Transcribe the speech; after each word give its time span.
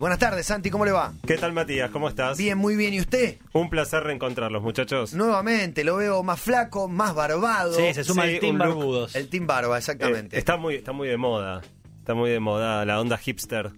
Buenas 0.00 0.20
tardes, 0.20 0.46
Santi, 0.46 0.70
¿cómo 0.70 0.84
le 0.84 0.92
va? 0.92 1.12
¿Qué 1.26 1.36
tal, 1.38 1.52
Matías? 1.52 1.90
¿Cómo 1.90 2.08
estás? 2.08 2.38
Bien, 2.38 2.56
muy 2.56 2.76
bien. 2.76 2.94
¿Y 2.94 3.00
usted? 3.00 3.38
Un 3.52 3.68
placer 3.68 4.04
reencontrarlos, 4.04 4.62
muchachos. 4.62 5.12
Nuevamente, 5.12 5.82
lo 5.82 5.96
veo 5.96 6.22
más 6.22 6.38
flaco, 6.40 6.86
más 6.86 7.16
barbado. 7.16 7.72
Sí, 7.74 7.92
se 7.92 8.04
suma 8.04 8.22
Sí, 8.26 8.34
el 8.34 8.38
Team. 8.38 8.58
Barbudos. 8.58 9.16
El 9.16 9.28
Team 9.28 9.48
Barba, 9.48 9.74
Eh, 9.74 9.78
exactamente. 9.80 10.38
está, 10.38 10.56
muy, 10.56 10.76
está 10.76 10.92
muy 10.92 11.08
de 11.08 11.16
moda. 11.16 11.62
Está 11.98 12.14
muy 12.14 12.30
de 12.30 12.38
moda 12.38 12.84
la 12.84 13.00
onda 13.00 13.18
hipster. 13.18 13.72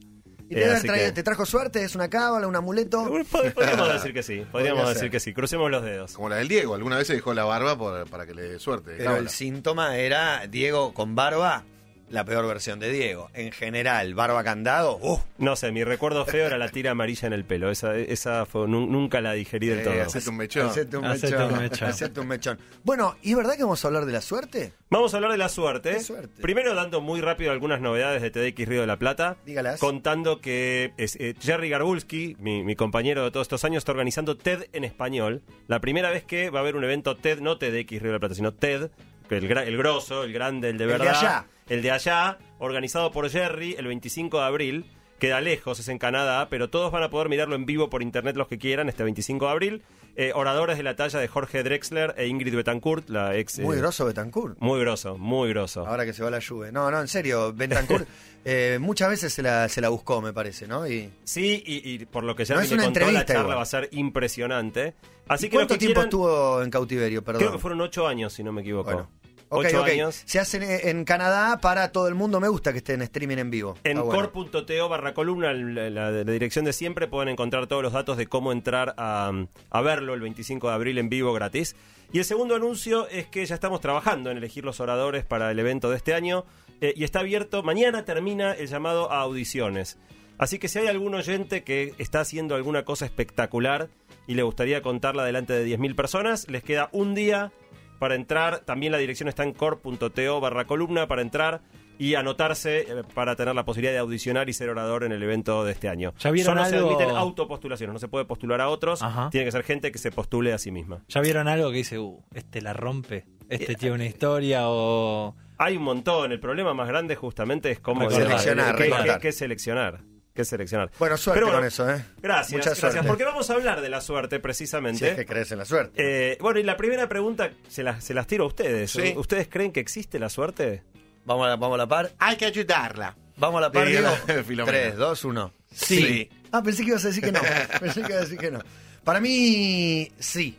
¿Y 0.51 0.59
Eh, 0.59 0.69
te, 0.83 0.89
que- 0.93 1.13
te 1.13 1.23
trajo 1.23 1.47
suerte? 1.47 1.83
¿Es 1.85 1.95
una 1.95 2.11
cábala, 2.11 2.47
un 2.47 2.55
amuleto? 2.57 3.03
Pod- 3.33 3.55
Podríamos 3.55 3.89
decir 3.95 4.13
que 4.13 4.23
sí. 4.23 4.45
Podríamos 4.53 4.83
Podría 4.83 4.89
decir 4.89 5.01
ser. 5.05 5.11
que 5.13 5.21
sí. 5.21 5.33
Crucemos 5.33 5.71
los 5.71 5.83
dedos. 5.83 6.13
Como 6.13 6.29
la 6.29 6.37
del 6.37 6.49
Diego, 6.49 6.75
alguna 6.75 6.99
vez 6.99 7.07
se 7.07 7.15
dejó 7.15 7.33
la 7.33 7.45
barba 7.45 7.79
por- 7.79 8.07
para 8.11 8.27
que 8.27 8.35
le 8.35 8.43
dé 8.43 8.59
suerte. 8.59 8.91
Pero 8.99 9.05
Cábala. 9.05 9.23
el 9.23 9.31
síntoma 9.31 9.97
era 9.97 10.47
Diego 10.49 10.93
con 10.93 11.15
barba, 11.15 11.65
la 12.11 12.25
peor 12.25 12.47
versión 12.47 12.79
de 12.81 12.91
Diego. 12.91 13.31
En 13.35 13.53
general, 13.53 14.15
barba 14.15 14.45
candado, 14.45 14.99
¡uh! 15.01 15.21
No 15.39 15.57
sé, 15.57 15.73
mi 15.73 15.85
recuerdo 15.85 16.27
feo 16.27 16.47
era 16.47 16.59
la 16.59 16.69
tira 16.69 16.91
amarilla 16.91 17.27
en 17.29 17.33
el 17.33 17.45
pelo. 17.45 17.71
Esa, 17.71 17.97
esa 17.97 18.45
fue, 18.47 18.67
nu- 18.69 18.87
nunca 18.87 19.21
la 19.21 19.33
digerí 19.33 19.69
del 19.69 19.79
Eh, 19.79 19.83
todo. 19.85 20.03
hacete 20.03 20.29
un 20.31 20.37
mechón. 20.37 20.67
Hacete 20.67 20.97
un 20.97 21.05
Hacete 21.07 21.33
mechón. 21.37 21.53
un 21.53 21.59
mechón. 21.61 21.89
Hacete 21.89 22.21
un 22.21 22.27
mechón. 22.29 22.59
Bueno, 22.85 23.17
¿y 23.23 23.31
es 23.31 23.37
verdad 23.37 23.57
que 23.57 23.63
vamos 23.63 23.85
a 23.85 23.89
hablar 23.89 24.05
de 24.07 24.13
la 24.13 24.21
suerte? 24.21 24.73
Vamos 24.91 25.15
a 25.15 25.19
hablar 25.19 25.31
de 25.33 25.39
la 25.39 25.49
suerte. 25.49 25.93
¿Qué 25.93 26.01
suerte? 26.01 26.43
Primero 26.43 26.75
dando 26.75 27.01
muy 27.01 27.21
rápido 27.21 27.53
algunas 27.53 27.81
novedades 27.81 28.21
de 28.23 28.31
TDX 28.31 28.69
Río 28.69 28.81
de 28.81 28.87
la 28.89 28.99
Plata. 28.99 29.37
Dígalas. 29.47 29.79
Contando 29.79 30.41
que 30.41 30.93
es, 30.97 31.17
eh, 31.21 31.35
Jerry 31.41 31.69
Garbulski, 31.71 32.37
mi, 32.41 32.65
mi 32.65 32.75
compañero 32.75 33.23
de 33.25 33.31
todos 33.31 33.45
estos 33.45 33.65
años, 33.65 33.83
está 33.83 33.93
organizando 33.93 34.37
TED 34.37 34.65
en 34.73 34.83
español. 34.83 35.43
La 35.69 35.81
primera 35.81 36.11
vez 36.11 36.25
que 36.25 36.51
va 36.51 36.59
a 36.59 36.63
haber 36.63 36.75
un 36.75 36.83
evento 36.83 37.17
TED, 37.17 37.39
no 37.41 37.57
TEDx 37.57 37.89
Río 38.01 38.09
de 38.09 38.13
la 38.15 38.19
Plata, 38.19 38.35
sino 38.35 38.53
TED, 38.53 38.91
el, 39.31 39.45
el 39.45 39.77
grosso, 39.79 40.25
el 40.25 40.33
grande, 40.33 40.71
el 40.71 40.77
de 40.79 40.85
El 40.85 40.91
de 40.91 40.99
verdad. 40.99 41.15
allá. 41.17 41.47
El 41.71 41.81
de 41.83 41.91
allá, 41.91 42.39
organizado 42.59 43.11
por 43.13 43.31
Jerry 43.31 43.75
el 43.79 43.87
25 43.87 44.39
de 44.39 44.45
abril. 44.45 44.85
Queda 45.19 45.41
lejos, 45.43 45.79
es 45.79 45.89
en 45.89 45.99
Canadá, 45.99 46.49
pero 46.49 46.71
todos 46.71 46.91
van 46.91 47.03
a 47.03 47.11
poder 47.11 47.29
mirarlo 47.29 47.55
en 47.55 47.67
vivo 47.67 47.91
por 47.91 48.03
internet 48.03 48.37
los 48.37 48.49
que 48.49 48.57
quieran 48.59 48.89
este 48.89 49.03
25 49.05 49.45
de 49.47 49.51
abril. 49.51 49.83
Eh, 50.17 50.33
oradores 50.35 50.77
de 50.79 50.83
la 50.83 50.97
talla 50.97 51.21
de 51.21 51.29
Jorge 51.29 51.63
Drexler 51.63 52.15
e 52.17 52.27
Ingrid 52.27 52.55
Betancourt, 52.57 53.09
la 53.11 53.37
ex... 53.37 53.59
Muy 53.61 53.77
eh, 53.77 53.81
grosso 53.81 54.05
Betancourt. 54.07 54.57
Muy 54.61 54.81
grosso, 54.81 55.17
muy 55.19 55.51
grosso. 55.51 55.87
Ahora 55.87 56.05
que 56.07 56.13
se 56.15 56.23
va 56.23 56.31
la 56.31 56.39
lluvia. 56.41 56.73
No, 56.73 56.91
no, 56.91 57.01
en 57.01 57.07
serio, 57.07 57.53
Betancourt 57.53 58.09
eh, 58.45 58.79
muchas 58.81 59.11
veces 59.11 59.33
se 59.33 59.43
la, 59.43 59.69
se 59.69 59.81
la 59.83 59.91
buscó, 59.91 60.21
me 60.23 60.33
parece, 60.33 60.67
¿no? 60.67 60.89
Y, 60.89 61.11
Sí, 61.25 61.63
y, 61.67 61.89
y 61.91 62.07
por 62.07 62.25
lo 62.25 62.35
que 62.35 62.45
ya 62.47 62.55
No 62.57 62.63
me 62.63 62.69
contó, 62.83 63.01
la 63.13 63.25
charla 63.25 63.43
igual. 63.43 63.59
va 63.59 63.63
a 63.63 63.67
ser 63.67 63.89
impresionante. 63.93 64.95
Así 65.29 65.49
que 65.49 65.57
¿Cuánto 65.57 65.75
que 65.75 65.79
tiempo 65.79 66.01
quieran- 66.01 66.07
estuvo 66.09 66.63
en 66.63 66.71
cautiverio, 66.71 67.23
perdón? 67.23 67.41
Creo 67.41 67.53
que 67.53 67.59
fueron 67.59 67.81
ocho 67.83 68.09
años, 68.09 68.33
si 68.33 68.43
no 68.43 68.53
me 68.53 68.63
equivoco. 68.63 68.91
Bueno. 68.91 69.09
Ok, 69.51 69.67
ocho 69.67 69.83
ok. 69.83 69.89
años. 69.89 70.23
Se 70.25 70.39
hacen 70.39 70.63
en 70.63 70.89
en 70.89 71.05
Canadá 71.05 71.61
para 71.61 71.93
todo 71.93 72.09
el 72.09 72.15
mundo. 72.15 72.41
Me 72.41 72.49
gusta 72.49 72.73
que 72.73 72.79
esté 72.79 72.95
en 72.95 73.03
streaming 73.03 73.37
en 73.39 73.51
vivo. 73.51 73.77
En 73.85 73.99
Está 73.99 74.03
bueno. 74.03 74.31
core.to 74.33 74.89
barra 74.89 75.13
columna, 75.13 75.53
la, 75.53 75.91
la- 75.91 76.11
la 76.11 76.33
dirección 76.33 76.65
de 76.65 76.73
siempre, 76.73 77.07
pueden 77.09 77.29
encontrar 77.29 77.67
todos 77.67 77.83
los 77.83 77.93
datos 77.93 78.17
de 78.17 78.27
cómo 78.27 78.53
entrar 78.53 78.95
a, 78.97 79.33
a 79.71 79.81
verlo 79.83 80.15
el 80.15 80.21
25 80.21 80.69
de 80.69 80.75
abril 80.75 80.99
en 80.99 81.09
vivo 81.09 81.33
gratis. 81.33 81.77
Y 82.13 82.19
el 82.19 82.25
segundo 82.25 82.55
anuncio 82.57 83.07
es 83.09 83.27
que 83.27 83.45
ya 83.47 83.55
estamos 83.55 83.81
trabajando 83.81 84.31
en 84.31 84.37
elegir 84.39 84.65
los 84.65 84.81
oradores 84.81 85.25
para 85.25 85.51
el 85.51 85.59
evento 85.61 85.91
de 85.91 85.97
este 85.97 86.15
año 86.15 86.45
eh, 86.81 86.93
y 86.97 87.05
está 87.05 87.21
abierto, 87.21 87.63
mañana 87.63 88.05
termina 88.05 88.53
el 88.53 88.67
llamado 88.67 89.13
a 89.13 89.21
audiciones. 89.21 89.99
Así 90.39 90.59
que 90.59 90.69
si 90.69 90.79
hay 90.79 90.87
algún 90.87 91.15
oyente 91.15 91.63
que 91.65 91.93
está 91.99 92.21
haciendo 92.21 92.55
alguna 92.55 92.85
cosa 92.85 93.05
espectacular 93.05 93.89
y 94.27 94.35
le 94.35 94.43
gustaría 94.43 94.81
contarla 94.81 95.25
delante 95.25 95.53
de 95.53 95.67
10.000 95.79 95.95
personas, 95.95 96.49
les 96.49 96.65
queda 96.65 96.89
un 96.93 97.15
día 97.15 97.53
para 98.01 98.17
entrar. 98.17 98.61
También 98.65 98.91
la 98.91 98.99
dirección 98.99 99.29
está 99.29 99.45
en 99.45 99.53
core.to 99.53 100.41
barra 100.41 100.65
columna 100.67 101.07
para 101.07 101.23
entrar 101.23 101.61
y 101.99 102.15
anotarse 102.15 102.81
eh, 102.81 103.03
para 103.15 103.37
tener 103.37 103.55
la 103.55 103.65
posibilidad 103.65 103.93
de 103.93 103.99
audicionar 103.99 104.49
y 104.49 104.55
ser 104.55 104.71
orador 104.71 105.05
en 105.05 105.13
el 105.13 105.23
evento 105.23 105.65
de 105.65 105.73
este 105.73 105.89
año. 105.89 106.15
¿Ya 106.19 106.31
vieron 106.31 106.55
Solo 106.57 106.67
se 106.69 106.77
algo? 106.77 106.89
admiten 106.89 107.11
autopostulaciones, 107.15 107.93
no 107.93 107.99
se 108.01 108.09
puede 108.09 108.25
postular 108.25 108.61
a 108.63 108.69
otros, 108.71 109.03
Ajá. 109.03 109.29
tiene 109.31 109.45
que 109.45 109.53
ser 109.53 109.63
gente 109.65 109.93
que 109.93 109.99
se 109.99 110.11
postule 110.11 110.53
a 110.55 110.59
sí 110.59 110.71
misma. 110.73 111.05
¿Ya 111.09 111.21
vieron 111.21 111.47
algo 111.47 111.71
que 111.71 111.77
dice, 111.77 111.99
uh, 111.99 112.21
este 112.35 112.63
la 112.63 112.73
rompe? 112.73 113.27
¿Este 113.51 113.75
tiene 113.75 113.95
una 113.97 114.07
historia 114.07 114.63
o...? 114.69 115.37
Hay 115.59 115.77
un 115.77 115.83
montón, 115.83 116.33
el 116.33 116.41
problema 116.41 116.73
más 116.73 116.89
grande 116.89 117.17
justamente 117.17 117.71
es 117.71 117.81
cómo. 117.81 118.11
Seleccionar, 118.11 118.77
qué, 118.77 118.85
qué- 119.05 119.19
qué 119.21 119.31
seleccionar. 119.33 120.01
¿Qué 120.35 120.45
seleccionar? 120.45 120.91
Bueno, 120.99 121.17
suerte 121.17 121.41
Pero 121.41 121.53
con 121.53 121.65
eso, 121.65 121.91
¿eh? 121.91 122.05
Gracias, 122.23 122.53
Mucha 122.53 122.71
gracias. 122.71 122.93
suerte. 122.93 123.09
Porque 123.09 123.25
vamos 123.25 123.51
a 123.51 123.55
hablar 123.55 123.81
de 123.81 123.89
la 123.89 124.01
suerte 124.01 124.37
Si 124.37 124.43
precisamente. 124.43 125.11
es 125.11 125.17
que 125.17 125.27
crees 125.27 125.51
en 125.53 125.59
la 125.59 125.65
suerte. 125.65 125.93
Eh, 126.33 126.39
bueno, 126.41 126.61
y 126.61 126.63
la 126.63 126.77
primera 126.77 127.09
pregunta 127.09 127.51
se 127.69 127.83
las, 127.83 128.05
se 128.05 128.15
las 128.15 128.27
tiro 128.29 128.45
a 128.45 128.47
ustedes. 128.47 128.93
Sí. 128.93 129.13
¿Ustedes 129.17 129.49
creen 129.49 129.73
que 129.73 129.81
existe 129.81 130.19
la 130.21 130.29
suerte? 130.29 130.83
Vamos, 131.25 131.47
a 131.47 131.51
la, 131.51 131.57
vamos 131.57 131.75
a 131.75 131.79
la 131.79 131.87
par. 131.89 132.13
Hay 132.19 132.37
que 132.37 132.47
ayudarla. 132.47 133.17
Vamos 133.37 133.59
a 133.59 133.63
la 133.63 133.73
par, 133.73 133.89
Diego. 133.89 134.09
Filomena. 134.47 134.79
3, 134.79 134.97
2, 134.97 135.25
1. 135.25 135.53
Sí. 135.73 136.31
Ah, 136.53 136.63
pensé 136.63 136.85
que 136.85 136.91
ibas 136.91 137.05
a 137.05 137.09
decir 137.09 137.25
que 137.25 137.33
no. 137.33 137.41
Pensé 137.81 138.03
que 138.03 138.09
ibas 138.09 138.19
a 138.23 138.25
decir 138.25 138.39
que 138.39 138.51
no. 138.51 138.61
Para 139.05 139.19
mí, 139.21 140.11
sí. 140.19 140.59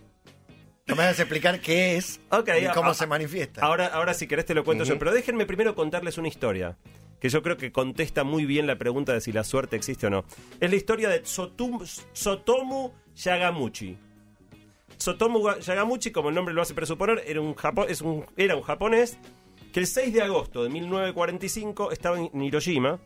No 0.88 0.96
me 0.96 1.06
vas 1.06 1.18
a 1.20 1.22
explicar 1.22 1.60
qué 1.62 1.96
es 1.96 2.20
Ok, 2.30 2.50
y 2.62 2.66
cómo 2.74 2.90
a- 2.92 2.94
se 2.94 3.08
manifiesta. 3.08 3.62
Ahora, 3.62 3.88
ahora 3.88 4.14
si 4.14 4.28
querés 4.28 4.46
te 4.46 4.54
lo 4.54 4.64
cuento 4.66 4.84
yo, 4.84 5.00
pero 5.00 5.14
déjenme 5.14 5.46
primero 5.46 5.76
contarles 5.76 6.18
una 6.18 6.28
historia 6.28 6.76
que 7.22 7.30
yo 7.30 7.42
creo 7.42 7.56
que 7.56 7.72
contesta 7.72 8.26
muy 8.26 8.46
bien 8.46 8.68
la 8.68 8.78
pregunta 8.78 9.14
de 9.14 9.22
si 9.22 9.32
la 9.32 9.46
suerte 9.46 9.78
existe 9.78 10.08
o 10.08 10.10
no. 10.10 10.26
Es 10.60 10.70
la 10.70 10.76
historia 10.76 11.08
de 11.08 11.24
Tsotum- 11.24 11.86
Tsotomu 12.14 12.92
Yagamuchi. 13.16 13.96
Tsotomu 14.98 15.40
Ga- 15.42 15.60
Yagamuchi, 15.60 16.12
como 16.12 16.30
el 16.30 16.36
nombre 16.36 16.54
lo 16.54 16.62
hace 16.62 16.74
presuponer, 16.74 17.24
era 17.26 17.40
un, 17.42 17.56
japo- 17.56 17.86
es 17.88 18.02
un- 18.02 18.26
era 18.38 18.56
un 18.56 18.62
japonés 18.62 19.18
que 19.72 19.80
el 19.80 19.88
6 19.88 20.14
de 20.14 20.22
agosto 20.22 20.64
de 20.64 20.70
1945 20.70 21.92
estaba 21.92 22.20
en 22.20 22.42
Hiroshima. 22.42 23.00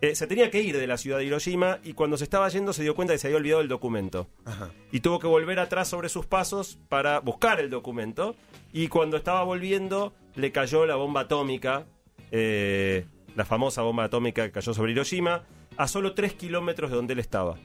Eh, 0.00 0.16
se 0.16 0.26
tenía 0.26 0.50
que 0.50 0.60
ir 0.60 0.76
de 0.76 0.86
la 0.88 0.96
ciudad 0.98 1.18
de 1.18 1.24
Hiroshima 1.26 1.78
y 1.84 1.92
cuando 1.92 2.16
se 2.16 2.24
estaba 2.24 2.48
yendo 2.48 2.72
se 2.72 2.82
dio 2.82 2.96
cuenta 2.96 3.12
de 3.12 3.16
que 3.16 3.20
se 3.20 3.26
había 3.28 3.36
olvidado 3.36 3.60
el 3.60 3.68
documento 3.68 4.26
Ajá. 4.44 4.70
y 4.90 4.98
tuvo 4.98 5.20
que 5.20 5.28
volver 5.28 5.60
atrás 5.60 5.86
sobre 5.86 6.08
sus 6.08 6.26
pasos 6.26 6.76
para 6.88 7.20
buscar 7.20 7.60
el 7.60 7.70
documento. 7.70 8.34
Y 8.72 8.88
cuando 8.88 9.16
estaba 9.16 9.44
volviendo, 9.44 10.12
le 10.34 10.50
cayó 10.50 10.86
la 10.86 10.96
bomba 10.96 11.20
atómica, 11.20 11.86
eh, 12.32 13.04
la 13.36 13.44
famosa 13.44 13.82
bomba 13.82 14.04
atómica 14.04 14.44
que 14.44 14.52
cayó 14.52 14.74
sobre 14.74 14.92
Hiroshima, 14.92 15.44
a 15.76 15.88
solo 15.88 16.14
3 16.14 16.34
kilómetros 16.34 16.90
de 16.90 16.96
donde 16.96 17.12
él 17.14 17.18
estaba. 17.18 17.56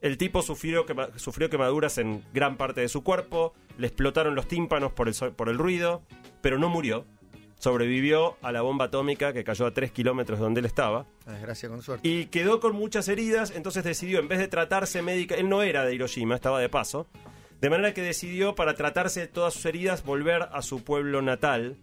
El 0.00 0.18
tipo 0.18 0.42
sufrió, 0.42 0.84
quema- 0.86 1.10
sufrió 1.18 1.48
quemaduras 1.48 1.98
en 1.98 2.22
gran 2.34 2.56
parte 2.56 2.80
de 2.82 2.88
su 2.88 3.02
cuerpo, 3.02 3.54
le 3.78 3.86
explotaron 3.86 4.34
los 4.34 4.46
tímpanos 4.46 4.92
por 4.92 5.08
el, 5.08 5.14
por 5.34 5.48
el 5.48 5.58
ruido, 5.58 6.02
pero 6.42 6.58
no 6.58 6.68
murió. 6.68 7.06
Sobrevivió 7.58 8.36
a 8.42 8.52
la 8.52 8.60
bomba 8.60 8.86
atómica 8.86 9.32
que 9.32 9.42
cayó 9.44 9.64
a 9.66 9.72
3 9.72 9.90
kilómetros 9.92 10.38
de 10.38 10.44
donde 10.44 10.60
él 10.60 10.66
estaba. 10.66 11.06
Desgracia 11.24 11.68
con 11.70 11.80
suerte. 11.82 12.06
Y 12.06 12.26
quedó 12.26 12.60
con 12.60 12.74
muchas 12.74 13.08
heridas, 13.08 13.52
entonces 13.56 13.82
decidió, 13.84 14.18
en 14.18 14.28
vez 14.28 14.38
de 14.38 14.48
tratarse 14.48 15.00
médica, 15.00 15.34
él 15.36 15.48
no 15.48 15.62
era 15.62 15.84
de 15.84 15.94
Hiroshima, 15.94 16.34
estaba 16.34 16.60
de 16.60 16.68
paso, 16.68 17.06
de 17.60 17.70
manera 17.70 17.94
que 17.94 18.02
decidió, 18.02 18.54
para 18.54 18.74
tratarse 18.74 19.20
de 19.20 19.28
todas 19.28 19.54
sus 19.54 19.64
heridas, 19.64 20.04
volver 20.04 20.42
a 20.52 20.60
su 20.60 20.84
pueblo 20.84 21.22
natal, 21.22 21.78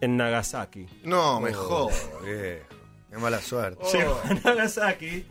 en 0.00 0.16
Nagasaki. 0.16 0.86
No, 1.04 1.40
me 1.40 1.52
Oh. 1.54 1.90
Qué 2.24 3.16
mala 3.18 3.40
suerte. 3.40 3.82
Llegó 3.92 4.20
a 4.24 4.34
Nagasaki 4.34 5.24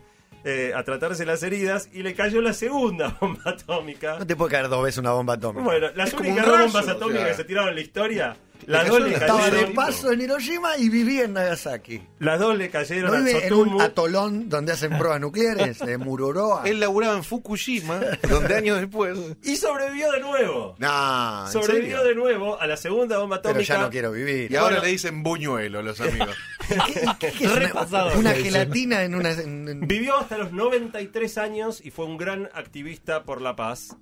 eh, 0.43 0.73
a 0.75 0.83
tratarse 0.83 1.25
las 1.25 1.41
heridas 1.43 1.89
y 1.93 2.03
le 2.03 2.13
cayó 2.13 2.41
la 2.41 2.53
segunda 2.53 3.17
bomba 3.21 3.41
atómica. 3.45 4.19
No 4.19 4.27
te 4.27 4.35
puede 4.35 4.51
caer 4.51 4.67
dos 4.69 4.83
veces 4.83 4.97
una 4.99 5.11
bomba 5.11 5.33
atómica. 5.35 5.63
Bueno, 5.63 5.87
las 5.95 6.09
Es 6.09 6.13
como 6.15 6.27
únicas 6.29 6.45
un 6.45 6.51
dos 6.51 6.59
rayo, 6.59 6.71
bombas 6.73 6.87
o 6.87 6.91
atómicas 6.91 7.21
sea. 7.21 7.29
que 7.31 7.35
se 7.37 7.43
tiraron 7.45 7.69
en 7.69 7.75
la 7.75 7.81
historia, 7.81 8.37
las 8.65 8.87
dos 8.87 9.01
le 9.01 9.11
la- 9.11 9.17
Estaba 9.17 9.49
de 9.49 9.65
paso 9.67 10.11
en 10.11 10.21
Hiroshima 10.21 10.77
y 10.77 10.89
vivía 10.89 11.23
en 11.25 11.33
Nagasaki. 11.33 12.01
Las 12.19 12.39
dos 12.39 12.57
le 12.57 12.69
cayeron 12.69 13.11
¿No 13.11 13.17
a 13.17 13.19
vive 13.21 13.47
en 13.47 13.53
un 13.53 13.81
atolón 13.81 14.49
donde 14.49 14.73
hacen 14.73 14.97
pruebas 14.97 15.19
nucleares? 15.21 15.79
De 15.79 15.97
Mururoa. 15.97 16.63
Él 16.65 16.79
laburaba 16.79 17.15
en 17.17 17.23
Fukushima, 17.23 17.99
donde 18.29 18.55
años 18.55 18.79
después. 18.79 19.17
Y 19.43 19.55
sobrevivió 19.55 20.11
de 20.11 20.19
nuevo. 20.21 20.75
Nah, 20.79 21.45
¿en 21.47 21.51
sobrevivió 21.51 21.97
serio? 21.97 22.03
de 22.09 22.15
nuevo 22.15 22.59
a 22.61 22.67
la 22.67 22.77
segunda 22.77 23.17
bomba 23.17 23.41
Pero 23.41 23.51
atómica. 23.51 23.75
ya 23.75 23.81
no 23.81 23.89
quiero 23.89 24.11
vivir. 24.11 24.51
Y 24.51 24.55
ahora 24.55 24.75
Bueno. 24.75 24.85
le 24.85 24.91
dicen 24.91 25.23
buñuelo 25.23 25.81
los 25.81 25.99
amigos. 26.01 26.35
¿Qué- 27.19 27.31
qué 27.31 27.45
es 27.45 27.51
una, 27.51 27.55
Repasado, 27.59 28.19
una 28.19 28.33
dicen. 28.33 28.51
gelatina 28.53 29.03
en 29.03 29.15
una... 29.15 29.31
en- 29.31 29.67
en- 29.67 29.87
Vivió 29.87 30.17
hasta 30.17 30.37
los 30.37 30.51
93 30.51 31.37
años 31.37 31.81
y 31.83 31.91
fue 31.91 32.05
un 32.05 32.17
gran 32.17 32.49
activista 32.53 33.23
por 33.23 33.41
la 33.41 33.55
paz. 33.55 33.95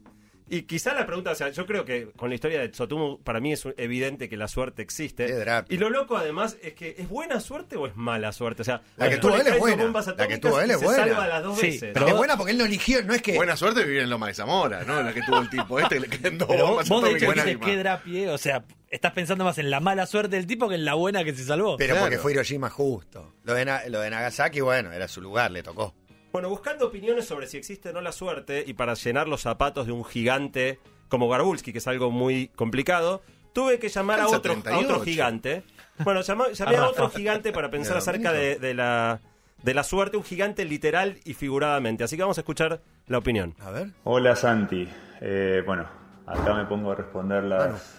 Y 0.49 0.61
quizá 0.63 0.93
la 0.93 1.05
pregunta, 1.05 1.31
o 1.31 1.35
sea, 1.35 1.49
yo 1.49 1.65
creo 1.65 1.83
que 1.83 2.09
con 2.15 2.29
la 2.29 2.35
historia 2.35 2.59
de 2.61 2.69
Tsotomu, 2.69 3.19
para 3.21 3.39
mí 3.41 3.51
es 3.53 3.67
evidente 3.77 4.29
que 4.29 4.37
la 4.37 4.47
suerte 4.47 4.81
existe. 4.81 5.43
Y 5.69 5.77
lo 5.77 5.89
loco 5.89 6.15
además 6.17 6.57
es 6.61 6.73
que 6.73 6.95
¿es 6.97 7.09
buena 7.09 7.39
suerte 7.41 7.75
o 7.75 7.85
es 7.87 7.95
mala 7.95 8.31
suerte? 8.31 8.61
O 8.61 8.65
sea, 8.65 8.81
La 8.95 9.09
que 9.09 9.17
tuvo 9.17 9.35
él 9.35 9.45
es 9.47 9.59
buena. 9.59 9.85
La 10.17 10.27
que 10.27 10.37
tuvo 10.37 10.61
él 10.61 10.71
es 10.71 10.79
se 10.79 10.85
buena. 10.85 11.03
salva 11.05 11.27
las 11.27 11.43
dos 11.43 11.59
Sí, 11.59 11.67
veces. 11.67 11.91
pero 11.93 12.07
es 12.07 12.13
buena 12.15 12.37
porque 12.37 12.51
él 12.53 12.57
no 12.57 12.65
eligió, 12.65 13.03
no 13.03 13.13
es 13.13 13.21
que... 13.21 13.35
Buena 13.35 13.57
suerte 13.57 13.83
vivir 13.83 14.01
en 14.01 14.09
Loma 14.09 14.27
de 14.27 14.33
Zamora, 14.35 14.83
¿no? 14.85 15.01
La 15.03 15.13
que 15.13 15.21
tuvo 15.21 15.39
el 15.39 15.49
tipo 15.49 15.79
este, 15.79 15.99
le 15.99 16.07
quedan 16.07 16.37
dos 16.37 16.47
bombas 16.47 16.87
vos 16.87 17.03
de 17.03 17.11
hecho 17.11 17.33
encima. 17.33 17.65
que 17.65 17.75
drapie, 17.77 18.29
o 18.29 18.37
sea, 18.37 18.63
estás 18.89 19.11
pensando 19.11 19.43
más 19.43 19.57
en 19.57 19.69
la 19.69 19.79
mala 19.81 20.05
suerte 20.05 20.37
del 20.37 20.47
tipo 20.47 20.69
que 20.69 20.75
en 20.75 20.85
la 20.85 20.93
buena 20.93 21.23
que 21.25 21.35
se 21.35 21.43
salvó. 21.43 21.75
Pero 21.77 21.93
Claro. 21.93 22.05
porque 22.05 22.19
fue 22.19 22.31
Hiroshima 22.31 22.69
justo. 22.69 23.33
Lo 23.43 23.53
de, 23.53 23.65
lo 23.89 23.99
de 23.99 24.09
Nagasaki, 24.09 24.61
bueno, 24.61 24.93
era 24.93 25.07
su 25.09 25.21
lugar, 25.21 25.51
le 25.51 25.61
tocó. 25.61 25.93
Bueno, 26.31 26.49
buscando 26.49 26.87
opiniones 26.87 27.25
sobre 27.25 27.47
si 27.47 27.57
existe 27.57 27.89
o 27.89 27.93
no 27.93 28.01
la 28.01 28.11
suerte 28.11 28.63
y 28.65 28.73
para 28.73 28.93
llenar 28.93 29.27
los 29.27 29.41
zapatos 29.41 29.85
de 29.87 29.91
un 29.93 30.03
gigante 30.05 30.79
como 31.09 31.29
Garbulski, 31.29 31.71
que 31.71 31.77
es 31.79 31.87
algo 31.87 32.11
muy 32.11 32.49
complicado, 32.49 33.21
tuve 33.53 33.79
que 33.79 33.89
llamar 33.89 34.19
a 34.19 34.27
otro, 34.27 34.37
a 34.51 34.61
38. 34.61 34.85
otro 34.85 35.01
gigante. 35.03 35.63
Bueno, 35.99 36.21
llamé 36.21 36.43
a 36.77 36.87
otro 36.87 37.09
gigante 37.09 37.51
para 37.51 37.69
pensar 37.71 37.97
acerca 37.97 38.31
de, 38.31 38.59
de 38.59 38.73
la 38.73 39.19
de 39.63 39.73
la 39.73 39.83
suerte, 39.83 40.17
un 40.17 40.23
gigante 40.23 40.65
literal 40.65 41.17
y 41.25 41.33
figuradamente. 41.33 42.03
Así 42.03 42.15
que 42.15 42.21
vamos 42.21 42.37
a 42.37 42.41
escuchar 42.41 42.81
la 43.07 43.17
opinión. 43.17 43.55
A 43.59 43.71
ver. 43.71 43.89
Hola 44.03 44.35
Santi, 44.35 44.87
Eh, 45.21 45.63
bueno, 45.65 45.87
acá 46.27 46.53
me 46.53 46.65
pongo 46.65 46.91
a 46.91 46.95
responder 46.95 47.43
las, 47.43 47.95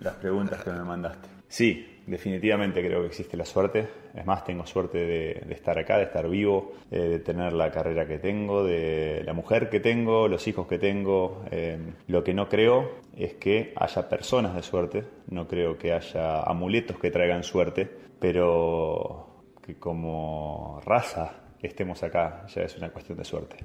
las 0.00 0.14
preguntas 0.14 0.62
que 0.64 0.70
me 0.70 0.82
mandaste. 0.82 1.28
Sí, 1.52 2.00
definitivamente 2.06 2.82
creo 2.82 3.02
que 3.02 3.08
existe 3.08 3.36
la 3.36 3.44
suerte. 3.44 3.86
Es 4.14 4.24
más, 4.24 4.42
tengo 4.42 4.64
suerte 4.64 4.96
de, 4.96 5.52
estar 5.52 5.78
acá, 5.78 5.98
de 5.98 6.04
estar 6.04 6.26
vivo, 6.26 6.72
eh, 6.90 6.98
de 6.98 7.18
tener 7.18 7.52
la 7.52 7.70
carrera 7.70 8.06
que 8.06 8.16
tengo, 8.16 8.64
de 8.64 9.22
la 9.26 9.34
mujer 9.34 9.68
que 9.68 9.78
tengo, 9.78 10.28
los 10.28 10.48
hijos 10.48 10.66
que 10.66 10.78
tengo. 10.78 11.44
Eh, 11.50 11.76
lo 12.06 12.24
que 12.24 12.32
no 12.32 12.48
creo 12.48 13.00
es 13.14 13.34
que 13.34 13.74
haya 13.76 14.08
personas 14.08 14.54
de 14.54 14.62
suerte, 14.62 15.04
no 15.28 15.46
creo 15.46 15.76
que 15.76 15.92
haya 15.92 16.40
amuletos 16.40 16.98
que 16.98 17.10
traigan 17.10 17.42
suerte, 17.42 17.86
pero 18.18 19.42
que 19.62 19.74
como 19.74 20.80
raza 20.86 21.34
estemos 21.60 22.02
acá 22.02 22.46
ya 22.46 22.62
es 22.62 22.78
una 22.78 22.88
cuestión 22.88 23.18
de 23.18 23.24
suerte. 23.26 23.56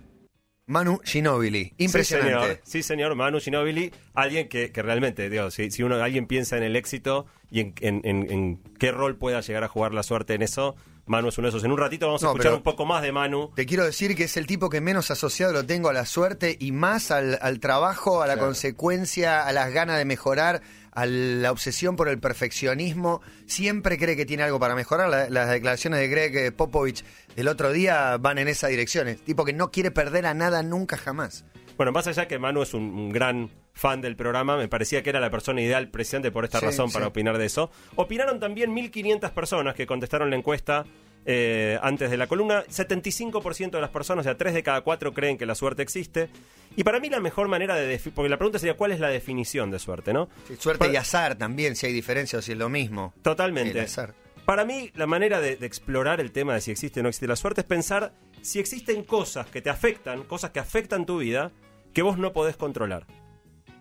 Manu 0.68 1.00
Ginobili. 1.04 1.74
Impresionante. 1.78 2.34
Sí, 2.34 2.42
señor, 2.46 2.60
sí, 2.64 2.84
señor 2.84 3.16
Manu 3.16 3.40
Ginobili, 3.40 3.92
alguien 4.14 4.48
que, 4.50 4.72
que 4.72 4.82
realmente, 4.82 5.30
digo, 5.30 5.50
si, 5.50 5.72
si 5.72 5.82
uno, 5.84 5.96
alguien 5.96 6.28
piensa 6.28 6.58
en 6.58 6.64
el 6.64 6.76
éxito 6.76 7.26
y 7.50 7.62
en, 7.62 7.74
en- 7.82 8.02
en- 8.04 8.32
en 8.32 8.58
qué 8.78 8.92
rol 8.92 9.16
pueda 9.18 9.42
llegar 9.42 9.64
a 9.64 9.68
jugar 9.70 9.94
la 9.94 10.04
suerte 10.04 10.34
en 10.34 10.42
eso, 10.42 10.76
Manu 11.08 11.30
es 11.30 11.38
uno 11.38 11.48
de 11.48 11.50
esos. 11.50 11.64
En 11.64 11.72
un 11.72 11.78
ratito 11.78 12.06
vamos 12.06 12.22
a 12.22 12.26
No, 12.28 12.32
escuchar 12.34 12.54
un 12.54 12.62
poco 12.64 12.86
más 12.86 13.02
de 13.02 13.12
Manu. 13.12 13.52
Te 13.56 13.66
quiero 13.66 13.86
decir 13.86 14.16
que 14.16 14.26
es 14.26 14.38
el 14.38 14.46
tipo 14.46 14.70
que 14.70 14.82
menos 14.82 15.10
asociado 15.12 15.54
lo 15.54 15.66
tengo 15.66 15.90
a 15.90 15.94
la 15.94 16.06
suerte 16.06 16.56
y 16.60 16.72
más 16.72 17.12
al, 17.12 17.40
al 17.42 17.60
trabajo, 17.60 18.22
a 18.22 18.28
la 18.28 18.34
Claro. 18.34 18.48
consecuencia, 18.48 19.46
a 19.48 19.52
las 19.54 19.72
ganas 19.74 19.98
de 19.98 20.06
mejorar, 20.06 20.62
a 20.92 21.06
la 21.06 21.52
obsesión 21.52 21.96
por 21.96 22.10
el 22.10 22.20
perfeccionismo. 22.20 23.22
Siempre 23.46 23.98
cree 23.98 24.16
que 24.16 24.26
tiene 24.26 24.44
algo 24.44 24.60
para 24.60 24.76
mejorar. 24.76 25.10
La- 25.10 25.30
las 25.30 25.50
declaraciones 25.50 26.00
de 26.00 26.08
Greg 26.08 26.36
eh, 26.36 26.52
Popovich 26.52 27.04
del 27.36 27.48
otro 27.48 27.72
día 27.72 28.18
van 28.18 28.38
en 28.40 28.48
esa 28.48 28.68
dirección. 28.68 29.08
Es 29.08 29.22
tipo 29.24 29.46
que 29.46 29.54
no 29.54 29.72
quiere 29.72 29.92
perder 29.92 30.26
a 30.26 30.34
nada 30.34 30.64
nunca 30.64 30.98
jamás. 30.98 31.46
Bueno, 31.78 31.92
más 31.92 32.08
allá 32.08 32.28
que 32.28 32.40
Manu 32.40 32.64
es 32.64 32.74
un, 32.74 32.84
un 32.84 33.10
gran 33.12 33.50
fan 33.74 34.02
del 34.02 34.16
programa, 34.16 34.58
me 34.58 34.68
parecía 34.68 35.04
que 35.04 35.12
era 35.12 35.20
la 35.20 35.30
persona 35.30 35.62
ideal 35.62 35.90
presente 35.90 36.32
por 36.32 36.44
esta 36.44 36.60
Sí, 36.60 36.66
razón 36.66 36.90
sí. 36.90 36.96
para 36.96 37.08
opinar 37.08 37.38
de 37.38 37.46
eso. 37.46 37.70
Opinaron 37.96 38.40
también 38.40 38.76
1.500 38.76 39.32
personas 39.32 39.76
que 39.76 39.86
contestaron 39.86 40.30
la 40.32 40.36
encuesta 40.36 40.86
eh, 41.26 41.78
antes 41.84 42.10
de 42.10 42.18
la 42.18 42.26
columna. 42.28 42.64
75% 42.66 43.72
de 43.72 43.82
las 43.82 43.90
personas, 43.92 44.24
o 44.26 44.30
sea, 44.30 44.38
3 44.38 44.54
de 44.56 44.64
cada 44.64 44.82
4 44.82 45.14
creen 45.14 45.38
que 45.38 45.46
la 45.46 45.54
suerte 45.56 45.84
existe. 45.84 46.30
Y 46.76 46.84
para 46.84 47.00
mí 47.00 47.10
la 47.10 47.20
mejor 47.20 47.48
manera 47.48 47.76
de 47.76 48.00
porque 48.16 48.30
la 48.30 48.38
pregunta 48.38 48.60
sería 48.60 48.76
cuál 48.76 48.92
es 48.92 49.00
la 49.00 49.10
definición 49.10 49.70
de 49.70 49.78
suerte, 49.80 50.14
¿no? 50.14 50.30
Suerte 50.60 50.80
Para- 50.80 50.94
y 50.94 50.96
azar 50.96 51.36
también, 51.36 51.76
si 51.76 51.86
hay 51.86 51.94
diferencia 51.94 52.40
o 52.40 52.42
si 52.42 52.54
es 52.54 52.58
lo 52.58 52.70
mismo. 52.70 53.14
Totalmente. 53.22 53.78
El 53.78 53.86
azar. 53.86 54.14
Para 54.46 54.64
mí, 54.64 54.92
la 54.96 55.06
manera 55.08 55.42
de, 55.42 55.58
de 55.58 55.66
explorar 55.68 56.22
el 56.22 56.32
tema 56.32 56.54
de 56.54 56.62
si 56.62 56.72
existe 56.72 57.02
o 57.02 57.04
no 57.04 57.10
existe 57.10 57.28
la 57.28 57.36
suerte 57.36 57.62
es 57.62 57.68
pensar 57.68 58.14
si 58.42 58.60
existen 58.60 59.04
cosas 59.04 59.48
que 59.48 59.62
te 59.62 59.70
afectan, 59.70 60.24
cosas 60.24 60.52
que 60.52 60.60
afectan 60.60 61.06
tu 61.06 61.18
vida, 61.18 61.52
que 61.94 62.02
vos 62.02 62.18
no 62.18 62.34
podés 62.34 62.58
controlar. 62.58 63.06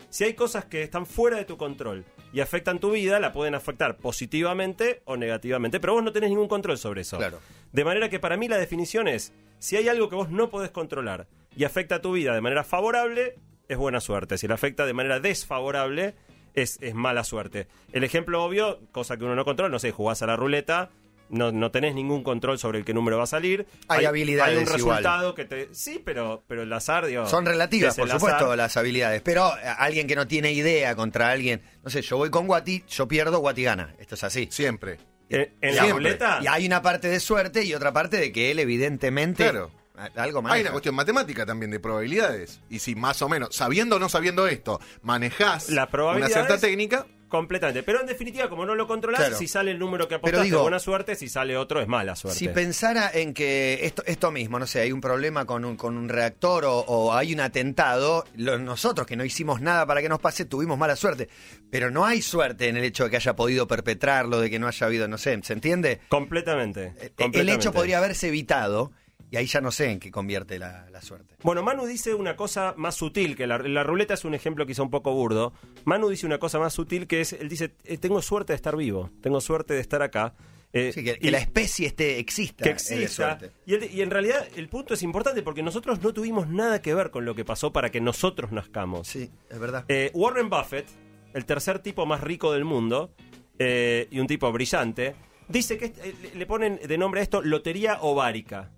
Si 0.08 0.25
hay 0.25 0.35
cosas 0.35 0.64
que 0.64 0.82
están 0.82 1.05
fuera 1.05 1.37
de 1.37 1.44
tu 1.44 1.56
control 1.56 2.05
y 2.32 2.41
afectan 2.41 2.79
tu 2.79 2.93
vida, 2.93 3.20
la 3.20 3.32
pueden 3.32 3.55
afectar 3.55 3.97
positivamente 3.99 5.03
o 5.05 5.17
negativamente, 5.17 5.81
pero 5.81 5.94
vos 5.94 6.03
no 6.03 6.12
tenés 6.12 6.31
ningún 6.31 6.49
control 6.49 6.79
sobre 6.79 7.03
eso. 7.03 7.19
Claro. 7.19 7.41
De 7.73 7.85
manera 7.85 8.08
que 8.08 8.19
para 8.19 8.37
mí 8.37 8.49
la 8.49 8.56
definición 8.56 9.08
es, 9.08 9.32
si 9.58 9.76
hay 9.76 9.88
algo 9.88 10.08
que 10.08 10.17
vos 10.17 10.31
no 10.31 10.49
podés 10.49 10.70
controlar 10.70 11.26
y 11.56 11.64
afecta 11.64 11.97
a 11.97 12.00
tu 12.00 12.12
vida 12.12 12.35
de 12.35 12.41
manera 12.41 12.64
favorable, 12.64 13.35
es 13.69 13.76
buena 13.76 14.00
suerte. 14.00 14.38
Si 14.38 14.47
la 14.47 14.55
afecta 14.55 14.87
de 14.87 14.93
manera 14.93 15.20
desfavorable, 15.20 16.14
es, 16.55 16.79
es 16.81 16.94
mala 16.94 17.25
suerte. 17.25 17.67
El 17.93 18.05
ejemplo 18.05 18.43
obvio, 18.43 18.81
cosa 18.93 19.17
que 19.17 19.25
uno 19.25 19.35
no 19.35 19.44
controla, 19.44 19.70
no 19.70 19.79
sé, 19.79 19.91
jugás 19.91 20.23
a 20.23 20.26
la 20.26 20.37
ruleta, 20.37 20.91
no, 21.28 21.52
no 21.52 21.70
tenés 21.70 21.94
ningún 21.94 22.23
control 22.23 22.58
sobre 22.58 22.78
el 22.78 22.84
qué 22.84 22.94
número 22.94 23.19
va 23.19 23.25
a 23.25 23.26
salir. 23.26 23.67
Hay 23.88 24.05
habilidades 24.05 24.56
Hay 24.56 24.62
un 24.62 24.78
igual. 24.78 24.96
resultado 24.99 25.34
que 25.34 25.44
te... 25.44 25.69
Sí, 25.75 26.00
pero, 26.05 26.44
pero 26.46 26.62
el 26.62 26.73
azar, 26.73 27.06
digo... 27.06 27.26
Son 27.26 27.44
relativas, 27.46 27.96
por 27.96 28.08
supuesto, 28.11 28.44
azar. 28.46 28.56
las 28.56 28.76
habilidades. 28.76 29.23
Pero 29.23 29.49
eh, 29.58 29.62
alguien 29.78 30.06
que 30.06 30.17
no 30.17 30.26
tiene 30.26 30.52
idea 30.52 30.94
contra 30.96 31.31
alguien, 31.31 31.62
no 31.82 31.90
sé, 31.90 32.02
yo 32.02 32.17
voy 32.17 32.31
con 32.31 32.46
Guati, 32.46 32.84
yo 32.88 33.08
pierdo, 33.08 33.38
Guati 33.38 33.62
gana. 33.62 33.94
Esto 33.99 34.14
es 34.14 34.25
así. 34.25 34.49
Siempre. 34.50 34.99
Eh, 35.28 35.52
En 35.61 35.76
la 35.76 35.87
ruleta... 35.87 36.38
Y 36.43 36.46
hay 36.46 36.67
una 36.67 36.82
parte 36.82 37.08
de 37.08 37.19
suerte 37.20 37.64
y 37.64 37.75
otra 37.75 37.93
parte 37.93 38.17
de 38.19 38.31
que 38.32 38.50
él, 38.50 38.58
evidentemente, 38.61 39.43
Claro. 39.44 39.70
algo 40.14 40.43
Hay 40.46 40.61
una 40.61 40.70
cuestión 40.70 40.94
matemática 40.94 41.44
también 41.44 41.70
de 41.70 41.81
probabilidades. 41.81 42.61
Y 42.70 42.78
si 42.78 42.94
más 42.94 43.20
o 43.23 43.28
menos, 43.28 43.55
sabiendo 43.56 43.96
o 43.96 43.99
no 43.99 44.08
sabiendo 44.08 44.46
esto, 44.46 44.81
manejás 45.02 45.70
Las 45.70 45.88
una 45.93 46.28
cierta 46.28 46.58
técnica, 46.58 47.06
Completamente. 47.28 47.82
Pero 47.82 48.00
en 48.00 48.06
definitiva, 48.06 48.49
como 48.49 48.64
no 48.64 48.75
lo 48.75 48.87
controlas, 48.87 49.20
Claro. 49.20 49.37
si 49.37 49.49
sale 49.49 49.73
el 49.73 49.78
número 49.78 50.06
que 50.06 50.14
apostaste 50.14 50.44
digo- 50.44 50.58
es 50.58 50.62
buena 50.62 50.78
suerte, 50.78 51.17
si 51.17 51.28
sale 51.28 51.56
otro 51.56 51.81
es 51.81 51.88
mala 51.88 52.14
suerte. 52.14 52.38
Si 52.38 52.49
pensara 52.49 53.11
en 53.12 53.34
que 53.34 53.81
esto, 53.82 54.02
esto 54.06 54.31
mismo, 54.31 54.58
no 54.58 54.67
sé, 54.67 54.81
hay 54.81 54.93
un 54.93 55.00
problema 55.00 55.44
con 55.44 55.64
un, 55.64 55.76
con 55.76 55.96
un 55.96 56.08
reactor 56.08 56.64
o, 56.64 56.78
o 56.78 57.12
hay 57.14 57.34
un 57.34 57.40
atentado, 57.40 58.25
lo- 58.37 58.58
nosotros 58.58 59.06
que 59.06 59.17
no 59.17 59.25
hicimos 59.25 59.61
nada 59.61 59.87
para 59.87 60.00
que 60.02 60.08
nos 60.08 60.20
pase, 60.20 60.44
tuvimos 60.44 60.78
mala 60.78 60.94
suerte. 60.94 61.28
Pero 61.70 61.90
no 61.90 62.06
hay 62.06 62.23
suerte 62.23 62.69
en 62.69 62.76
el 62.76 62.84
hecho 62.84 63.05
de 63.05 63.11
que 63.11 63.17
haya 63.17 63.34
podido 63.34 63.67
perpetrarlo, 63.67 64.40
de 64.40 64.49
que 64.49 64.58
no 64.58 64.69
haya 64.69 64.87
habido, 64.87 65.08
no 65.08 65.19
sé, 65.19 65.38
¿se 65.43 65.52
entiende? 65.52 66.00
Completamente. 66.08 66.93
El 67.00 67.11
completamente. 67.11 67.52
hecho 67.55 67.73
podría 67.73 67.99
haberse 67.99 68.28
evitado 68.28 68.93
y 69.31 69.37
ahí 69.37 69.46
ya 69.46 69.61
no 69.61 69.70
sé 69.70 69.90
en 69.90 69.99
qué 70.00 70.11
convierte 70.11 70.58
la, 70.58 70.88
la 70.90 71.02
suerte. 71.02 71.34
Bueno, 71.43 71.62
Manu 71.62 71.84
dice 71.87 72.14
una 72.14 72.37
cosa 72.37 72.75
más 72.76 72.94
sutil, 72.94 73.37
que 73.37 73.46
la, 73.46 73.58
la 73.58 73.82
ruleta 73.82 74.14
es 74.14 74.25
un 74.25 74.34
ejemplo 74.34 74.67
quizá 74.67 74.82
un 74.82 74.90
poco 74.90 75.12
burdo. 75.12 75.52
Manu 75.84 76.08
dice 76.08 76.26
una 76.26 76.38
cosa 76.38 76.58
más 76.58 76.73
sutil 76.75 77.06
que 77.06 77.20
es, 77.20 77.32
él 77.32 77.49
dice, 77.49 77.75
eh, 77.84 77.99
tengo 77.99 78.23
suerte 78.23 78.52
de 78.52 78.56
estar 78.56 78.76
vivo, 78.76 79.11
tengo 79.20 79.40
suerte 79.40 79.75
de 79.75 79.81
estar 79.81 80.02
acá. 80.02 80.34
Eh, 80.73 80.90
Sí, 80.93 81.02
que, 81.05 81.19
que 81.19 81.28
y- 81.28 81.31
la 81.31 81.38
especie 81.38 81.87
esté, 81.87 82.19
exista. 82.19 82.64
que 82.64 82.70
exista. 82.70 83.38
Y, 83.64 84.00
en 84.02 84.11
realidad 84.11 84.46
el 84.56 84.69
punto 84.69 84.94
es 84.94 85.02
importante 85.02 85.43
porque 85.43 85.62
nosotros 85.62 86.02
no 86.02 86.12
tuvimos 86.12 86.49
nada 86.49 86.82
que 86.82 86.93
ver 86.94 87.11
con 87.11 87.25
lo 87.25 87.34
que 87.34 87.44
pasó 87.44 87.73
para 87.73 87.90
que 87.90 88.00
nosotros 88.00 88.52
nazcamos. 88.52 89.08
Sí, 89.08 89.31
es 89.49 89.58
verdad. 89.58 89.84
Eh, 89.88 90.11
Warren 90.12 90.50
Buffett, 90.50 90.87
el 91.32 91.46
tercer 91.46 91.78
tipo 91.78 92.05
más 92.05 92.20
rico 92.20 92.52
del 92.52 92.64
mundo 92.64 93.11
eh, 93.58 94.06
y 94.11 94.19
un 94.19 94.26
tipo 94.26 94.50
brillante, 94.52 95.14
dice 95.49 95.78
que 95.78 95.93
le- 96.23 96.34
le 96.34 96.46
ponen 96.46 96.78
de 96.87 96.99
nombre 96.99 97.20
a 97.20 97.23
esto 97.23 97.40
lotería 97.43 97.99
ovárica. 98.02 98.70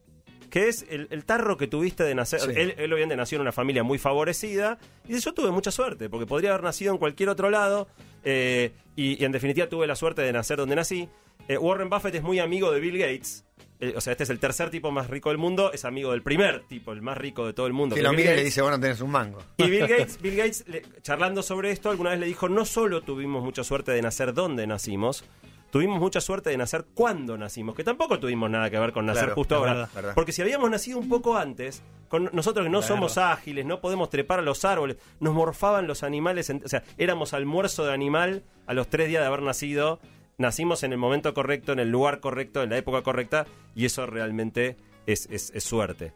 Que 0.51 0.69
es 0.69 0.87
el, 0.89 1.09
el 1.11 1.25
tarro 1.25 1.57
que 1.57 1.67
tuviste 1.67 2.05
de 2.05 2.15
nacer. 2.15 2.41
Sí. 2.41 2.51
Él, 2.57 2.75
él 2.79 2.93
obviamente 2.93 3.17
nació 3.17 3.37
en 3.37 3.43
una 3.43 3.53
familia 3.53 3.83
muy 3.83 3.99
favorecida. 3.99 4.79
Y 5.07 5.13
dice: 5.15 5.27
Yo 5.27 5.35
tuve 5.35 5.51
mucha 5.51 5.71
suerte, 5.71 6.09
porque 6.09 6.27
podría 6.27 6.51
haber 6.51 6.63
nacido 6.65 6.93
en 6.93 6.99
cualquier 6.99 7.29
otro 7.29 7.51
lado. 7.51 7.89
eh, 8.25 8.73
y, 8.97 9.21
y 9.23 9.25
en 9.25 9.33
definitiva 9.33 9.69
tuve 9.69 9.87
la 9.87 9.95
suerte 9.97 10.23
de 10.23 10.33
nacer 10.33 10.57
donde 10.59 10.75
nací. 10.77 11.09
Eh, 11.49 11.57
Warren 11.57 11.89
Buffett 11.89 12.15
es 12.17 12.23
muy 12.23 12.39
amigo 12.41 12.71
de 12.73 12.81
Bill 12.81 12.99
Gates. 12.99 13.45
Eh, 13.81 13.95
o 13.97 14.01
sea, 14.01 14.11
este 14.11 14.25
es 14.25 14.31
el 14.31 14.41
tercer 14.41 14.71
tipo 14.71 14.91
más 14.91 15.09
rico 15.09 15.29
del 15.29 15.39
mundo. 15.39 15.71
Es 15.73 15.85
amigo 15.85 16.11
del 16.11 16.23
primer 16.23 16.65
tipo, 16.67 16.93
el 16.93 17.01
más 17.01 17.17
rico 17.17 17.47
de 17.47 17.53
todo 17.53 17.69
el 17.69 17.73
mundo. 17.73 17.95
Que 17.95 18.03
lo 18.03 18.13
mira 18.13 18.33
y 18.33 18.37
le 18.37 18.45
dice, 18.45 18.61
bueno, 18.61 18.81
tenés 18.81 19.01
un 19.01 19.11
mango. 19.13 19.39
Y 19.57 19.71
Bill 19.71 19.81
Gates, 19.87 20.21
Bill 20.21 20.35
Gates 20.37 20.65
le- 20.67 20.83
charlando 21.03 21.43
sobre 21.45 21.71
esto, 21.71 21.91
alguna 21.91 22.11
vez 22.11 22.19
le 22.19 22.27
dijo, 22.27 22.49
no 22.49 22.65
solo 22.65 23.03
tuvimos 23.03 23.45
mucha 23.45 23.63
suerte 23.63 23.93
de 23.93 24.03
nacer 24.03 24.35
donde 24.35 24.67
nacimos, 24.67 25.25
tuvimos 25.71 25.99
mucha 26.01 26.21
suerte 26.21 26.51
de 26.51 26.57
nacer 26.57 26.87
cuando 26.95 27.37
nacimos, 27.39 27.75
que 27.75 27.85
tampoco 27.85 28.19
tuvimos 28.19 28.49
nada 28.51 28.71
que 28.71 28.79
ver 28.79 28.93
con 28.93 29.07
nacer 29.07 29.25
Claro, 29.25 29.35
justo 29.35 29.57
ahora. 29.57 29.73
verdad, 29.75 29.91
verdad. 29.95 30.15
Porque 30.15 30.33
si 30.33 30.43
habíamos 30.43 30.71
nacido 30.71 30.99
un 30.99 31.09
poco 31.09 31.37
antes, 31.37 31.83
con 32.09 32.31
nosotros 32.33 32.65
que 32.67 32.71
no 32.71 32.81
Claro. 32.81 32.95
somos 32.95 33.19
ágiles, 33.19 33.67
no 33.67 33.81
podemos 33.81 34.09
trepar 34.11 34.39
a 34.39 34.43
los 34.43 34.65
árboles, 34.65 34.97
nos 35.21 35.35
morfaban 35.35 35.87
los 35.87 36.03
animales, 36.03 36.49
en- 36.51 36.63
o 36.65 36.69
sea, 36.69 36.83
éramos 36.97 37.35
almuerzo 37.35 37.85
de 37.85 37.93
animal 37.93 38.43
a 38.67 38.73
los 38.75 38.89
tres 38.89 39.09
días 39.09 39.21
de 39.23 39.27
haber 39.27 39.43
nacido, 39.43 40.01
nacimos 40.39 40.83
en 40.85 40.93
el 40.93 40.99
momento 40.99 41.35
correcto, 41.35 41.73
en 41.73 41.81
el 41.81 41.91
lugar 41.91 42.21
correcto, 42.21 42.63
en 42.63 42.71
la 42.71 42.79
época 42.79 43.03
correcta, 43.03 43.47
y 43.75 43.85
eso 43.85 44.07
realmente 44.07 44.77
es, 45.07 45.27
es- 45.31 45.51
es 45.55 45.65
suerte. 45.65 46.13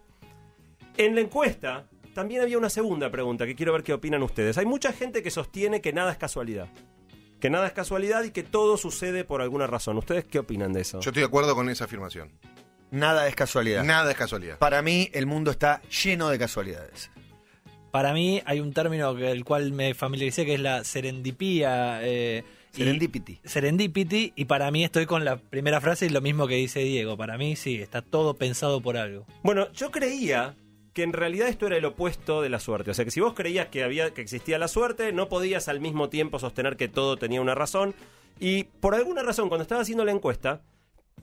En 0.96 1.14
la 1.14 1.20
encuesta 1.22 1.84
también 2.14 2.42
había 2.42 2.58
una 2.58 2.68
segunda 2.70 3.10
pregunta 3.10 3.46
que 3.46 3.54
quiero 3.54 3.72
ver 3.72 3.82
qué 3.82 3.92
opinan 3.94 4.22
ustedes. 4.22 4.58
Hay 4.58 4.66
mucha 4.66 4.92
gente 4.92 5.22
que 5.22 5.30
sostiene 5.30 5.80
que 5.80 5.92
nada 5.92 6.12
es 6.12 6.18
casualidad. 6.18 6.68
Que 7.42 7.50
nada 7.50 7.66
es 7.66 7.72
casualidad 7.72 8.22
y 8.24 8.30
que 8.30 8.42
todo 8.44 8.76
sucede 8.78 9.24
por 9.24 9.42
alguna 9.42 9.66
razón. 9.66 9.98
¿Ustedes 9.98 10.24
qué 10.24 10.38
opinan 10.38 10.72
de 10.72 10.80
eso? 10.82 11.00
yo 11.00 11.10
estoy 11.10 11.20
de 11.22 11.26
acuerdo 11.26 11.54
con 11.54 11.68
esa 11.68 11.84
afirmación. 11.84 12.30
Nada 12.92 13.26
es 13.26 13.34
casualidad. 13.34 13.82
Nada 13.84 14.10
es 14.12 14.16
casualidad. 14.16 14.58
Para 14.58 14.80
mí, 14.80 15.10
el 15.12 15.26
mundo 15.26 15.50
está 15.50 15.82
lleno 16.04 16.28
de 16.28 16.38
casualidades. 16.38 17.10
Para 17.90 18.12
mí 18.14 18.40
hay 18.46 18.60
un 18.60 18.72
término 18.72 19.14
que 19.16 19.30
el 19.30 19.44
cual 19.44 19.72
me 19.72 19.92
familiaricé 19.94 20.46
que 20.46 20.54
es 20.54 20.60
la 20.60 20.84
serendipía. 20.84 21.98
eh, 22.02 22.44
y- 22.74 22.76
Serendipity. 22.78 23.40
serendipity, 23.44 24.32
y 24.36 24.44
para 24.46 24.70
mí 24.70 24.82
estoy 24.84 25.04
con 25.06 25.24
la 25.26 25.36
primera 25.36 25.80
frase 25.80 26.06
y 26.06 26.08
lo 26.10 26.20
mismo 26.22 26.46
que 26.46 26.54
dice 26.54 26.80
Diego. 26.80 27.16
Para 27.18 27.36
mí 27.36 27.54
sí, 27.56 27.82
está 27.82 28.00
todo 28.02 28.34
pensado 28.34 28.80
por 28.80 28.96
algo. 28.96 29.26
Bueno, 29.42 29.70
yo 29.72 29.90
creía 29.90 30.54
que 30.92 31.02
en 31.02 31.12
realidad 31.12 31.48
esto 31.48 31.66
era 31.66 31.76
el 31.76 31.84
opuesto 31.84 32.42
de 32.42 32.48
la 32.48 32.60
suerte. 32.60 32.90
O 32.90 32.94
sea 32.94 33.04
que 33.04 33.10
si 33.10 33.20
vos 33.20 33.34
creías 33.34 33.68
que 33.68 33.82
había 33.82 34.12
que 34.12 34.20
existía 34.20 34.58
la 34.58 34.68
suerte, 34.68 35.12
no 35.12 35.28
podías 35.28 35.68
al 35.68 35.80
mismo 35.80 36.08
tiempo 36.08 36.38
sostener 36.38 36.76
que 36.76 36.88
todo 36.88 37.16
tenía 37.16 37.40
una 37.40 37.54
razón. 37.54 37.94
Y 38.38 38.64
por 38.64 38.94
alguna 38.94 39.22
razón, 39.22 39.48
cuando 39.48 39.62
estaba 39.62 39.80
haciendo 39.80 40.04
la 40.04 40.12
encuesta, 40.12 40.62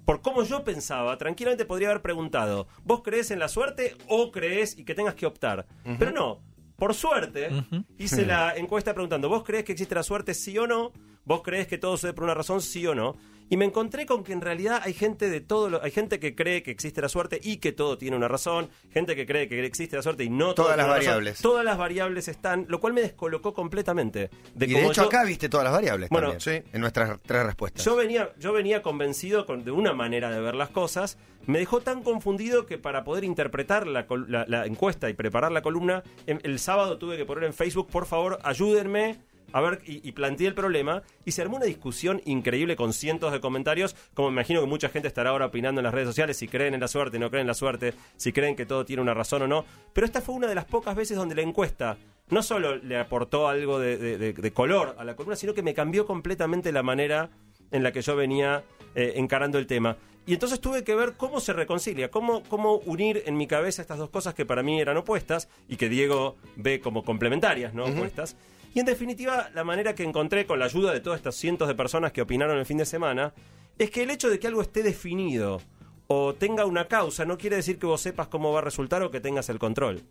por 0.06 0.22
cómo 0.22 0.44
yo 0.44 0.64
pensaba, 0.64 1.18
tranquilamente 1.18 1.66
podría 1.66 1.90
haber 1.90 2.02
preguntado, 2.02 2.68
¿vos 2.84 3.02
crees 3.04 3.32
en 3.32 3.40
la 3.40 3.48
suerte 3.48 3.96
o 4.08 4.32
crees 4.32 4.78
y 4.78 4.84
que 4.84 4.96
tengas 4.96 5.16
que 5.16 5.26
optar? 5.26 5.68
Pero 5.98 6.12
no. 6.12 6.40
Por 6.78 6.96
suerte, 6.96 7.50
hice 7.98 8.26
la 8.26 8.54
encuesta 8.58 8.94
preguntando, 8.94 9.28
¿vos 9.28 9.44
crees 9.44 9.66
que 9.66 9.74
existe 9.74 9.94
la 9.96 10.04
suerte 10.04 10.34
sí 10.34 10.58
o 10.58 10.66
no? 10.66 10.94
¿Vos 11.30 11.44
creés 11.44 11.68
que 11.68 11.78
todo 11.78 11.92
sucede 11.96 12.14
por 12.14 12.24
una 12.24 12.34
razón, 12.34 12.60
sí 12.60 12.88
o 12.88 12.96
no? 12.96 13.16
Y 13.52 13.58
me 13.58 13.66
encontré 13.66 14.08
con 14.08 14.24
que 14.24 14.34
en 14.34 14.42
realidad 14.42 14.82
hay 14.84 14.94
gente 14.96 15.30
de 15.30 15.42
todo, 15.42 15.70
lo- 15.70 15.84
hay 15.84 15.92
gente 15.92 16.20
que 16.20 16.34
cree 16.36 16.64
que 16.64 16.72
existe 16.72 17.02
la 17.02 17.10
suerte 17.10 17.40
y 17.44 17.58
que 17.58 17.72
todo 17.72 18.00
tiene 18.00 18.18
una 18.18 18.28
razón, 18.28 18.68
gente 18.92 19.16
que 19.16 19.28
cree 19.28 19.48
que 19.48 19.64
existe 19.64 19.96
la 19.96 20.02
suerte 20.02 20.24
y 20.24 20.30
no 20.32 20.56
todo 20.56 20.66
Todas 20.66 20.78
las 20.78 20.86
una 20.88 20.96
razón. 20.96 21.06
variables. 21.08 21.42
Todas 21.42 21.64
las 21.66 21.78
variables 21.78 22.28
están, 22.30 22.66
lo 22.68 22.80
cual 22.80 22.94
me 22.94 23.02
descolocó 23.02 23.54
completamente. 23.54 24.32
De 24.56 24.66
y 24.66 24.70
de 24.74 24.82
hecho 24.86 25.04
yo- 25.04 25.04
acá 25.04 25.24
viste 25.24 25.50
todas 25.50 25.64
las 25.66 25.74
variables 25.74 26.10
Bueno, 26.10 26.32
también, 26.34 26.64
en 26.74 26.82
nuestras 26.82 27.20
tres 27.22 27.44
respuestas. 27.46 27.86
yo 27.86 27.96
venía, 27.96 28.32
yo 28.40 28.52
venía 28.52 28.82
convencido 28.82 29.46
con- 29.46 29.64
de 29.64 29.70
una 29.72 29.94
manera 29.94 30.32
de 30.32 30.42
ver 30.42 30.56
las 30.56 30.70
cosas. 30.70 31.20
Me 31.46 31.60
dejó 31.60 31.80
tan 31.82 32.02
confundido 32.02 32.66
que 32.66 32.80
para 32.80 33.04
poder 33.04 33.24
interpretar 33.24 33.86
la, 33.88 34.08
col- 34.08 34.26
la- 34.32 34.46
la 34.48 34.66
encuesta 34.66 35.10
y 35.10 35.14
preparar 35.14 35.52
la 35.52 35.62
columna, 35.62 36.02
em- 36.28 36.40
el 36.44 36.58
sábado 36.60 36.98
tuve 36.98 37.18
que 37.18 37.26
poner 37.26 37.44
en 37.44 37.54
Facebook, 37.54 37.88
por 37.90 38.06
favor, 38.08 38.40
ayúdenme. 38.44 39.20
A 39.54 39.62
ver, 39.62 39.82
y, 39.86 40.08
y 40.08 40.12
planteé 40.12 40.48
el 40.48 40.54
problema 40.54 41.02
y 41.26 41.32
se 41.32 41.42
armó 41.42 41.58
una 41.58 41.66
discusión 41.66 42.22
increíble 42.26 42.76
con 42.76 42.94
cientos 42.94 43.32
de 43.32 43.40
comentarios. 43.40 43.96
Como 44.14 44.30
me 44.30 44.36
imagino 44.36 44.62
que 44.62 44.68
mucha 44.68 44.90
gente 44.90 45.08
estará 45.08 45.32
ahora 45.32 45.48
opinando 45.48 45.80
en 45.82 45.84
las 45.86 45.94
redes 45.94 46.08
sociales 46.08 46.38
si 46.38 46.48
creen 46.48 46.74
en 46.74 46.80
la 46.82 46.88
suerte, 46.88 47.20
no 47.20 47.30
creen 47.30 47.42
en 47.42 47.48
la 47.48 47.54
suerte, 47.54 47.94
si 48.18 48.32
creen 48.32 48.56
que 48.56 48.66
todo 48.66 48.86
tiene 48.86 49.02
una 49.02 49.14
razón 49.14 49.42
o 49.44 49.48
no. 49.48 49.66
Pero 49.94 50.06
esta 50.06 50.22
fue 50.22 50.36
una 50.36 50.48
de 50.48 50.56
las 50.56 50.66
pocas 50.66 50.96
veces 50.96 51.18
donde 51.18 51.36
la 51.36 51.42
encuesta 51.42 51.98
no 52.30 52.44
solo 52.44 52.76
le 52.76 52.98
aportó 52.98 53.48
algo 53.48 53.80
de, 53.80 53.98
de- 53.98 54.18
de- 54.18 54.34
de 54.34 54.54
color 54.54 54.96
a 55.00 55.04
la 55.04 55.16
columna, 55.16 55.36
sino 55.36 55.54
que 55.54 55.64
me 55.64 55.74
cambió 55.74 56.06
completamente 56.06 56.72
la 56.72 56.84
manera 56.84 57.30
en 57.72 57.82
la 57.84 57.92
que 57.92 58.02
yo 58.04 58.16
venía 58.16 58.64
eh, 58.96 59.14
encarando 59.16 59.58
el 59.58 59.66
tema. 59.68 59.98
Y 60.28 60.34
entonces 60.34 60.60
tuve 60.60 60.84
que 60.84 60.94
ver 60.94 61.14
cómo 61.18 61.40
se 61.40 61.54
reconcilia, 61.54 62.12
cómo, 62.12 62.44
cómo 62.44 62.76
unir 62.86 63.24
en 63.26 63.36
mi 63.36 63.48
cabeza 63.48 63.82
estas 63.82 63.98
dos 63.98 64.12
cosas 64.12 64.36
que 64.36 64.46
para 64.46 64.62
mí 64.62 64.80
eran 64.80 64.96
opuestas 64.98 65.50
y 65.68 65.76
que 65.78 65.90
Diego 65.90 66.36
ve 66.56 66.80
como 66.82 67.04
complementarias, 67.04 67.74
no 67.74 67.86
opuestas. 67.86 68.36
Y 68.74 68.80
en 68.80 68.86
definitiva, 68.86 69.50
la 69.54 69.64
manera 69.64 69.96
que 69.96 70.04
encontré 70.04 70.46
con 70.46 70.60
la 70.60 70.66
ayuda 70.66 70.94
de 70.94 71.00
todas 71.00 71.18
estas 71.18 71.36
cientos 71.36 71.68
de 71.68 71.76
personas 71.76 72.12
que 72.12 72.22
opinaron 72.22 72.58
el 72.58 72.66
fin 72.66 72.78
de 72.78 72.86
semana 72.86 73.34
es 73.78 73.90
que 73.90 74.04
el 74.04 74.12
hecho 74.12 74.30
de 74.30 74.40
que 74.40 74.48
algo 74.48 74.62
esté 74.62 74.84
definido 74.84 75.62
o 76.08 76.34
tenga 76.34 76.66
una 76.66 76.88
causa 76.88 77.26
no 77.26 77.38
quiere 77.38 77.56
decir 77.56 77.80
que 77.80 77.86
vos 77.86 78.02
sepas 78.02 78.28
cómo 78.28 78.52
va 78.52 78.60
a 78.60 78.64
resultar 78.64 79.02
o 79.04 79.12
que 79.12 79.22
tengas 79.22 79.50
el 79.50 79.60
control. 79.60 80.04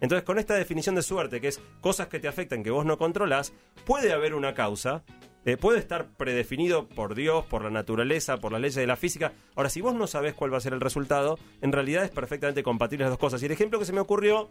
Entonces, 0.00 0.24
con 0.24 0.38
esta 0.38 0.54
definición 0.54 0.94
de 0.94 1.02
suerte, 1.02 1.40
que 1.40 1.48
es 1.48 1.60
cosas 1.80 2.08
que 2.08 2.18
te 2.18 2.28
afectan 2.28 2.62
que 2.62 2.70
vos 2.70 2.86
no 2.86 2.98
controlás, 2.98 3.52
puede 3.84 4.12
haber 4.12 4.34
una 4.34 4.54
causa, 4.54 5.04
eh, 5.44 5.56
puede 5.56 5.78
estar 5.78 6.08
predefinido 6.16 6.88
por 6.88 7.14
Dios, 7.14 7.44
por 7.46 7.64
la 7.64 7.70
naturaleza, 7.70 8.38
por 8.38 8.52
las 8.52 8.60
leyes 8.60 8.76
de 8.76 8.86
la 8.86 8.96
física. 8.96 9.32
Ahora, 9.54 9.68
si 9.70 9.80
vos 9.80 9.94
no 9.94 10.06
sabés 10.06 10.34
cuál 10.34 10.52
va 10.52 10.58
a 10.58 10.62
ser 10.62 10.72
el 10.72 10.80
resultado, 10.80 11.38
en 11.60 11.72
realidad 11.72 12.04
es 12.04 12.10
perfectamente 12.10 12.62
compatible 12.62 13.04
las 13.04 13.12
dos 13.12 13.18
cosas. 13.18 13.42
Y 13.42 13.46
el 13.46 13.52
ejemplo 13.52 13.78
que 13.78 13.84
se 13.84 13.92
me 13.92 14.00
ocurrió 14.00 14.48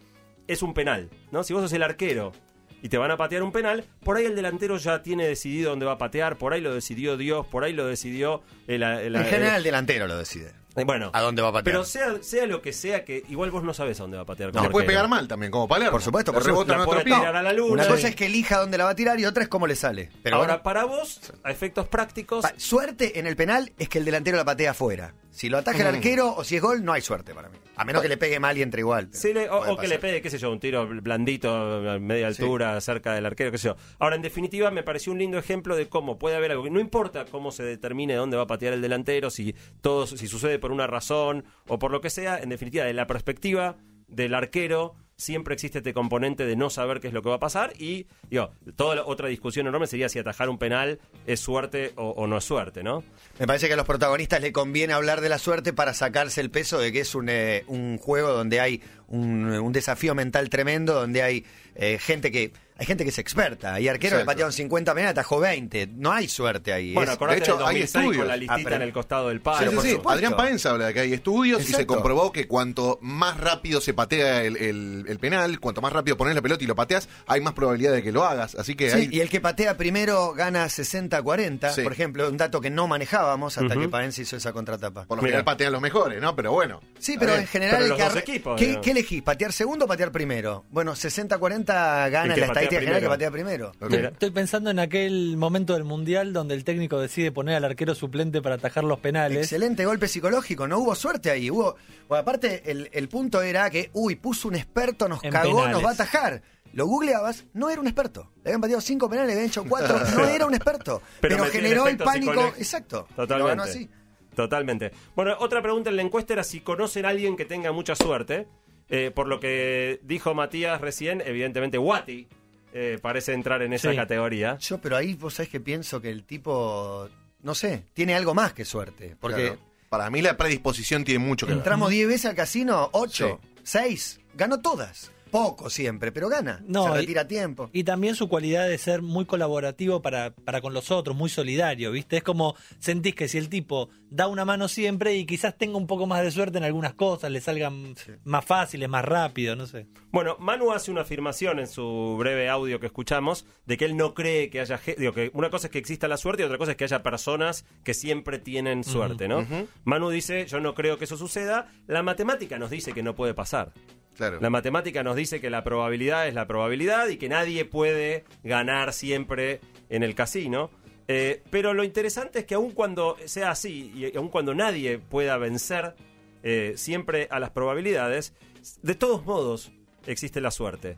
es 0.47 0.61
un 0.61 0.73
penal, 0.73 1.09
¿no? 1.31 1.43
Si 1.43 1.53
vos 1.53 1.63
sos 1.63 1.73
el 1.73 1.83
arquero 1.83 2.31
y 2.81 2.89
te 2.89 2.97
van 2.97 3.11
a 3.11 3.17
patear 3.17 3.43
un 3.43 3.51
penal, 3.51 3.83
por 4.03 4.17
ahí 4.17 4.25
el 4.25 4.35
delantero 4.35 4.77
ya 4.77 5.01
tiene 5.03 5.27
decidido 5.27 5.71
dónde 5.71 5.85
va 5.85 5.93
a 5.93 5.97
patear, 5.97 6.37
por 6.37 6.53
ahí 6.53 6.61
lo 6.61 6.73
decidió 6.73 7.17
Dios, 7.17 7.45
por 7.47 7.63
ahí 7.63 7.73
lo 7.73 7.85
decidió 7.87 8.41
el, 8.67 8.83
el- 8.83 9.15
en 9.15 9.21
el- 9.21 9.27
general 9.27 9.57
el 9.57 9.63
delantero 9.63 10.07
lo 10.07 10.17
decide. 10.17 10.53
eh, 10.75 10.83
bueno, 10.85 11.09
¿A 11.13 11.21
dónde 11.21 11.41
va 11.41 11.49
a 11.49 11.51
patear? 11.51 11.73
Pero 11.73 11.83
sea, 11.83 12.21
sea 12.21 12.45
lo 12.45 12.61
que 12.61 12.71
sea, 12.71 13.03
que 13.03 13.23
igual 13.29 13.51
vos 13.51 13.63
no 13.63 13.73
sabés 13.73 13.99
a 13.99 14.03
dónde 14.03 14.17
va 14.17 14.23
a 14.23 14.25
patear. 14.25 14.53
No, 14.53 14.63
le 14.63 14.69
puede 14.69 14.85
pegar 14.87 15.07
mal 15.09 15.27
también, 15.27 15.51
como 15.51 15.67
Palermo. 15.67 15.91
Por 15.91 16.01
supuesto, 16.01 16.31
por 16.31 16.45
rebota 16.45 16.75
en 16.75 16.79
otro 16.81 17.03
tirar 17.03 17.35
a 17.35 17.41
la 17.43 17.51
luna. 17.53 17.73
Una 17.73 17.87
cosa 17.87 18.07
es 18.07 18.15
que 18.15 18.27
elija 18.27 18.59
dónde 18.59 18.77
la 18.77 18.85
va 18.85 18.91
a 18.91 18.95
tirar 18.95 19.19
y 19.19 19.25
otra 19.25 19.43
es 19.43 19.49
cómo 19.49 19.67
le 19.67 19.75
sale. 19.75 20.09
Pero 20.23 20.37
Ahora, 20.37 20.47
bueno, 20.53 20.63
para 20.63 20.85
vos, 20.85 21.19
a 21.43 21.51
efectos 21.51 21.87
prácticos, 21.87 22.43
pa- 22.43 22.53
suerte 22.57 23.19
en 23.19 23.27
el 23.27 23.35
penal 23.35 23.73
es 23.77 23.89
que 23.89 23.97
el 23.99 24.05
delantero 24.05 24.37
la 24.37 24.45
patea 24.45 24.71
afuera. 24.71 25.13
Si 25.39 25.47
lo 25.47 25.57
ataja 25.57 25.77
el 25.79 25.95
arquero 25.95 26.35
o 26.35 26.43
si 26.43 26.57
es 26.57 26.61
gol, 26.61 26.83
no 26.83 26.91
hay 26.91 27.01
suerte 27.01 27.33
para 27.33 27.47
mí. 27.47 27.57
A 27.77 27.85
menos 27.85 28.01
que 28.01 28.09
le 28.09 28.17
pegue 28.17 28.41
mal 28.41 28.57
y 28.57 28.61
entre 28.61 28.81
igual. 28.81 29.07
sí 29.13 29.31
le- 29.33 29.49
o, 29.49 29.59
puede 29.59 29.71
o 29.71 29.77
que 29.77 29.87
le 29.87 29.97
pegue, 29.99 30.21
qué 30.21 30.29
sé 30.29 30.37
yo, 30.37 30.51
un 30.51 30.59
tiro 30.59 30.85
blandito 30.85 31.49
a 31.89 31.97
media 31.97 32.27
altura 32.27 32.81
cerca 32.81 33.13
del 33.13 33.25
arquero, 33.25 33.49
qué 33.49 33.57
sé 33.57 33.69
yo. 33.69 33.77
Ahora, 33.99 34.17
en 34.17 34.21
definitiva, 34.21 34.69
me 34.69 34.83
pareció 34.83 35.13
un 35.13 35.19
lindo 35.19 35.37
ejemplo 35.37 35.77
de 35.77 35.87
cómo 35.87 36.19
puede 36.19 36.35
haber 36.35 36.51
algo 36.51 36.65
que 36.65 36.69
no 36.71 36.81
importa 36.81 37.23
cómo 37.23 37.53
se 37.53 37.63
determine 37.63 38.15
dónde 38.15 38.35
va 38.35 38.43
a 38.43 38.47
patear 38.47 38.73
el 38.73 38.81
delantero, 38.81 39.29
si 39.29 39.55
todo, 39.79 40.05
si 40.07 40.27
sucede 40.27 40.59
por 40.59 40.73
una 40.73 40.87
razón 40.87 41.45
o 41.67 41.79
por 41.79 41.91
lo 41.91 42.01
que 42.01 42.09
sea, 42.09 42.37
en 42.39 42.49
definitiva, 42.49 42.83
de 42.83 42.93
la 42.93 43.07
perspectiva 43.07 43.77
del 44.09 44.33
arquero 44.33 44.95
siempre 45.19 45.53
existe 45.53 45.79
este 45.79 45.93
componente 45.93 46.45
de 46.45 46.55
no 46.55 46.69
saber 46.69 47.01
qué 47.01 47.09
es 47.09 47.13
lo 47.13 47.21
que 47.21 47.27
va 47.29 47.35
a 47.35 47.39
pasar 47.39 47.73
y 47.77 48.07
digo, 48.29 48.51
toda 48.77 48.95
la 48.95 49.05
otra 49.05 49.27
discusión 49.27 49.67
enorme 49.67 49.85
sería 49.85 50.07
si 50.07 50.17
atajar 50.17 50.49
un 50.49 50.57
penal 50.57 50.97
es 51.27 51.41
suerte 51.41 51.91
o, 51.97 52.11
o 52.11 52.25
no 52.25 52.37
es 52.37 52.45
suerte, 52.45 52.83
¿no? 52.83 53.03
Me 53.37 53.45
parece 53.45 53.67
que 53.67 53.73
a 53.73 53.75
los 53.77 53.85
protagonistas 53.85 54.41
le 54.41 54.53
conviene 54.53 54.93
hablar 54.93 55.19
de 55.19 55.27
la 55.27 55.37
suerte 55.37 55.73
para 55.73 55.93
sacarse 55.93 56.39
el 56.39 56.49
peso 56.49 56.79
de 56.79 56.93
que 56.93 57.01
es 57.01 57.13
un, 57.15 57.27
eh, 57.29 57.65
un 57.67 57.97
juego 57.97 58.29
donde 58.29 58.61
hay 58.61 58.81
un, 59.07 59.45
un 59.51 59.73
desafío 59.73 60.15
mental 60.15 60.49
tremendo, 60.49 60.93
donde 60.93 61.21
hay 61.21 61.45
eh, 61.75 61.97
gente 61.99 62.31
que 62.31 62.53
hay 62.77 62.85
gente 62.85 63.03
que 63.03 63.09
es 63.09 63.17
experta. 63.19 63.73
Hay 63.73 63.89
arqueros 63.89 64.19
que 64.19 64.25
patearon 64.25 64.53
50 64.53 64.93
penales, 64.93 65.11
atajó 65.11 65.41
20. 65.41 65.87
No 65.97 66.13
hay 66.13 66.29
suerte 66.29 66.71
ahí. 66.71 66.93
Bueno, 66.93 67.11
Es- 67.11 67.15
acordate 67.17 67.41
de 67.41 67.43
hecho, 67.43 67.55
hay 67.57 67.59
2006 67.81 67.91
con 67.91 68.01
estudios. 68.03 68.27
la 68.27 68.37
listita 68.37 68.53
Ah, 68.55 68.61
pero- 68.63 68.75
en 68.77 68.81
el 68.83 68.93
costado 68.93 69.27
del 69.27 69.41
palo. 69.41 69.81
sí, 69.81 69.89
sí. 69.89 69.97
Adrián 70.07 70.37
Paenza 70.37 70.69
habla 70.71 70.85
de 70.87 70.93
que 70.93 70.99
hay 71.01 71.11
estudios 71.13 71.69
y 71.69 71.73
se 71.73 71.85
comprobó 71.85 72.31
que 72.31 72.47
cuanto 72.47 72.97
más 73.01 73.37
rápido 73.37 73.81
se 73.81 73.93
patea 73.93 74.45
el, 74.45 74.55
el- 74.55 75.05
el 75.09 75.19
penal, 75.19 75.59
cuanto 75.59 75.81
más 75.81 75.91
rápido 75.93 76.15
pones 76.17 76.35
la 76.35 76.41
pelota 76.41 76.63
y 76.63 76.67
lo 76.67 76.75
pateas, 76.75 77.09
hay 77.27 77.41
más 77.41 77.53
probabilidad 77.53 77.91
de 77.93 78.01
que 78.03 78.11
lo 78.11 78.23
hagas. 78.25 78.55
Así 78.55 78.75
que 78.75 78.89
Sí, 78.89 78.97
hay- 78.97 79.09
y 79.11 79.19
el 79.21 79.29
que 79.29 79.39
patea 79.41 79.75
primero 79.77 80.33
gana 80.33 80.67
60-40, 80.69 81.71
Sí. 81.73 81.81
por 81.81 81.91
ejemplo, 81.91 82.27
un 82.29 82.37
dato 82.37 82.61
que 82.61 82.69
no 82.69 82.87
manejábamos 82.87 83.57
hasta 83.57 83.75
que 83.75 83.89
Paense 83.89 84.21
hizo 84.21 84.37
esa 84.37 84.53
contratapa. 84.53 85.05
por 85.05 85.17
lo 85.17 85.23
Mira. 85.23 85.31
general 85.37 85.45
patean 85.45 85.71
los 85.73 85.81
mejores, 85.81 86.21
¿no? 86.21 86.35
Pero 86.35 86.51
bueno. 86.51 86.81
Sí, 86.99 87.15
pero 87.19 87.35
en 87.35 87.47
general 87.47 87.75
Pero 87.75 87.83
el 87.85 87.89
los 87.89 87.97
que 87.97 88.03
dos 88.03 88.13
arre- 88.13 88.19
equipos, 88.19 88.59
¿Qué, 88.59 88.91
elegís? 88.91 89.21
¿Patear 89.23 89.51
segundo 89.53 89.85
o 89.85 89.87
patear 89.87 90.11
primero? 90.11 90.65
Bueno, 90.69 90.95
60-40 90.95 92.05
El 92.05 92.11
gana 92.11 92.35
la 92.35 92.45
estadística 92.45 92.79
general 92.81 92.95
que 93.01 93.07
primero. 93.07 93.09
patea 93.09 93.31
primero. 93.31 93.71
Mira. 93.89 94.09
Estoy 94.09 94.31
pensando 94.31 94.69
en 94.69 94.79
aquel 94.79 95.37
momento 95.37 95.73
del 95.73 95.83
Mundial 95.83 96.33
donde 96.33 96.55
el 96.55 96.63
técnico 96.63 96.99
decide 96.99 97.31
poner 97.31 97.55
al 97.55 97.65
arquero 97.65 97.95
suplente 97.95 98.41
para 98.41 98.55
atajar 98.55 98.83
los 98.83 98.99
penales. 98.99 99.39
Excelente 99.43 99.85
golpe 99.85 100.07
psicológico, 100.07 100.67
no 100.67 100.79
hubo 100.79 100.95
suerte 100.95 101.29
ahí. 101.31 101.49
Hubo, 101.49 101.75
bueno, 102.07 102.21
aparte, 102.21 102.63
el, 102.69 102.89
el 102.91 103.07
punto 103.09 103.41
era 103.41 103.69
que, 103.69 103.89
uy, 103.93 104.15
puso 104.15 104.47
un 104.47 104.55
experto, 104.55 104.98
nos 105.07 105.23
En 105.23 105.31
cagó, 105.31 105.51
penales. 105.57 105.71
nos 105.73 105.85
va 105.85 105.89
a 105.89 105.93
atajar. 105.93 106.41
Lo 106.73 106.85
googleabas, 106.85 107.45
no 107.53 107.69
era 107.69 107.79
un 107.81 107.87
experto. 107.87 108.31
Le 108.43 108.49
habían 108.51 108.61
pateado 108.61 108.81
cinco 108.81 109.09
penales, 109.09 109.27
le 109.29 109.33
habían 109.33 109.49
hecho 109.49 109.63
cuatro, 109.63 109.99
no 110.15 110.25
era 110.25 110.45
un 110.45 110.53
experto. 110.53 111.01
Pero 111.21 111.35
Pero, 111.35 111.43
metió 111.45 111.59
el 111.59 111.65
generó 111.65 111.87
el 111.87 111.97
pánico. 111.97 112.53
Exacto. 112.57 113.07
Totalmente. 113.15 113.37
Lo 113.39 113.45
ganó 113.47 113.63
así. 113.63 113.89
Totalmente. 114.35 114.91
Bueno, 115.15 115.35
otra 115.39 115.61
pregunta 115.61 115.89
en 115.89 115.95
la 115.95 116.01
encuesta 116.01 116.33
era 116.33 116.43
si 116.43 116.61
conocen 116.61 117.05
a 117.05 117.09
alguien 117.09 117.35
que 117.35 117.45
tenga 117.45 117.71
mucha 117.71 117.95
suerte. 117.95 118.47
Eh, 118.91 119.11
por 119.13 119.27
lo 119.27 119.39
que 119.39 119.99
dijo 120.03 120.33
Matías 120.33 120.81
recién, 120.81 121.21
evidentemente 121.25 121.77
Wati 121.77 122.27
eh, 122.73 122.97
parece 123.01 123.33
entrar 123.33 123.61
en 123.61 123.73
esa 123.73 123.91
Sí. 123.91 123.95
categoría. 123.95 124.57
Yo, 124.59 124.79
pero 124.79 124.95
ahí 124.95 125.13
vos 125.15 125.33
sabés 125.35 125.49
que 125.49 125.59
pienso 125.59 126.01
que 126.01 126.09
el 126.09 126.23
tipo, 126.23 127.09
no 127.41 127.53
sé, 127.55 127.85
tiene 127.93 128.15
algo 128.15 128.33
más 128.33 128.53
que 128.53 128.63
suerte. 128.65 129.15
Porque 129.19 129.47
Claro. 129.47 129.69
Para 129.89 130.09
mí 130.11 130.21
la 130.21 130.37
predisposición 130.37 131.03
tiene 131.03 131.17
mucho 131.25 131.47
que 131.47 131.51
ver. 131.53 131.57
entramos 131.57 131.89
10 131.89 132.07
veces 132.07 132.25
al 132.27 132.35
casino, 132.35 132.89
8, 132.93 133.39
6, 133.63 134.19
ganó 134.39 134.61
todas. 134.61 135.11
Poco 135.31 135.69
siempre, 135.69 136.11
pero 136.11 136.29
gana. 136.29 136.63
No, 136.67 136.85
Se 136.85 136.89
y- 136.91 137.01
retira 137.01 137.21
a 137.21 137.27
tiempo. 137.27 137.69
Y 137.73 137.83
también 137.83 138.15
su 138.15 138.27
cualidad 138.29 138.67
de 138.67 138.77
ser 138.77 139.01
muy 139.01 139.25
colaborativo 139.25 140.01
para, 140.01 140.31
para 140.33 140.61
con 140.61 140.73
los 140.73 140.91
otros, 140.91 141.15
muy 141.15 141.29
solidario, 141.29 141.91
¿viste? 141.91 142.17
Es 142.17 142.23
como 142.23 142.55
sentís 142.79 143.15
que 143.15 143.27
si 143.27 143.37
el 143.37 143.49
tipo 143.49 143.89
da 144.09 144.27
una 144.27 144.45
mano 144.45 144.67
siempre 144.67 145.15
y 145.15 145.25
quizás 145.25 145.57
tenga 145.57 145.77
un 145.77 145.87
poco 145.87 146.07
más 146.07 146.23
de 146.23 146.31
suerte 146.31 146.57
en 146.57 146.63
algunas 146.63 146.93
cosas, 146.93 147.31
le 147.31 147.41
salgan 147.41 147.95
más 148.23 148.43
fáciles, 148.45 148.89
más 148.89 149.05
rápido, 149.05 149.55
no 149.55 149.67
sé. 149.67 149.87
Bueno, 150.11 150.35
Manu 150.39 150.71
hace 150.71 150.89
una 150.91 151.01
afirmación 151.01 151.59
en 151.59 151.67
su 151.67 152.15
breve 152.17 152.49
audio 152.49 152.79
que 152.79 152.87
escuchamos 152.87 153.45
de 153.65 153.77
que 153.77 153.85
él 153.85 153.95
no 153.95 154.13
cree 154.13 154.49
que 154.49 154.61
haya... 154.61 154.79
Digo, 154.97 155.13
que 155.13 155.29
una 155.33 155.49
cosa 155.49 155.67
es 155.67 155.71
que 155.71 155.79
exista 155.79 156.07
la 156.07 156.17
suerte 156.17 156.41
y 156.43 156.45
otra 156.45 156.57
cosa 156.57 156.71
es 156.71 156.77
que 156.77 156.83
haya 156.85 157.03
personas 157.03 157.65
que 157.83 157.93
siempre 157.93 158.39
tienen 158.39 158.83
suerte, 158.83 159.27
¿no? 159.27 159.45
Manu 159.83 160.09
dice, 160.09 160.45
yo 160.47 160.59
no 160.59 160.73
creo 160.73 160.97
que 160.97 161.05
eso 161.05 161.17
suceda. 161.17 161.67
La 161.87 162.01
matemática 162.03 162.57
nos 162.57 162.69
dice 162.71 162.93
que 162.93 163.03
no 163.03 163.15
puede 163.15 163.33
pasar. 163.33 163.73
Claro. 164.15 164.39
La 164.41 164.49
matemática 164.49 165.01
nos 165.01 165.15
dice 165.19 165.39
que 165.39 165.49
la 165.49 165.63
probabilidad 165.63 166.27
es 166.27 166.33
la 166.33 166.47
probabilidad 166.47 167.07
y 167.09 167.17
que 167.17 167.29
nadie 167.29 167.65
puede 167.65 168.23
ganar 168.43 168.93
siempre 168.93 169.61
en 169.89 170.03
el 170.03 170.15
casino. 170.15 170.71
Eh, 171.07 171.41
pero 171.49 171.73
lo 171.73 171.83
interesante 171.83 172.39
es 172.39 172.45
que 172.45 172.55
aun 172.55 172.71
cuando 172.71 173.17
sea 173.25 173.51
así 173.51 173.91
y 173.95 174.15
aun 174.15 174.29
cuando 174.29 174.53
nadie 174.53 174.99
pueda 174.99 175.37
vencer 175.37 175.95
eh, 176.43 176.73
siempre 176.75 177.27
a 177.31 177.39
las 177.39 177.49
probabilidades, 177.49 178.33
de 178.81 178.95
todos 178.95 179.25
modos 179.25 179.71
existe 180.05 180.41
la 180.41 180.51
suerte. 180.51 180.97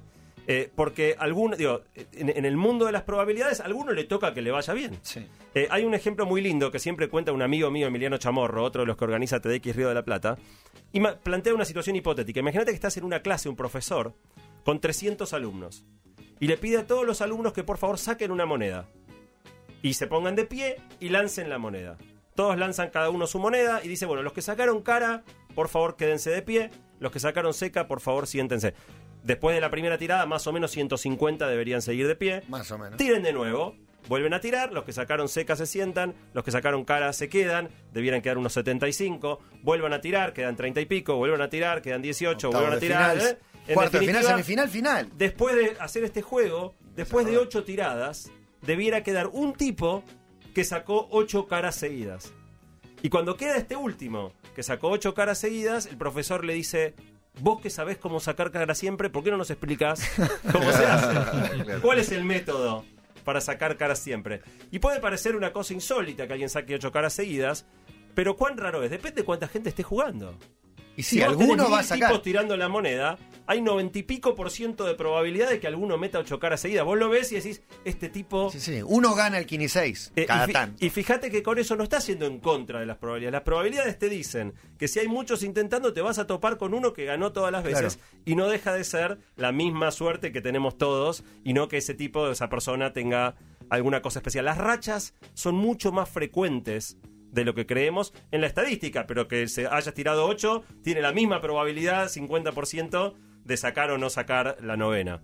Eh, 0.51 0.69
porque 0.75 1.15
algún, 1.17 1.55
digo, 1.55 1.81
en, 1.95 2.27
en 2.27 2.43
el 2.43 2.57
mundo 2.57 2.85
de 2.85 2.91
las 2.91 3.03
probabilidades, 3.03 3.61
a 3.61 3.63
alguno 3.63 3.93
le 3.93 4.03
toca 4.03 4.33
que 4.33 4.41
le 4.41 4.51
vaya 4.51 4.73
bien. 4.73 4.99
Sí. 5.01 5.25
Eh, 5.55 5.69
hay 5.71 5.85
un 5.85 5.93
ejemplo 5.93 6.25
muy 6.25 6.41
lindo 6.41 6.71
que 6.71 6.79
siempre 6.79 7.07
cuenta 7.07 7.31
un 7.31 7.41
amigo 7.41 7.71
mío, 7.71 7.87
Emiliano 7.87 8.17
Chamorro, 8.17 8.61
otro 8.61 8.81
de 8.81 8.87
los 8.87 8.97
que 8.97 9.05
organiza 9.05 9.39
TDX 9.39 9.73
Río 9.77 9.87
de 9.87 9.93
la 9.93 10.03
Plata, 10.03 10.37
y 10.91 10.99
plantea 10.99 11.53
una 11.53 11.63
situación 11.63 11.95
hipotética. 11.95 12.41
Imagínate 12.41 12.71
que 12.71 12.75
estás 12.75 12.97
en 12.97 13.05
una 13.05 13.21
clase, 13.21 13.47
un 13.47 13.55
profesor, 13.55 14.13
con 14.65 14.81
300 14.81 15.31
alumnos, 15.31 15.85
y 16.41 16.47
le 16.47 16.57
pide 16.57 16.79
a 16.79 16.85
todos 16.85 17.05
los 17.05 17.21
alumnos 17.21 17.53
que 17.53 17.63
por 17.63 17.77
favor 17.77 17.97
saquen 17.97 18.29
una 18.31 18.45
moneda, 18.45 18.89
y 19.81 19.93
se 19.93 20.07
pongan 20.07 20.35
de 20.35 20.43
pie 20.43 20.75
y 20.99 21.09
lancen 21.09 21.49
la 21.49 21.59
moneda. 21.59 21.97
Todos 22.35 22.57
lanzan 22.57 22.89
cada 22.89 23.09
uno 23.09 23.25
su 23.25 23.39
moneda 23.39 23.79
y 23.83 23.87
dice, 23.87 24.05
bueno, 24.05 24.21
los 24.21 24.33
que 24.33 24.41
sacaron 24.41 24.81
cara, 24.81 25.23
por 25.55 25.69
favor 25.69 25.95
quédense 25.95 26.29
de 26.29 26.41
pie, 26.41 26.71
los 26.99 27.13
que 27.13 27.21
sacaron 27.21 27.53
seca, 27.53 27.87
por 27.87 28.01
favor 28.01 28.27
siéntense. 28.27 28.73
Después 29.23 29.55
de 29.55 29.61
la 29.61 29.69
primera 29.69 29.97
tirada, 29.97 30.25
más 30.25 30.47
o 30.47 30.51
menos 30.53 30.71
150 30.71 31.47
deberían 31.47 31.81
seguir 31.81 32.07
de 32.07 32.15
pie. 32.15 32.43
Más 32.47 32.71
o 32.71 32.77
menos. 32.77 32.97
Tiren 32.97 33.23
de 33.23 33.33
nuevo. 33.33 33.75
vuelven 34.07 34.33
a 34.33 34.41
tirar, 34.41 34.73
los 34.73 34.83
que 34.83 34.93
sacaron 34.93 35.29
seca 35.29 35.55
se 35.55 35.67
sientan, 35.67 36.15
los 36.33 36.43
que 36.43 36.51
sacaron 36.51 36.83
cara 36.85 37.13
se 37.13 37.29
quedan, 37.29 37.69
debieran 37.93 38.21
quedar 38.21 38.37
unos 38.39 38.53
75, 38.53 39.39
vuelvan 39.61 39.93
a 39.93 40.01
tirar, 40.01 40.33
quedan 40.33 40.55
30 40.55 40.81
y 40.81 40.85
pico, 40.85 41.15
vuelvan 41.17 41.41
a 41.41 41.49
tirar, 41.49 41.81
quedan 41.81 42.01
18, 42.01 42.47
Octavo 42.47 42.63
vuelvan 42.63 42.77
a 42.77 42.79
tirar. 42.79 43.17
¿eh? 43.17 43.37
En 43.67 43.75
Cuarto 43.75 43.99
de 43.99 44.07
final, 44.07 44.23
semifinal, 44.23 44.69
final. 44.69 45.09
Después 45.15 45.55
de 45.55 45.77
hacer 45.79 46.03
este 46.03 46.23
juego, 46.23 46.73
después 46.95 47.27
de 47.27 47.37
ocho 47.37 47.63
tiradas, 47.63 48.31
debiera 48.63 49.03
quedar 49.03 49.27
un 49.27 49.53
tipo 49.53 50.03
que 50.55 50.63
sacó 50.63 51.07
ocho 51.11 51.47
caras 51.47 51.75
seguidas. 51.75 52.33
Y 53.03 53.09
cuando 53.09 53.37
queda 53.37 53.55
este 53.57 53.75
último, 53.75 54.33
que 54.55 54.63
sacó 54.63 54.89
ocho 54.89 55.13
caras 55.13 55.37
seguidas, 55.37 55.85
el 55.85 55.97
profesor 55.97 56.43
le 56.43 56.53
dice, 56.53 56.95
vos 57.41 57.59
que 57.59 57.69
sabés 57.69 57.97
cómo 57.97 58.19
sacar 58.19 58.51
cara 58.51 58.75
siempre, 58.75 59.09
¿por 59.09 59.23
qué 59.23 59.31
no 59.31 59.37
nos 59.37 59.49
explicás 59.49 60.09
cómo 60.51 60.71
se 60.71 60.85
hace? 60.85 61.79
¿Cuál 61.81 61.99
es 61.99 62.11
el 62.11 62.23
método 62.23 62.85
para 63.23 63.41
sacar 63.41 63.77
caras 63.77 63.99
siempre? 63.99 64.41
Y 64.71 64.79
puede 64.79 64.99
parecer 64.99 65.35
una 65.35 65.51
cosa 65.51 65.73
insólita 65.73 66.27
que 66.27 66.33
alguien 66.33 66.49
saque 66.49 66.75
ocho 66.75 66.91
caras 66.91 67.13
seguidas, 67.13 67.65
pero 68.13 68.35
cuán 68.35 68.57
raro 68.57 68.83
es, 68.83 68.91
depende 68.91 69.21
de 69.21 69.25
cuánta 69.25 69.47
gente 69.47 69.69
esté 69.69 69.83
jugando. 69.83 70.37
Y 70.95 71.03
si 71.03 71.21
alguno 71.21 71.69
va 71.69 71.79
a 71.79 71.83
sacar. 71.83 72.09
tipos 72.09 72.21
tirando 72.21 72.55
la 72.57 72.69
moneda, 72.69 73.17
hay 73.47 73.61
noventa 73.61 73.99
y 73.99 74.03
pico 74.03 74.35
por 74.35 74.51
ciento 74.51 74.85
de 74.85 74.95
probabilidad 74.95 75.49
de 75.49 75.59
que 75.59 75.67
alguno 75.67 75.97
meta 75.97 76.19
ocho 76.19 76.39
caras 76.39 76.61
seguidas. 76.61 76.85
Vos 76.85 76.97
lo 76.97 77.09
ves 77.09 77.31
y 77.31 77.35
decís, 77.35 77.61
este 77.85 78.09
tipo... 78.09 78.49
Sí, 78.51 78.59
sí. 78.59 78.81
Uno 78.85 79.13
gana 79.15 79.37
el 79.37 79.45
16 79.45 80.13
Eh, 80.15 80.25
cada 80.25 80.49
y, 80.49 80.53
tanto. 80.53 80.85
y 80.85 80.89
fíjate 80.89 81.29
que 81.31 81.43
con 81.43 81.57
eso 81.57 81.75
no 81.75 81.83
está 81.83 81.97
haciendo 81.97 82.25
en 82.25 82.39
contra 82.39 82.79
de 82.79 82.85
las 82.85 82.97
probabilidades. 82.97 83.33
Las 83.33 83.41
probabilidades 83.43 83.99
te 83.99 84.09
dicen 84.09 84.53
que 84.77 84.87
si 84.87 84.99
hay 84.99 85.07
muchos 85.07 85.43
intentando, 85.43 85.93
te 85.93 86.01
vas 86.01 86.19
a 86.19 86.27
topar 86.27 86.57
con 86.57 86.73
uno 86.73 86.93
que 86.93 87.05
ganó 87.05 87.31
todas 87.31 87.51
las 87.51 87.63
veces 87.63 87.99
y 88.25 88.35
no 88.35 88.47
deja 88.47 88.73
de 88.73 88.83
ser 88.83 89.17
la 89.35 89.51
misma 89.51 89.91
suerte 89.91 90.31
que 90.31 90.41
tenemos 90.41 90.77
todos 90.77 91.23
y 91.43 91.53
no 91.53 91.67
que 91.67 91.77
ese 91.77 91.93
tipo, 91.93 92.29
esa 92.29 92.49
persona 92.49 92.93
tenga 92.93 93.35
alguna 93.69 94.01
cosa 94.01 94.19
especial. 94.19 94.45
Las 94.45 94.57
rachas 94.57 95.13
son 95.33 95.55
mucho 95.55 95.91
más 95.91 96.09
frecuentes 96.09 96.97
de 97.31 97.45
lo 97.45 97.55
que 97.55 97.65
creemos 97.65 98.13
en 98.31 98.41
la 98.41 98.47
estadística, 98.47 99.07
pero 99.07 99.27
que 99.29 99.47
se 99.47 99.65
hayas 99.67 99.93
tirado 99.93 100.25
8 100.25 100.63
tiene 100.83 101.01
la 101.01 101.13
misma 101.13 101.39
probabilidad, 101.39 102.09
50%, 102.09 103.13
de 103.43 103.57
sacar 103.57 103.91
o 103.91 103.97
no 103.97 104.09
sacar 104.09 104.57
la 104.61 104.77
novena. 104.77 105.21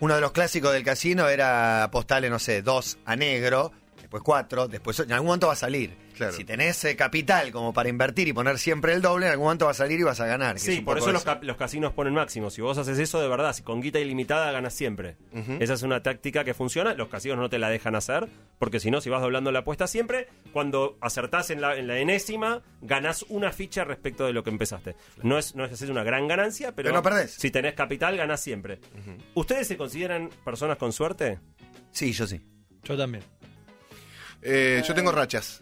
Uno 0.00 0.14
de 0.14 0.20
los 0.20 0.32
clásicos 0.32 0.72
del 0.72 0.84
casino 0.84 1.28
era 1.28 1.84
apostarle, 1.84 2.28
no 2.28 2.38
sé, 2.38 2.62
dos 2.62 2.98
a 3.04 3.16
negro, 3.16 3.72
después 4.14 4.22
cuatro, 4.22 4.68
después 4.68 5.00
en 5.00 5.12
algún 5.12 5.28
momento 5.28 5.48
va 5.48 5.54
a 5.54 5.56
salir. 5.56 5.96
Claro. 6.14 6.32
Si 6.32 6.44
tenés 6.44 6.84
eh, 6.84 6.94
capital 6.94 7.50
como 7.50 7.72
para 7.72 7.88
invertir 7.88 8.28
y 8.28 8.32
poner 8.32 8.58
siempre 8.58 8.92
el 8.92 9.02
doble, 9.02 9.26
en 9.26 9.32
algún 9.32 9.46
momento 9.46 9.64
va 9.64 9.72
a 9.72 9.74
salir 9.74 9.98
y 9.98 10.04
vas 10.04 10.20
a 10.20 10.26
ganar. 10.26 10.56
es 10.56 10.62
Sí, 10.62 10.80
por 10.80 10.98
eso 10.98 11.10
los, 11.10 11.24
los 11.42 11.56
casinos 11.56 11.92
ponen 11.92 12.14
máximo. 12.14 12.50
Si 12.50 12.60
vos 12.62 12.78
haces 12.78 12.98
eso 13.00 13.20
de 13.20 13.26
verdad, 13.28 13.52
si 13.52 13.62
con 13.62 13.80
guita 13.80 13.98
ilimitada 13.98 14.52
ganas 14.52 14.74
siempre. 14.74 15.16
Esa 15.58 15.74
es 15.74 15.82
una 15.82 16.02
táctica 16.02 16.44
que 16.44 16.54
funciona. 16.54 16.94
Los 16.94 17.08
casinos 17.08 17.38
no 17.38 17.48
te 17.48 17.58
la 17.58 17.68
dejan 17.68 17.96
hacer, 17.96 18.28
porque 18.58 18.78
si 18.78 18.90
no, 18.92 19.00
si 19.00 19.10
vas 19.10 19.20
doblando 19.20 19.50
la 19.50 19.60
apuesta 19.60 19.88
siempre, 19.88 20.28
cuando 20.52 20.96
acertás 21.00 21.50
en 21.50 21.60
la, 21.60 21.76
en 21.76 21.88
la 21.88 21.98
enésima, 21.98 22.62
ganás 22.80 23.24
una 23.28 23.50
ficha 23.50 23.82
respecto 23.82 24.26
de 24.26 24.32
lo 24.32 24.44
que 24.44 24.50
empezaste. 24.50 24.94
No 25.22 25.38
es, 25.38 25.56
no 25.56 25.64
es 25.64 25.72
hacer 25.72 25.90
una 25.90 26.04
gran 26.04 26.28
ganancia, 26.28 26.72
pero, 26.76 26.88
Pero 26.88 26.96
no 26.96 27.02
perdés. 27.02 27.32
si 27.32 27.50
tenés 27.50 27.74
capital, 27.74 28.16
ganás 28.16 28.40
siempre. 28.40 28.78
¿Ustedes 29.34 29.66
se 29.66 29.76
consideran 29.76 30.30
personas 30.44 30.78
con 30.78 30.92
suerte? 30.92 31.40
Sí, 31.90 32.12
yo 32.12 32.26
sí. 32.28 32.40
Yo 32.84 32.96
también. 32.96 33.24
Eh, 34.44 34.82
yo 34.86 34.94
tengo 34.94 35.10
rachas. 35.12 35.60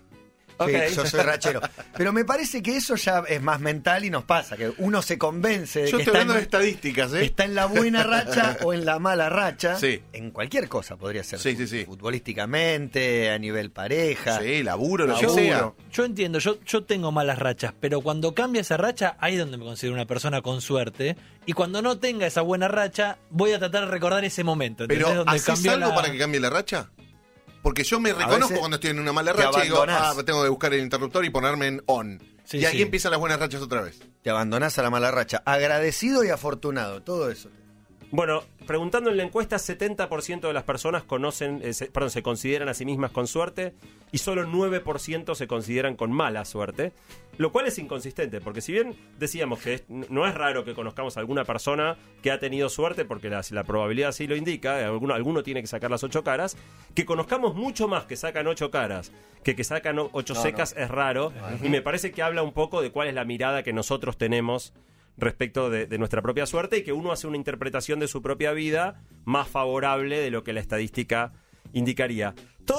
Sí, 0.65 0.73
yo 0.95 1.05
soy 1.07 1.21
rachero. 1.23 1.61
Pero 1.97 2.13
me 2.13 2.25
parece 2.25 2.63
que 2.63 2.77
eso 2.77 2.95
ya 2.95 3.25
es 3.27 3.43
más 3.43 3.59
mental 3.59 4.05
y 4.05 4.11
nos 4.11 4.23
pasa, 4.23 4.57
que 4.57 4.73
uno 4.79 5.03
se 5.03 5.19
convence 5.19 5.81
de 5.83 5.91
Yo 5.91 5.97
que 5.97 6.03
estoy 6.05 6.13
está 6.13 6.21
hablando 6.21 6.35
en, 6.35 6.39
de 6.39 6.43
estadísticas, 6.45 7.13
¿eh? 7.15 7.25
está 7.25 7.45
en 7.45 7.57
la 7.57 7.67
buena 7.67 8.05
racha 8.05 8.59
o 8.63 8.73
en 8.73 8.85
la 8.85 9.01
mala 9.01 9.29
racha. 9.29 9.77
Sí. 9.77 10.01
En 10.13 10.31
cualquier 10.31 10.69
cosa 10.69 10.97
podría 10.97 11.25
ser. 11.25 11.41
Sí, 11.41 11.57
sí, 11.57 11.67
sí. 11.67 11.85
Futbolísticamente, 11.85 13.31
a 13.31 13.39
nivel 13.39 13.71
pareja. 13.73 14.39
Sí, 14.39 14.63
laburo, 14.63 15.07
lo 15.07 15.17
que 15.17 15.23
Laburo. 15.27 15.43
sea. 15.43 15.73
Yo 15.91 16.05
entiendo, 16.05 16.39
yo, 16.39 16.59
yo 16.65 16.85
tengo 16.85 17.11
malas 17.11 17.39
rachas, 17.41 17.73
pero 17.81 18.01
cuando 18.01 18.33
cambia 18.35 18.61
esa 18.61 18.77
racha, 18.77 19.17
ahí 19.19 19.35
es 19.35 19.41
donde 19.41 19.57
me 19.57 19.65
considero 19.65 19.95
una 19.95 20.07
persona 20.07 20.43
con 20.43 20.61
suerte. 20.61 21.17
Y 21.45 21.55
cuando 21.55 21.83
no 21.83 21.99
tenga 21.99 22.27
esa 22.27 22.43
buena 22.43 22.69
racha, 22.69 23.19
voy 23.31 23.53
a 23.53 23.59
tratar 23.59 23.87
de 23.87 23.91
recordar 23.91 24.25
ese 24.25 24.45
momento. 24.45 24.85
¿entendés? 24.85 25.07
Pero, 25.09 25.25
donde 25.25 25.37
¿haces 25.37 25.67
algo 25.67 25.89
la- 25.89 25.95
para 25.95 26.13
que 26.13 26.19
cambie 26.19 26.39
la 26.41 26.51
racha? 26.51 26.91
Porque 27.63 27.85
yo 27.85 28.01
me 28.01 28.13
reconozco 28.13 28.59
cuando 28.59 28.75
estoy 28.75 28.91
en 28.91 28.99
una 28.99 29.13
mala 29.13 29.33
racha 29.33 29.61
y 29.61 29.63
digo, 29.69 29.85
ah, 29.89 30.15
tengo 30.27 30.43
que 30.43 30.49
buscar 30.49 30.75
el 30.75 30.81
interruptor 30.81 31.25
y 31.25 31.31
ponerme 31.31 31.69
en 31.69 31.83
on. 31.87 32.21
Sí, 32.45 32.59
y 32.59 32.65
ahí 32.65 32.77
sí. 32.77 32.83
empiezan 32.83 33.13
las 33.13 33.21
buenas 33.21 33.39
rachas 33.39 33.63
otra 33.63 33.83
vez. 33.83 34.01
Te 34.23 34.31
abandonás 34.31 34.79
a 34.79 34.83
la 34.83 34.91
mala 34.91 35.11
racha. 35.13 35.43
Agradecido 35.47 36.25
y 36.25 36.29
afortunado, 36.31 37.03
todo 37.03 37.31
eso. 37.31 37.49
Bueno, 38.15 38.43
preguntando 38.67 39.09
en 39.09 39.17
la 39.17 39.23
encuesta, 39.23 39.57
70% 39.57 40.43
de 40.47 40.53
las 40.53 40.65
personas 40.65 41.03
conocen, 41.03 41.61
eh, 41.63 41.73
se- 41.73 41.87
perdón, 41.87 42.11
se 42.11 42.23
consideran 42.23 42.69
a 42.69 42.75
sí 42.75 42.85
mismas 42.85 43.11
con 43.11 43.27
suerte 43.27 43.73
y 44.13 44.19
solo 44.19 44.45
9% 44.47 45.35
se 45.35 45.47
consideran 45.47 45.97
con 45.97 46.13
mala 46.13 46.45
suerte, 46.45 46.93
lo 47.39 47.53
cual 47.53 47.69
es 47.69 47.79
inconsistente, 47.79 48.43
porque 48.43 48.61
si 48.61 48.71
bien 48.73 48.95
decíamos 49.19 49.61
que 49.61 49.75
es- 49.75 49.85
no 49.89 50.27
es 50.29 50.35
raro 50.35 50.63
que 50.63 50.75
conozcamos 50.75 51.17
a 51.17 51.21
alguna 51.21 51.45
persona 51.47 51.97
que 52.23 52.31
ha 52.31 52.39
tenido 52.39 52.69
suerte, 52.69 53.07
porque 53.07 53.31
la, 53.31 53.41
la 53.51 53.65
probabilidad 53.65 54.11
así 54.11 54.27
lo 54.27 54.37
indica, 54.37 54.79
eh, 54.79 54.85
alguno, 54.85 55.15
alguno 55.15 55.43
tiene 55.43 55.63
que 55.63 55.67
sacar 55.67 55.91
las 55.91 56.05
ocho 56.05 56.23
caras, 56.23 56.59
que 56.95 57.07
conozcamos 57.07 57.55
mucho 57.55 57.89
más 57.89 58.05
que 58.05 58.17
sacan 58.17 58.47
ocho 58.47 58.71
caras 58.71 59.11
que 59.43 59.57
que 59.57 59.65
sacan 59.65 59.99
ocho 59.99 60.35
secas 60.43 60.75
es 60.77 60.89
raro, 60.91 61.33
y 61.65 61.71
me 61.71 61.81
parece 61.81 62.13
que 62.13 62.23
habla 62.23 62.43
un 62.43 62.53
poco 62.53 62.83
de 62.83 62.91
cuál 62.93 63.09
es 63.09 63.15
la 63.15 63.25
mirada 63.25 63.63
que 63.63 63.73
nosotros 63.73 64.19
tenemos 64.19 64.75
respecto 65.17 65.71
de, 65.71 65.87
de 65.87 65.99
nuestra 65.99 66.23
propia 66.23 66.47
suerte 66.47 66.79
y 66.79 66.83
que 66.83 66.93
uno 66.93 67.13
hace 67.13 67.27
una 67.27 67.37
interpretación 67.37 68.01
de 68.01 68.09
su 68.09 68.23
propia 68.23 68.53
vida 68.53 69.03
más 69.25 69.49
favorable 69.49 70.19
de 70.19 70.31
lo 70.31 70.43
que 70.43 70.53
la 70.53 70.61
estadística 70.61 71.33
indicaría. 71.73 72.35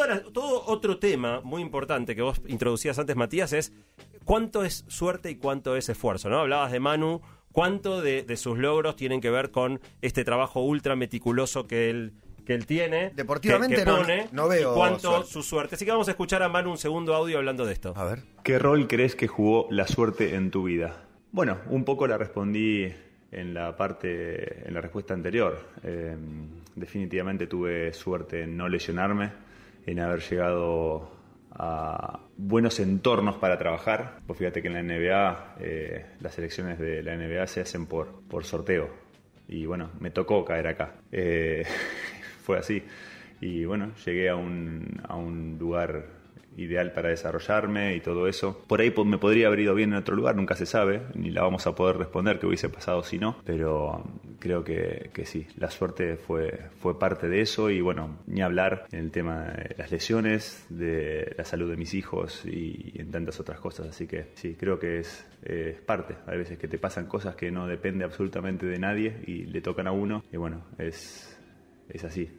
La- 0.08 0.22
todo 0.24 0.64
otro 0.66 0.98
tema 1.00 1.42
muy 1.44 1.62
importante 1.62 2.16
que 2.16 2.22
vos 2.22 2.42
introducías 2.48 2.98
antes, 3.00 3.16
Matías, 3.16 3.54
es 3.54 3.74
cuánto 4.24 4.64
es 4.64 4.86
suerte 4.88 5.30
y 5.30 5.36
cuánto 5.36 5.76
es 5.76 5.90
esfuerzo. 5.90 6.30
¿no? 6.30 6.40
Hablabas 6.40 6.72
de 6.72 6.80
Manu, 6.80 7.22
cuánto 7.52 8.02
de, 8.02 8.24
de 8.24 8.38
sus 8.38 8.58
logros 8.58 8.96
tienen 8.96 9.22
que 9.22 9.30
ver 9.30 9.52
con 9.52 9.80
este 10.02 10.24
trabajo 10.24 10.62
ultra 10.62 10.96
meticuloso 10.96 11.68
que 11.68 11.90
él, 11.90 12.14
que 12.46 12.54
él 12.56 12.66
tiene. 12.66 13.12
Deportivamente 13.16 13.76
que- 13.78 13.84
que 13.84 13.90
no- 13.90 13.98
pone, 13.98 14.28
no 14.32 14.48
veo 14.48 14.72
y 14.72 14.76
cuánto 14.76 15.12
suerte. 15.12 15.30
su 15.32 15.44
suerte. 15.44 15.76
Así 15.76 15.86
que 15.86 15.92
vamos 15.92 16.08
a 16.08 16.12
escuchar 16.12 16.42
a 16.44 16.50
Manu 16.50 16.72
un 16.72 16.78
segundo 16.78 17.14
audio 17.14 17.38
hablando 17.38 17.66
de 17.66 17.74
esto. 17.74 17.94
A 17.96 18.04
ver. 18.06 18.24
¿Qué 18.44 18.58
rol 18.60 18.88
crees 18.88 19.16
que 19.16 19.28
jugó 19.28 19.68
la 19.70 19.88
suerte 19.88 20.36
en 20.36 20.50
tu 20.50 20.64
vida? 20.64 21.08
Bueno, 21.34 21.58
un 21.70 21.84
poco 21.84 22.06
la 22.06 22.16
respondí 22.16 22.94
en 23.32 23.56
la 23.56 23.76
parte, 23.76 24.68
en 24.68 24.72
la 24.72 24.82
respuesta 24.82 25.16
anterior. 25.16 25.68
Eh, 25.82 26.16
definitivamente 26.76 27.48
tuve 27.48 27.92
suerte 27.92 28.44
en 28.44 28.56
no 28.56 28.70
lesionarme, 28.70 29.32
en 29.88 30.00
haber 30.00 30.20
llegado 30.20 31.10
a 31.50 32.20
buenos 32.38 32.80
entornos 32.80 33.38
para 33.38 33.58
trabajar. 33.58 34.20
Pues 34.28 34.38
fíjate 34.38 34.62
que 34.62 34.68
en 34.68 34.76
la 34.76 34.84
NBA, 34.84 35.56
eh, 35.60 36.06
las 36.20 36.38
elecciones 36.38 36.78
de 36.78 37.02
la 37.02 37.18
NBA 37.18 37.48
se 37.48 37.62
hacen 37.62 37.88
por, 37.88 38.22
por 38.30 38.44
sorteo. 38.44 38.92
Y 39.48 39.66
bueno, 39.66 39.90
me 40.00 40.12
tocó 40.12 40.46
caer 40.46 40.68
acá. 40.68 40.98
Eh, 41.12 41.66
fue 42.44 42.60
así. 42.60 42.84
Y 43.42 43.66
bueno, 43.66 43.92
llegué 44.06 44.30
a 44.30 44.36
un, 44.36 45.02
a 45.08 45.16
un 45.16 45.58
lugar 45.60 46.06
ideal 46.58 46.94
para 46.94 47.10
desarrollarme 47.10 47.96
y 47.96 48.02
todo 48.02 48.28
eso. 48.28 48.64
Por 48.68 48.82
ahí 48.82 48.94
me 49.06 49.18
podría 49.18 49.48
haber 49.48 49.62
ido 49.62 49.76
bien 49.76 49.92
en 49.92 50.00
otro 50.00 50.16
lugar, 50.16 50.36
nunca 50.36 50.56
se 50.56 50.66
sabe, 50.66 51.02
ni 51.16 51.32
la 51.32 51.44
vamos 51.44 51.68
a 51.68 51.76
poder 51.76 51.98
responder 51.98 52.40
qué 52.40 52.48
hubiese 52.48 52.70
pasado 52.70 53.04
si 53.04 53.20
no, 53.20 53.38
pero 53.46 53.92
um, 53.92 54.38
creo 54.40 54.64
que, 54.64 55.12
sí, 55.26 55.48
la 55.58 55.70
suerte 55.70 56.18
fue, 56.18 56.70
fue 56.80 57.00
parte 57.00 57.28
de 57.28 57.42
eso 57.42 57.70
y 57.70 57.82
bueno, 57.82 58.20
ni 58.28 58.42
hablar 58.42 58.86
en 58.92 59.00
el 59.00 59.12
tema 59.12 59.44
de 59.44 59.76
las 59.78 59.92
lesiones, 59.92 60.66
de 60.70 61.34
la 61.38 61.46
salud 61.46 61.70
de 61.70 61.78
mis 61.78 61.94
hijos 61.94 62.46
y, 62.46 62.94
en 62.96 63.12
tantas 63.12 63.40
otras 63.40 63.60
cosas, 63.60 63.88
así 63.88 64.08
que 64.08 64.28
sí, 64.36 64.56
creo 64.60 64.80
que 64.80 65.00
es, 65.00 65.26
es 65.44 65.80
parte. 65.82 66.16
Hay 66.28 66.38
veces 66.38 66.58
que 66.58 66.68
te 66.68 66.78
pasan 66.78 67.08
cosas 67.08 67.36
que 67.36 67.52
no 67.52 67.68
depende 67.68 68.04
absolutamente 68.04 68.66
de 68.66 68.80
nadie 68.80 69.22
y 69.26 69.46
le 69.46 69.62
tocan 69.62 69.88
a 69.88 69.92
uno 69.92 70.24
y 70.32 70.38
bueno, 70.38 70.66
es, 70.78 71.38
es 71.90 72.04
así. 72.04 72.30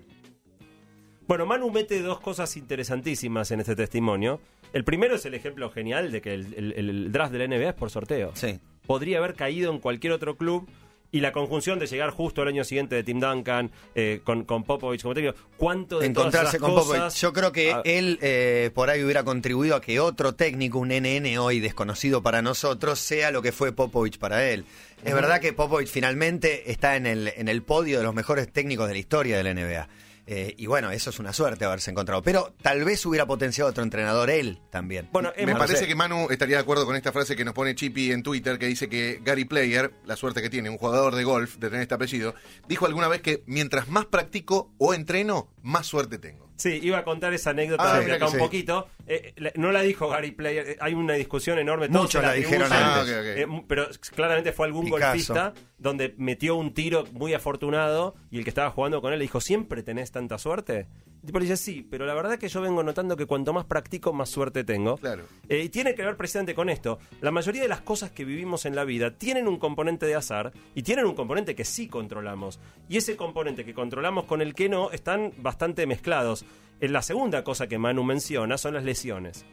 Bueno, 1.26 1.46
Manu 1.46 1.70
mete 1.70 2.00
dos 2.02 2.20
cosas 2.20 2.56
interesantísimas 2.56 3.50
en 3.50 3.60
este 3.60 3.74
testimonio. 3.76 4.40
El 4.72 4.84
primero 4.84 5.14
es 5.14 5.24
el 5.24 5.34
ejemplo 5.34 5.70
genial 5.70 6.10
de 6.12 6.20
que 6.20 6.34
el, 6.34 6.54
el- 6.54 6.72
el 6.72 7.12
draft 7.12 7.32
de 7.32 7.38
la 7.38 7.46
NBA 7.56 7.68
es 7.70 7.74
por 7.74 7.90
sorteo. 7.90 8.32
Sí. 8.34 8.58
Podría 8.86 9.18
haber 9.18 9.34
caído 9.34 9.72
en 9.72 9.78
cualquier 9.78 10.12
otro 10.12 10.36
club 10.36 10.68
y 11.12 11.20
la 11.20 11.30
conjunción 11.30 11.78
de 11.78 11.86
llegar 11.86 12.10
justo 12.10 12.42
al 12.42 12.48
año 12.48 12.64
siguiente 12.64 12.96
de 12.96 13.04
Tim 13.04 13.20
Duncan 13.20 13.70
eh, 13.94 14.20
con, 14.24 14.44
con 14.44 14.64
Popovich 14.64 15.00
como 15.02 15.14
técnico. 15.14 15.36
¿Cuánto 15.56 16.00
de 16.00 16.10
todas 16.10 16.26
encontrarse 16.34 16.56
esas 16.56 16.60
con 16.60 16.74
cosas- 16.74 16.86
Popovich. 16.88 17.14
Yo 17.20 17.32
creo 17.32 17.52
que 17.52 17.70
Ah, 17.72 17.82
él 17.84 18.18
eh, 18.20 18.70
por 18.74 18.90
ahí 18.90 19.02
hubiera 19.04 19.22
contribuido 19.22 19.76
a 19.76 19.80
que 19.80 20.00
otro 20.00 20.34
técnico, 20.34 20.80
un 20.80 20.88
NN 20.88 21.38
hoy 21.38 21.60
desconocido 21.60 22.20
para 22.22 22.42
nosotros, 22.42 22.98
sea 22.98 23.30
lo 23.30 23.42
que 23.42 23.52
fue 23.52 23.72
Popovich 23.72 24.18
para 24.18 24.44
él. 24.50 24.64
Es 25.04 25.14
verdad 25.14 25.40
que 25.40 25.52
Popovich 25.52 25.88
finalmente 25.88 26.70
está 26.72 26.96
en 26.96 27.06
el, 27.06 27.28
en 27.36 27.46
el 27.48 27.62
podio 27.62 27.98
de 27.98 28.04
los 28.04 28.14
mejores 28.14 28.50
técnicos 28.52 28.88
de 28.88 28.94
la 28.94 28.98
historia 28.98 29.36
de 29.36 29.44
la 29.44 29.54
NBA. 29.54 29.88
Eh, 30.26 30.54
y 30.56 30.66
bueno, 30.66 30.90
eso 30.90 31.10
es 31.10 31.18
una 31.18 31.32
suerte 31.32 31.64
haberse 31.64 31.90
encontrado. 31.90 32.22
Pero 32.22 32.54
tal 32.62 32.84
vez 32.84 33.04
hubiera 33.06 33.26
potenciado 33.26 33.70
otro 33.70 33.82
entrenador 33.82 34.30
él 34.30 34.60
también. 34.70 35.08
Bueno, 35.12 35.32
Me 35.36 35.54
parece 35.54 35.80
sé. 35.80 35.86
que 35.86 35.94
Manu 35.94 36.28
estaría 36.30 36.56
de 36.56 36.62
acuerdo 36.62 36.86
con 36.86 36.96
esta 36.96 37.12
frase 37.12 37.36
que 37.36 37.44
nos 37.44 37.54
pone 37.54 37.74
Chippy 37.74 38.10
en 38.12 38.22
Twitter, 38.22 38.58
que 38.58 38.66
dice 38.66 38.88
que 38.88 39.20
Gary 39.22 39.44
Player, 39.44 39.92
la 40.06 40.16
suerte 40.16 40.40
que 40.42 40.50
tiene, 40.50 40.70
un 40.70 40.78
jugador 40.78 41.14
de 41.14 41.24
golf, 41.24 41.56
de 41.56 41.68
tener 41.68 41.82
este 41.82 41.94
apellido, 41.94 42.34
dijo 42.68 42.86
alguna 42.86 43.08
vez 43.08 43.20
que 43.20 43.42
mientras 43.46 43.88
más 43.88 44.06
practico 44.06 44.72
o 44.78 44.94
entreno, 44.94 45.48
más 45.64 45.86
suerte 45.86 46.18
tengo. 46.18 46.44
Sí, 46.56 46.78
iba 46.82 46.98
a 46.98 47.04
contar 47.04 47.34
esa 47.34 47.50
anécdota 47.50 47.96
Ah, 47.96 47.98
de 48.00 48.12
acá 48.12 48.26
un 48.26 48.32
sí. 48.32 48.38
poquito. 48.38 48.86
Eh, 49.06 49.32
la- 49.38 49.50
no 49.56 49.72
la 49.72 49.80
dijo 49.82 50.08
Gary 50.08 50.30
Player, 50.30 50.68
eh, 50.68 50.76
hay 50.80 50.94
una 50.94 51.14
discusión 51.14 51.58
enorme. 51.58 51.88
todos 51.88 52.02
Muchos 52.02 52.20
se 52.20 52.26
la 52.26 52.32
dijeron. 52.34 52.68
Ah, 52.70 53.02
eh, 53.06 53.46
pero 53.66 53.88
claramente 54.14 54.52
fue 54.52 54.66
algún 54.66 54.84
Picasso. 54.84 55.06
golfista 55.08 55.52
donde 55.78 56.14
metió 56.18 56.54
un 56.54 56.72
tiro 56.74 57.04
muy 57.12 57.34
afortunado 57.34 58.14
y 58.30 58.38
el 58.38 58.44
que 58.44 58.50
estaba 58.50 58.70
jugando 58.70 59.00
con 59.00 59.12
él 59.12 59.18
le 59.18 59.24
dijo, 59.24 59.40
¿siempre 59.40 59.82
tenés 59.82 60.12
tanta 60.12 60.38
suerte? 60.38 60.86
Tipo 61.24 61.38
le 61.38 61.44
dice, 61.46 61.56
sí, 61.56 61.86
pero 61.88 62.04
la 62.04 62.14
verdad 62.14 62.38
que 62.38 62.48
yo 62.48 62.60
vengo 62.60 62.82
notando 62.82 63.16
que 63.16 63.26
cuanto 63.26 63.52
más 63.52 63.64
practico, 63.64 64.12
más 64.12 64.28
suerte 64.28 64.64
tengo. 64.64 64.96
Claro. 64.98 65.24
Eh, 65.48 65.62
y 65.64 65.68
tiene 65.68 65.94
que 65.94 66.02
ver 66.02 66.16
precisamente 66.16 66.54
con 66.54 66.68
esto. 66.68 66.98
La 67.20 67.30
mayoría 67.30 67.62
de 67.62 67.68
las 67.68 67.80
cosas 67.80 68.10
que 68.10 68.24
vivimos 68.24 68.66
en 68.66 68.76
la 68.76 68.84
vida 68.84 69.10
tienen 69.12 69.48
un 69.48 69.58
componente 69.58 70.06
de 70.06 70.14
azar 70.14 70.52
y 70.74 70.82
tienen 70.82 71.06
un 71.06 71.14
componente 71.14 71.54
que 71.54 71.64
sí 71.64 71.88
controlamos. 71.88 72.60
Y 72.88 72.98
ese 72.98 73.16
componente 73.16 73.64
que 73.64 73.74
controlamos 73.74 74.24
con 74.24 74.42
el 74.42 74.54
que 74.54 74.68
no 74.68 74.90
están 74.90 75.32
bastante 75.38 75.86
mezclados. 75.86 76.44
En 76.80 76.92
la 76.92 77.02
segunda 77.02 77.44
cosa 77.44 77.68
que 77.68 77.78
Manu 77.78 78.04
menciona 78.04 78.58
son 78.58 78.74
las 78.74 78.84
lesiones. 78.84 79.46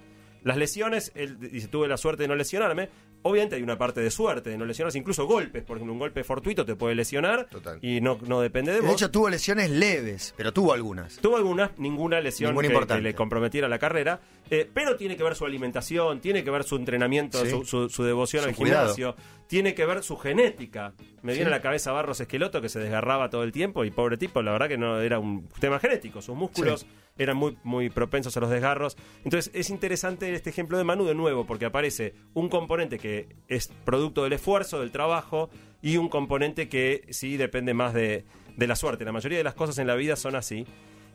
Las 0.44 0.58
lesiones, 0.58 1.12
él 1.16 1.40
dice, 1.40 1.68
tuve 1.68 1.88
la 1.88 1.98
suerte 1.98 2.24
de 2.24 2.28
no 2.28 2.36
lesionarme. 2.36 2.90
Obviamente 3.24 3.56
hay 3.56 3.64
una 3.64 3.78
parte 3.78 4.02
de 4.02 4.10
suerte 4.10 4.50
de 4.50 4.58
no 4.58 4.66
lesionarse, 4.66 4.98
incluso 4.98 5.26
golpes, 5.28 5.64
porque 5.64 5.84
un 5.84 6.00
golpe 6.00 6.24
fortuito 6.24 6.66
te 6.66 6.76
puede 6.76 6.96
lesionar 6.96 7.48
Total. 7.50 7.78
y 7.82 8.02
no, 8.02 8.18
no 8.26 8.42
depende 8.42 8.72
de 8.74 8.80
vos. 8.80 8.88
De 8.90 8.94
hecho, 8.94 9.12
tuvo 9.12 9.30
lesiones 9.30 9.70
leves, 9.70 10.34
pero 10.38 10.52
tuvo 10.52 10.74
algunas. 10.74 11.18
Tuvo 11.18 11.38
algunas, 11.38 11.78
ninguna 11.78 12.20
lesión 12.20 12.58
que, 12.58 12.66
importante. 12.66 13.02
que 13.02 13.10
le 13.10 13.16
comprometiera 13.16 13.68
la 13.68 13.80
carrera, 13.80 14.22
eh, 14.52 14.70
pero 14.72 14.98
tiene 14.98 15.16
que 15.18 15.24
ver 15.24 15.34
su 15.34 15.46
alimentación, 15.46 16.20
tiene 16.22 16.44
que 16.44 16.52
ver 16.52 16.64
su 16.64 16.76
entrenamiento, 16.76 17.44
Sí. 17.44 17.50
su, 17.50 17.66
su- 17.66 17.90
su 17.90 18.04
devoción 18.04 18.44
Su 18.44 18.50
al 18.50 18.56
cuidado. 18.56 18.94
gimnasio, 18.94 19.16
tiene 19.48 19.74
que 19.74 19.86
ver 19.86 20.04
su 20.04 20.18
genética. 20.18 20.94
Me 21.24 21.34
viene 21.34 21.48
a 21.48 21.52
la 21.52 21.62
cabeza 21.62 21.92
Barros 21.92 22.20
Esqueloto 22.20 22.62
que 22.62 22.70
se 22.70 22.80
desgarraba 22.80 23.30
todo 23.30 23.44
el 23.44 23.52
tiempo 23.52 23.84
y 23.86 23.92
pobre 23.92 24.18
tipo, 24.18 24.42
la 24.42 24.52
verdad 24.52 24.68
que 24.68 24.78
no 24.78 25.00
era 25.02 25.18
un 25.20 25.48
tema 25.60 25.80
genético, 25.80 26.22
sus 26.22 26.36
músculos 26.36 26.82
Sí. 26.82 26.88
eran 27.18 27.38
muy, 27.38 27.58
muy 27.64 27.90
propensos 27.90 28.36
a 28.38 28.40
los 28.42 28.50
desgarros. 28.50 28.98
Entonces 29.24 29.52
es 29.54 29.70
interesante 29.70 30.34
este 30.34 30.50
ejemplo 30.50 30.78
de 30.78 30.84
Manu 30.84 31.06
de 31.06 31.16
nuevo, 31.16 31.46
porque 31.48 31.66
aparece 31.66 32.14
un 32.34 32.50
componente 32.50 32.98
que 33.00 33.28
es 33.48 33.68
producto 33.86 34.24
del 34.24 34.34
esfuerzo, 34.34 34.80
del 34.82 34.92
trabajo, 34.92 35.50
y 35.82 35.98
un 35.98 36.10
componente 36.10 36.70
que 36.70 37.06
sí 37.10 37.38
depende 37.38 37.74
más 37.74 37.94
de, 37.94 38.26
de 38.58 38.68
la 38.68 38.76
suerte. 38.76 39.04
La 39.06 39.12
mayoría 39.12 39.38
de 39.38 39.44
las 39.44 39.56
cosas 39.56 39.78
en 39.80 39.88
la 39.88 39.96
vida 39.96 40.16
son 40.16 40.36
así. 40.36 40.66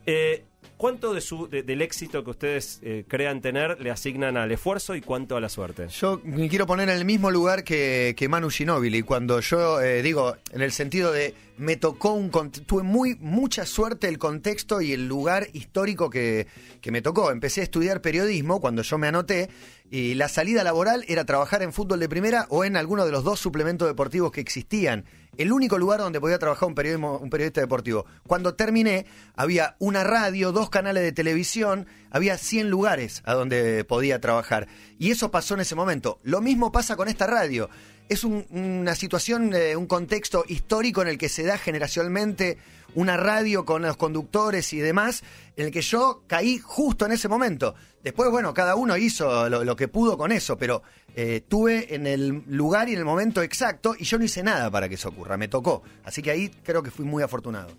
Eh, 0.05 0.45
¿Cuánto 0.77 1.13
del 1.13 1.81
éxito 1.81 2.23
que 2.23 2.29
ustedes 2.29 2.79
eh, 2.83 3.03
crean 3.07 3.41
tener 3.41 3.81
le 3.81 3.89
asignan 3.89 4.37
al 4.37 4.51
esfuerzo 4.51 4.93
y 4.93 5.01
cuánto 5.01 5.35
a 5.35 5.41
la 5.41 5.49
suerte? 5.49 5.87
Yo 5.87 6.21
me 6.23 6.47
quiero 6.49 6.67
poner 6.67 6.89
en 6.89 6.97
el 6.97 7.05
mismo 7.05 7.31
lugar 7.31 7.63
que, 7.63 8.13
que 8.15 8.29
Manu 8.29 8.51
Ginóbili. 8.51 9.01
Cuando 9.01 9.39
yo 9.39 9.81
eh, 9.81 10.03
digo, 10.03 10.37
en 10.51 10.61
el 10.61 10.71
sentido 10.71 11.11
de 11.11 11.33
me 11.57 11.75
tocó 11.75 12.13
un. 12.13 12.29
Tuve 12.29 12.83
muy, 12.83 13.15
mucha 13.15 13.65
suerte 13.65 14.07
el 14.07 14.17
contexto 14.19 14.79
y 14.81 14.93
el 14.93 15.07
lugar 15.07 15.47
histórico 15.53 16.09
que, 16.09 16.47
que 16.81 16.91
me 16.91 17.01
tocó. 17.01 17.31
Empecé 17.31 17.61
a 17.61 17.63
estudiar 17.63 18.01
periodismo 18.01 18.61
cuando 18.61 18.83
yo 18.83 18.97
me 18.97 19.07
anoté. 19.07 19.49
Y 19.89 20.15
la 20.15 20.27
salida 20.27 20.63
laboral 20.65 21.05
era 21.07 21.23
trabajar 21.25 21.63
en 21.63 21.71
fútbol 21.71 21.99
de 22.01 22.09
primera 22.09 22.45
o 22.49 22.65
en 22.65 22.75
alguno 22.75 23.05
de 23.05 23.11
los 23.11 23.23
dos 23.23 23.39
suplementos 23.39 23.87
deportivos 23.87 24.31
que 24.31 24.41
existían. 24.41 25.05
El 25.37 25.53
único 25.53 25.77
lugar 25.77 25.99
donde 25.99 26.19
podía 26.19 26.39
trabajar 26.39 26.67
un, 26.67 27.03
un 27.03 27.29
periodista 27.29 27.61
deportivo. 27.61 28.05
Cuando 28.27 28.53
terminé, 28.53 29.05
había 29.35 29.75
una 29.79 30.03
radio, 30.03 30.46
dos 30.51 30.69
canales 30.69 31.03
de 31.03 31.11
televisión, 31.11 31.87
había 32.11 32.37
100 32.37 32.69
lugares 32.69 33.21
a 33.25 33.33
donde 33.33 33.83
podía 33.83 34.19
trabajar. 34.21 34.67
Y 34.99 35.11
eso 35.11 35.31
pasó 35.31 35.53
en 35.55 35.61
ese 35.61 35.75
momento. 35.75 36.19
Lo 36.23 36.41
mismo 36.41 36.71
pasa 36.71 36.95
con 36.95 37.07
esta 37.07 37.27
radio. 37.27 37.69
Es 38.09 38.23
un- 38.23 38.45
una 38.51 38.95
situación, 38.95 39.53
eh, 39.53 39.75
un 39.75 39.85
contexto 39.87 40.45
histórico 40.47 41.01
en 41.01 41.09
el 41.09 41.17
que 41.17 41.27
se 41.29 41.43
da 41.43 41.57
generacionalmente 41.57 42.57
una 42.95 43.17
radio 43.17 43.65
con 43.65 43.81
los 43.81 43.97
conductores 43.97 44.71
y 44.73 44.79
demás, 44.79 45.23
en 45.57 45.65
el 45.65 45.71
que 45.71 45.81
yo 45.81 46.23
caí 46.27 46.57
justo 46.57 47.05
en 47.05 47.11
ese 47.11 47.27
momento. 47.27 47.75
Después, 48.03 48.31
bueno, 48.31 48.53
cada 48.53 48.75
uno 48.75 48.95
hizo 48.95 49.49
lo, 49.49 49.63
lo 49.65 49.75
que 49.75 49.87
pudo 49.89 50.17
con 50.17 50.31
eso, 50.31 50.57
pero 50.57 50.81
eh, 51.15 51.41
tuve 51.47 51.93
en 51.95 52.07
el 52.07 52.43
lugar 52.47 52.87
y 52.87 52.93
en 52.93 52.99
el 52.99 53.05
momento 53.05 53.41
exacto 53.41 53.93
y 53.99 54.05
yo 54.05 54.17
no 54.17 54.23
hice 54.23 54.41
nada 54.41 54.71
para 54.71 54.87
que 54.87 54.95
eso 54.95 55.09
ocurra, 55.09 55.35
me 55.35 55.47
tocó. 55.49 55.83
Así 56.05 56.21
que 56.21 56.31
ahí 56.31 56.49
creo 56.63 56.81
que 56.81 56.91
fui 56.91 57.03
muy 57.05 57.21
afortunado. 57.23 57.69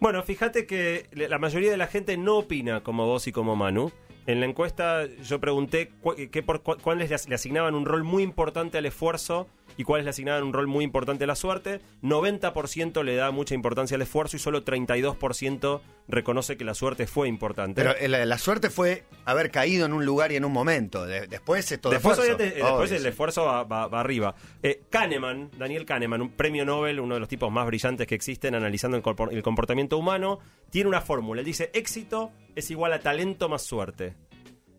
Bueno, 0.00 0.22
fíjate 0.22 0.66
que 0.66 1.06
la 1.12 1.38
mayoría 1.38 1.70
de 1.70 1.76
la 1.76 1.86
gente 1.86 2.16
no 2.16 2.36
opina 2.38 2.82
como 2.82 3.06
vos 3.06 3.26
y 3.26 3.32
como 3.32 3.56
Manu. 3.56 3.90
En 4.26 4.40
la 4.40 4.46
encuesta 4.46 5.06
yo 5.22 5.40
pregunté 5.40 5.88
cu- 6.00 6.16
por, 6.44 6.62
cu- 6.62 6.76
cuáles 6.82 7.28
le 7.28 7.34
asignaban 7.34 7.74
un 7.74 7.86
rol 7.86 8.02
muy 8.04 8.22
importante 8.22 8.76
al 8.78 8.86
esfuerzo 8.86 9.48
y 9.76 9.84
cuáles 9.84 10.04
le 10.04 10.10
asignaban 10.10 10.42
un 10.42 10.52
rol 10.52 10.66
muy 10.66 10.84
importante 10.84 11.24
a 11.24 11.26
la 11.26 11.36
suerte. 11.36 11.80
90% 12.02 13.02
le 13.04 13.16
da 13.16 13.30
mucha 13.30 13.54
importancia 13.54 13.94
al 13.96 14.02
esfuerzo 14.02 14.36
y 14.36 14.40
solo 14.40 14.64
32% 14.64 15.80
reconoce 16.08 16.56
que 16.56 16.64
la 16.64 16.74
suerte 16.74 17.06
fue 17.06 17.28
importante. 17.28 17.82
Pero 17.82 17.96
eh, 17.98 18.08
la, 18.08 18.24
la 18.24 18.38
suerte 18.38 18.70
fue 18.70 19.04
haber 19.24 19.50
caído 19.50 19.86
en 19.86 19.92
un 19.92 20.04
lugar 20.04 20.32
y 20.32 20.36
en 20.36 20.44
un 20.44 20.52
momento. 20.52 21.04
De- 21.06 21.26
después 21.26 21.70
es 21.70 21.80
todo 21.80 21.92
Después, 21.92 22.18
esfuerzo. 22.18 22.36
obviamente, 22.36 22.60
eh, 22.60 22.64
después 22.64 22.92
el 22.92 23.06
esfuerzo 23.06 23.44
va, 23.44 23.64
va- 23.64 23.86
va 23.88 24.00
arriba. 24.00 24.34
Eh, 24.62 24.82
Kahneman, 24.90 25.50
Daniel 25.58 25.84
Kahneman, 25.84 26.22
un 26.22 26.30
premio 26.30 26.64
Nobel, 26.64 27.00
uno 27.00 27.14
de 27.14 27.20
los 27.20 27.28
tipos 27.28 27.50
más 27.52 27.66
brillantes 27.66 28.06
que 28.06 28.14
existen 28.14 28.54
analizando 28.54 28.96
el 28.96 29.42
comportamiento 29.42 29.98
humano, 29.98 30.38
tiene 30.70 30.88
una 30.88 31.00
fórmula. 31.00 31.40
Él 31.40 31.46
dice, 31.46 31.70
éxito 31.74 32.30
es 32.54 32.70
igual 32.70 32.92
a 32.92 33.00
talento 33.00 33.48
más 33.48 33.62
suerte. 33.62 34.14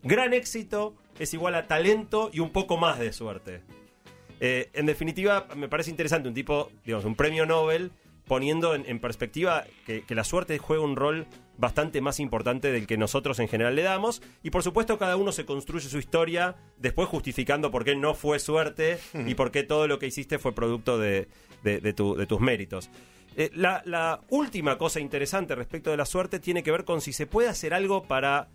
Gran 0.03 0.33
éxito 0.33 0.95
es 1.19 1.33
igual 1.33 1.55
a 1.55 1.67
talento 1.67 2.29
y 2.31 2.39
un 2.39 2.51
poco 2.51 2.77
más 2.77 2.99
de 2.99 3.11
suerte. 3.11 3.61
Eh, 4.39 4.69
en 4.73 4.85
definitiva, 4.85 5.47
me 5.55 5.67
parece 5.67 5.89
interesante 5.89 6.27
un 6.27 6.33
tipo, 6.35 6.69
digamos, 6.85 7.05
un 7.05 7.15
premio 7.15 7.45
Nobel 7.45 7.91
poniendo 8.27 8.75
en, 8.75 8.99
perspectiva 8.99 9.63
que, 9.85 10.03
la 10.09 10.23
suerte 10.25 10.57
juega 10.57 10.83
un 10.83 10.95
rol 10.97 11.25
bastante 11.57 12.01
más 12.01 12.19
importante 12.19 12.71
del 12.71 12.85
que 12.85 12.97
nosotros 12.97 13.39
en 13.39 13.47
general 13.47 13.75
le 13.75 13.83
damos. 13.83 14.21
Y 14.43 14.49
por 14.49 14.63
supuesto, 14.63 14.97
cada 14.97 15.15
uno 15.15 15.31
se 15.31 15.45
construye 15.45 15.87
su 15.87 15.97
historia 15.97 16.55
después 16.77 17.07
justificando 17.07 17.71
por 17.71 17.85
qué 17.85 17.95
no 17.95 18.13
fue 18.13 18.39
suerte 18.39 18.99
y 19.25 19.33
por 19.35 19.51
qué 19.51 19.63
todo 19.63 19.87
lo 19.87 19.97
que 19.97 20.07
hiciste 20.07 20.39
fue 20.39 20.53
producto 20.53 20.97
de, 20.99 21.29
de- 21.63 21.79
de 21.79 21.93
tu- 21.93 22.15
de 22.15 22.27
tus 22.27 22.41
méritos. 22.41 22.89
Eh, 23.37 23.49
la 23.53 24.19
última 24.29 24.77
cosa 24.77 24.99
interesante 24.99 25.55
respecto 25.55 25.89
de 25.91 25.97
la 25.97 26.05
suerte 26.05 26.39
tiene 26.39 26.63
que 26.63 26.71
ver 26.71 26.83
con 26.83 27.01
si 27.01 27.13
se 27.13 27.27
puede 27.27 27.47
hacer 27.49 27.73
algo 27.73 28.03
para 28.03 28.49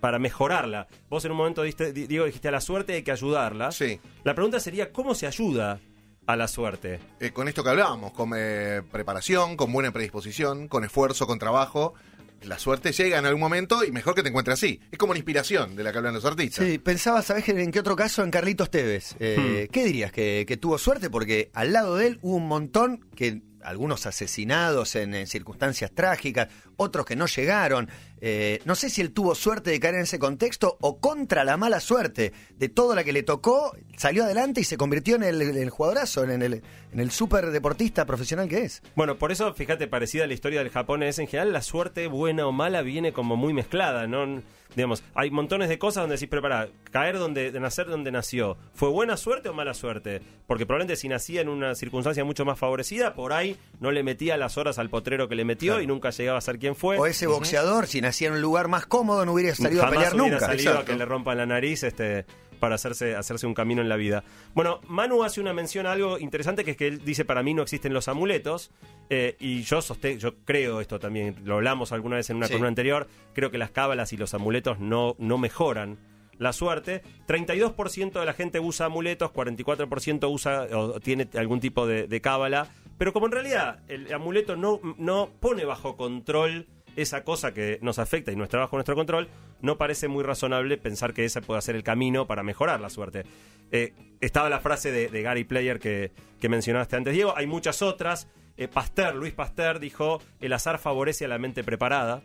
para 0.00 0.18
mejorarla. 0.18 0.86
Vos 1.08 1.24
en 1.24 1.30
un 1.32 1.36
momento 1.38 1.62
diste, 1.62 1.92
di- 1.92 2.06
Diego, 2.06 2.26
dijiste 2.26 2.48
a 2.48 2.52
la 2.52 2.60
suerte 2.60 2.94
hay 2.94 3.02
que 3.02 3.12
ayudarla. 3.12 3.72
Sí. 3.72 3.98
La 4.24 4.34
pregunta 4.34 4.60
sería, 4.60 4.92
¿cómo 4.92 5.14
se 5.14 5.26
ayuda 5.26 5.80
a 6.26 6.36
la 6.36 6.48
suerte? 6.48 7.00
Eh, 7.20 7.30
con 7.30 7.48
esto 7.48 7.62
que 7.64 7.70
hablábamos, 7.70 8.12
con 8.12 8.30
eh, 8.36 8.82
preparación, 8.92 9.56
con 9.56 9.72
buena 9.72 9.92
predisposición, 9.92 10.68
con 10.68 10.84
esfuerzo, 10.84 11.26
con 11.26 11.38
trabajo, 11.38 11.94
la 12.42 12.58
suerte 12.58 12.92
llega 12.92 13.18
en 13.18 13.24
algún 13.26 13.40
momento 13.40 13.82
y 13.82 13.90
mejor 13.90 14.14
que 14.14 14.22
te 14.22 14.28
encuentre 14.28 14.52
así. 14.54 14.78
Es 14.92 14.98
como 14.98 15.12
una 15.12 15.18
inspiración 15.18 15.74
de 15.74 15.82
la 15.82 15.90
que 15.90 15.98
hablan 15.98 16.14
los 16.14 16.24
artistas. 16.24 16.64
Sí, 16.66 16.78
pensaba, 16.78 17.22
¿sabés 17.22 17.48
en 17.48 17.72
qué 17.72 17.80
otro 17.80 17.96
caso? 17.96 18.22
En 18.22 18.30
Carlitos 18.30 18.70
Tevez. 18.70 19.16
Eh, 19.18 19.68
¿Qué 19.72 19.84
dirías? 19.84 20.12
¿Que, 20.12 20.44
que 20.46 20.56
tuvo 20.56 20.76
suerte? 20.78 21.08
Porque 21.10 21.50
al 21.54 21.72
lado 21.72 21.96
de 21.96 22.08
él 22.08 22.18
hubo 22.22 22.36
un 22.36 22.46
montón 22.46 23.00
que 23.16 23.40
algunos 23.62 24.06
asesinados 24.06 24.94
en, 24.94 25.14
en 25.14 25.26
circunstancias 25.26 25.90
trágicas, 25.92 26.48
otros 26.76 27.06
que 27.06 27.16
no 27.16 27.26
llegaron. 27.26 27.88
Eh, 28.20 28.60
no 28.64 28.74
sé 28.74 28.88
si 28.88 29.02
él 29.02 29.12
tuvo 29.12 29.34
suerte 29.34 29.70
de 29.70 29.78
caer 29.80 29.96
en 29.96 30.00
ese 30.02 30.18
contexto 30.18 30.78
o 30.80 30.98
contra 31.00 31.44
la 31.44 31.56
mala 31.56 31.80
suerte 31.80 32.32
de 32.56 32.68
todo 32.68 32.94
la 32.94 33.04
que 33.04 33.12
le 33.12 33.22
tocó, 33.22 33.76
salió 33.96 34.24
adelante 34.24 34.62
y 34.62 34.64
se 34.64 34.76
convirtió 34.78 35.16
en 35.16 35.22
el, 35.22 35.68
jugadorazo, 35.70 36.24
en 36.24 36.42
el, 36.42 36.62
en 36.92 37.00
el 37.00 37.10
super 37.10 37.50
deportista 37.50 38.06
profesional 38.06 38.48
que 38.48 38.60
es. 38.64 38.82
Bueno, 38.94 39.16
por 39.16 39.32
eso, 39.32 39.52
fíjate, 39.52 39.86
parecida 39.86 40.24
a 40.24 40.26
la 40.26 40.34
historia 40.34 40.60
del 40.60 40.70
japonés, 40.70 41.18
en 41.18 41.26
general 41.26 41.52
la 41.52 41.62
suerte, 41.62 42.06
buena 42.06 42.46
o 42.46 42.52
mala, 42.52 42.80
viene 42.82 43.12
como 43.12 43.36
muy 43.36 43.52
mezclada, 43.52 44.06
¿no? 44.06 44.42
Digamos, 44.74 45.02
hay 45.14 45.30
montones 45.30 45.70
de 45.70 45.78
cosas 45.78 46.02
donde 46.02 46.16
decís, 46.16 46.28
prepara, 46.28 46.68
caer 46.90 47.18
donde, 47.18 47.50
de 47.50 47.60
nacer 47.60 47.86
donde 47.86 48.10
nació, 48.10 48.58
¿fue 48.74 48.90
buena 48.90 49.16
suerte 49.16 49.48
o 49.48 49.54
mala 49.54 49.72
suerte? 49.72 50.20
Porque 50.46 50.66
probablemente 50.66 50.96
si 50.96 51.08
nacía 51.08 51.40
en 51.40 51.48
una 51.48 51.74
circunstancia 51.74 52.24
mucho 52.24 52.44
más 52.44 52.58
favorecida, 52.58 53.14
por 53.14 53.32
ahí 53.32 53.56
no 53.80 53.90
le 53.90 54.02
metía 54.02 54.36
las 54.36 54.58
horas 54.58 54.78
al 54.78 54.90
potrero 54.90 55.28
que 55.28 55.34
le 55.34 55.44
metió 55.46 55.74
Claro. 55.74 55.82
y 55.82 55.86
nunca 55.86 56.10
llegaba 56.10 56.36
a 56.38 56.42
ser 56.42 56.58
quien 56.58 56.65
fue. 56.74 56.98
O 56.98 57.06
ese 57.06 57.26
boxeador, 57.26 57.86
si 57.86 58.00
nacía 58.00 58.28
en 58.28 58.34
un 58.34 58.40
lugar 58.40 58.66
más 58.68 58.86
cómodo, 58.86 59.24
no 59.24 59.32
hubiera 59.34 59.54
salido 59.54 59.84
a 59.84 59.90
pelear 59.90 60.14
hubiera 60.14 60.30
nunca. 60.38 60.46
salido 60.46 60.78
a 60.78 60.84
que 60.84 60.96
le 60.96 61.04
rompan 61.04 61.36
la 61.36 61.46
nariz 61.46 61.82
este, 61.84 62.24
para 62.58 62.74
hacerse, 62.76 63.14
hacerse 63.14 63.46
un 63.46 63.54
camino 63.54 63.82
en 63.82 63.88
la 63.88 63.96
vida. 63.96 64.24
Bueno, 64.54 64.80
Manu 64.88 65.22
hace 65.22 65.40
una 65.40 65.52
mención 65.52 65.86
a 65.86 65.92
algo 65.92 66.18
interesante 66.18 66.64
que 66.64 66.72
es 66.72 66.76
que 66.76 66.86
él 66.88 67.04
dice 67.04 67.24
para 67.24 67.42
mí 67.42 67.52
no 67.54 67.62
existen 67.62 67.92
los 67.92 68.08
amuletos 68.08 68.70
eh, 69.10 69.36
y 69.38 69.62
yo 69.62 69.78
soste- 69.82 70.16
yo 70.18 70.36
creo 70.44 70.80
esto 70.80 70.98
también, 70.98 71.36
lo 71.44 71.56
hablamos 71.56 71.92
alguna 71.92 72.16
vez 72.16 72.30
en 72.30 72.38
una 72.38 72.46
Sí. 72.46 72.52
columna 72.54 72.68
anterior, 72.68 73.06
creo 73.34 73.50
que 73.50 73.58
las 73.58 73.70
cábalas 73.70 74.12
y 74.14 74.16
los 74.16 74.32
amuletos 74.34 74.80
no, 74.80 75.14
no 75.18 75.36
mejoran 75.38 75.98
la 76.38 76.52
suerte. 76.52 77.02
32% 77.26 78.20
de 78.20 78.26
la 78.26 78.32
gente 78.34 78.60
usa 78.60 78.86
amuletos, 78.86 79.30
44% 79.32 80.28
usa 80.30 80.66
o 80.76 81.00
tiene 81.00 81.28
algún 81.34 81.60
tipo 81.60 81.86
de, 81.86 82.06
de 82.06 82.20
cábala, 82.20 82.68
pero 82.98 83.12
como 83.12 83.26
en 83.26 83.32
realidad 83.32 83.80
el 83.88 84.12
amuleto 84.12 84.56
no, 84.56 84.80
no 84.98 85.30
pone 85.40 85.64
bajo 85.64 85.96
control 85.96 86.66
esa 86.96 87.24
cosa 87.24 87.52
que 87.52 87.78
nos 87.82 87.98
afecta 87.98 88.32
y 88.32 88.36
no 88.36 88.44
está 88.44 88.58
bajo 88.58 88.76
nuestro 88.76 88.94
control, 88.94 89.28
no 89.60 89.76
parece 89.76 90.08
muy 90.08 90.24
razonable 90.24 90.78
pensar 90.78 91.12
que 91.12 91.24
ese 91.26 91.42
puede 91.42 91.60
ser 91.60 91.76
el 91.76 91.82
camino 91.82 92.26
para 92.26 92.42
mejorar 92.42 92.80
la 92.80 92.88
suerte. 92.88 93.24
Eh, 93.70 93.92
estaba 94.22 94.48
la 94.48 94.60
frase 94.60 94.92
de, 94.92 95.08
de 95.08 95.22
Gary 95.22 95.44
Player 95.44 95.78
que, 95.78 96.12
que 96.40 96.48
mencionaste 96.48 96.96
antes, 96.96 97.12
Diego, 97.12 97.34
hay 97.36 97.46
muchas 97.46 97.82
otras. 97.82 98.28
eh, 98.56 98.68
Pasteur, 98.68 99.14
Luis 99.14 99.34
Pasteur, 99.34 99.78
dijo: 99.78 100.22
el 100.40 100.52
azar 100.52 100.78
favorece 100.78 101.26
a 101.26 101.28
la 101.28 101.38
mente 101.38 101.62
preparada. 101.64 102.22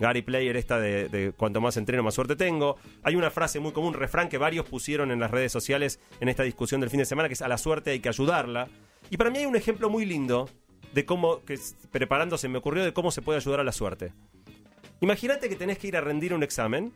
Gary 0.00 0.22
Player, 0.22 0.56
esta 0.56 0.80
de, 0.80 1.08
de 1.08 1.32
cuanto 1.32 1.60
más 1.60 1.76
entreno, 1.76 2.02
más 2.02 2.14
suerte 2.14 2.36
tengo. 2.36 2.76
Hay 3.02 3.16
una 3.16 3.30
frase 3.30 3.60
muy 3.60 3.72
común, 3.72 3.94
refrán 3.94 4.28
que 4.28 4.38
varios 4.38 4.66
pusieron 4.66 5.10
en 5.10 5.20
las 5.20 5.30
redes 5.30 5.52
sociales 5.52 6.00
en 6.20 6.28
esta 6.28 6.42
discusión 6.42 6.80
del 6.80 6.90
fin 6.90 6.98
de 6.98 7.04
semana, 7.06 7.28
que 7.28 7.34
es 7.34 7.42
a 7.42 7.48
la 7.48 7.58
suerte 7.58 7.90
hay 7.90 8.00
que 8.00 8.08
ayudarla. 8.08 8.68
Y 9.10 9.16
para 9.16 9.30
mí 9.30 9.38
hay 9.38 9.46
un 9.46 9.56
ejemplo 9.56 9.88
muy 9.90 10.04
lindo 10.04 10.48
de 10.92 11.04
cómo, 11.04 11.44
que 11.44 11.54
s- 11.54 11.74
preparándose 11.90 12.48
me 12.48 12.58
ocurrió, 12.58 12.84
de 12.84 12.92
cómo 12.92 13.10
se 13.10 13.22
puede 13.22 13.38
ayudar 13.38 13.60
a 13.60 13.64
la 13.64 13.72
suerte. 13.72 14.12
Imagínate 15.00 15.48
que 15.48 15.56
tenés 15.56 15.78
que 15.78 15.88
ir 15.88 15.96
a 15.96 16.00
rendir 16.00 16.34
un 16.34 16.42
examen 16.42 16.92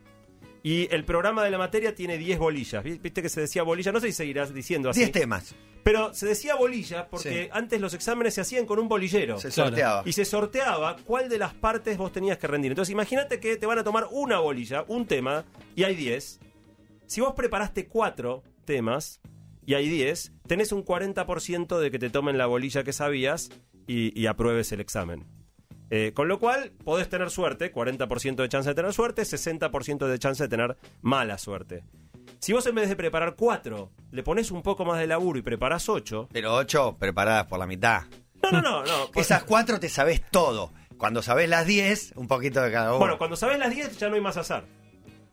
y 0.61 0.93
el 0.93 1.03
programa 1.05 1.43
de 1.43 1.51
la 1.51 1.57
materia 1.57 1.95
tiene 1.95 2.17
10 2.17 2.39
bolillas. 2.39 2.83
Vi- 2.83 2.97
Viste 2.99 3.21
que 3.21 3.29
se 3.29 3.41
decía 3.41 3.63
bolilla, 3.63 3.91
no 3.91 3.99
sé 3.99 4.07
si 4.07 4.13
seguirás 4.13 4.53
diciendo 4.53 4.89
así. 4.89 4.99
10 5.01 5.11
temas. 5.11 5.55
Pero 5.83 6.13
se 6.13 6.25
decía 6.25 6.55
bolilla 6.55 7.07
porque 7.09 7.43
Sí. 7.45 7.49
antes 7.51 7.81
los 7.81 7.93
exámenes 7.93 8.33
se 8.33 8.41
hacían 8.41 8.65
con 8.65 8.79
un 8.79 8.87
bolillero. 8.87 9.37
Se 9.39 9.51
sorteaba. 9.51 10.03
Y 10.05 10.13
se 10.13 10.23
sorteaba 10.23 10.95
cuál 11.05 11.27
de 11.29 11.37
las 11.37 11.53
partes 11.53 11.97
vos 11.97 12.11
tenías 12.13 12.37
que 12.37 12.47
rendir. 12.47 12.71
Entonces 12.71 12.91
imagínate 12.93 13.39
que 13.39 13.57
te 13.57 13.65
van 13.65 13.79
a 13.79 13.83
tomar 13.83 14.07
una 14.11 14.39
bolilla, 14.39 14.85
un 14.87 15.05
tema, 15.05 15.43
y 15.75 15.83
hay 15.83 15.95
10. 15.95 16.39
Si 17.05 17.19
vos 17.19 17.33
preparaste 17.35 17.87
cuatro 17.87 18.43
temas 18.63 19.19
y 19.65 19.73
hay 19.75 19.87
10, 19.89 20.33
tenés 20.47 20.71
un 20.71 20.83
40% 20.85 21.79
de 21.79 21.91
que 21.91 21.99
te 21.99 22.09
tomen 22.09 22.37
la 22.37 22.45
bolilla 22.45 22.83
que 22.83 22.93
sabías 22.93 23.49
y, 23.87 24.17
y 24.19 24.25
apruebes 24.27 24.71
el 24.71 24.79
examen. 24.81 25.25
Eh, 25.89 26.11
con 26.15 26.27
lo 26.27 26.39
cual, 26.39 26.71
podés 26.83 27.07
tener 27.09 27.29
suerte, 27.29 27.71
40% 27.71 28.35
de 28.35 28.49
chance 28.49 28.69
de 28.69 28.75
tener 28.75 28.93
suerte, 28.93 29.21
60% 29.21 30.07
de 30.07 30.19
chance 30.19 30.41
de 30.43 30.49
tener 30.49 30.77
mala 31.01 31.37
suerte. 31.37 31.83
Si 32.39 32.51
vos 32.51 32.65
en 32.65 32.75
vez 32.75 32.89
de 32.89 32.95
preparar 32.95 33.35
cuatro, 33.35 33.91
le 34.11 34.23
pones 34.23 34.49
un 34.51 34.63
poco 34.63 34.85
más 34.85 34.99
de 34.99 35.07
laburo 35.07 35.37
y 35.39 35.43
preparás 35.43 35.87
ocho, 35.89 36.27
Pero 36.31 36.55
8 36.55 36.97
preparadas 36.99 37.45
por 37.45 37.59
la 37.59 37.67
mitad. 37.67 38.03
no, 38.41 38.51
no, 38.51 38.61
no, 38.61 38.83
no. 38.83 39.09
Esas 39.15 39.43
4 39.43 39.79
te 39.79 39.87
sabes 39.89 40.21
todo. 40.31 40.71
Cuando 40.97 41.21
sabes 41.21 41.47
las 41.49 41.65
10, 41.67 42.13
un 42.15 42.27
poquito 42.27 42.61
de 42.61 42.71
cada 42.71 42.89
uno. 42.91 42.99
Bueno, 42.99 43.17
cuando 43.17 43.35
sabes 43.35 43.59
las 43.59 43.73
10 43.73 43.97
ya 43.97 44.09
no 44.09 44.15
hay 44.15 44.21
más 44.21 44.37
azar. 44.37 44.65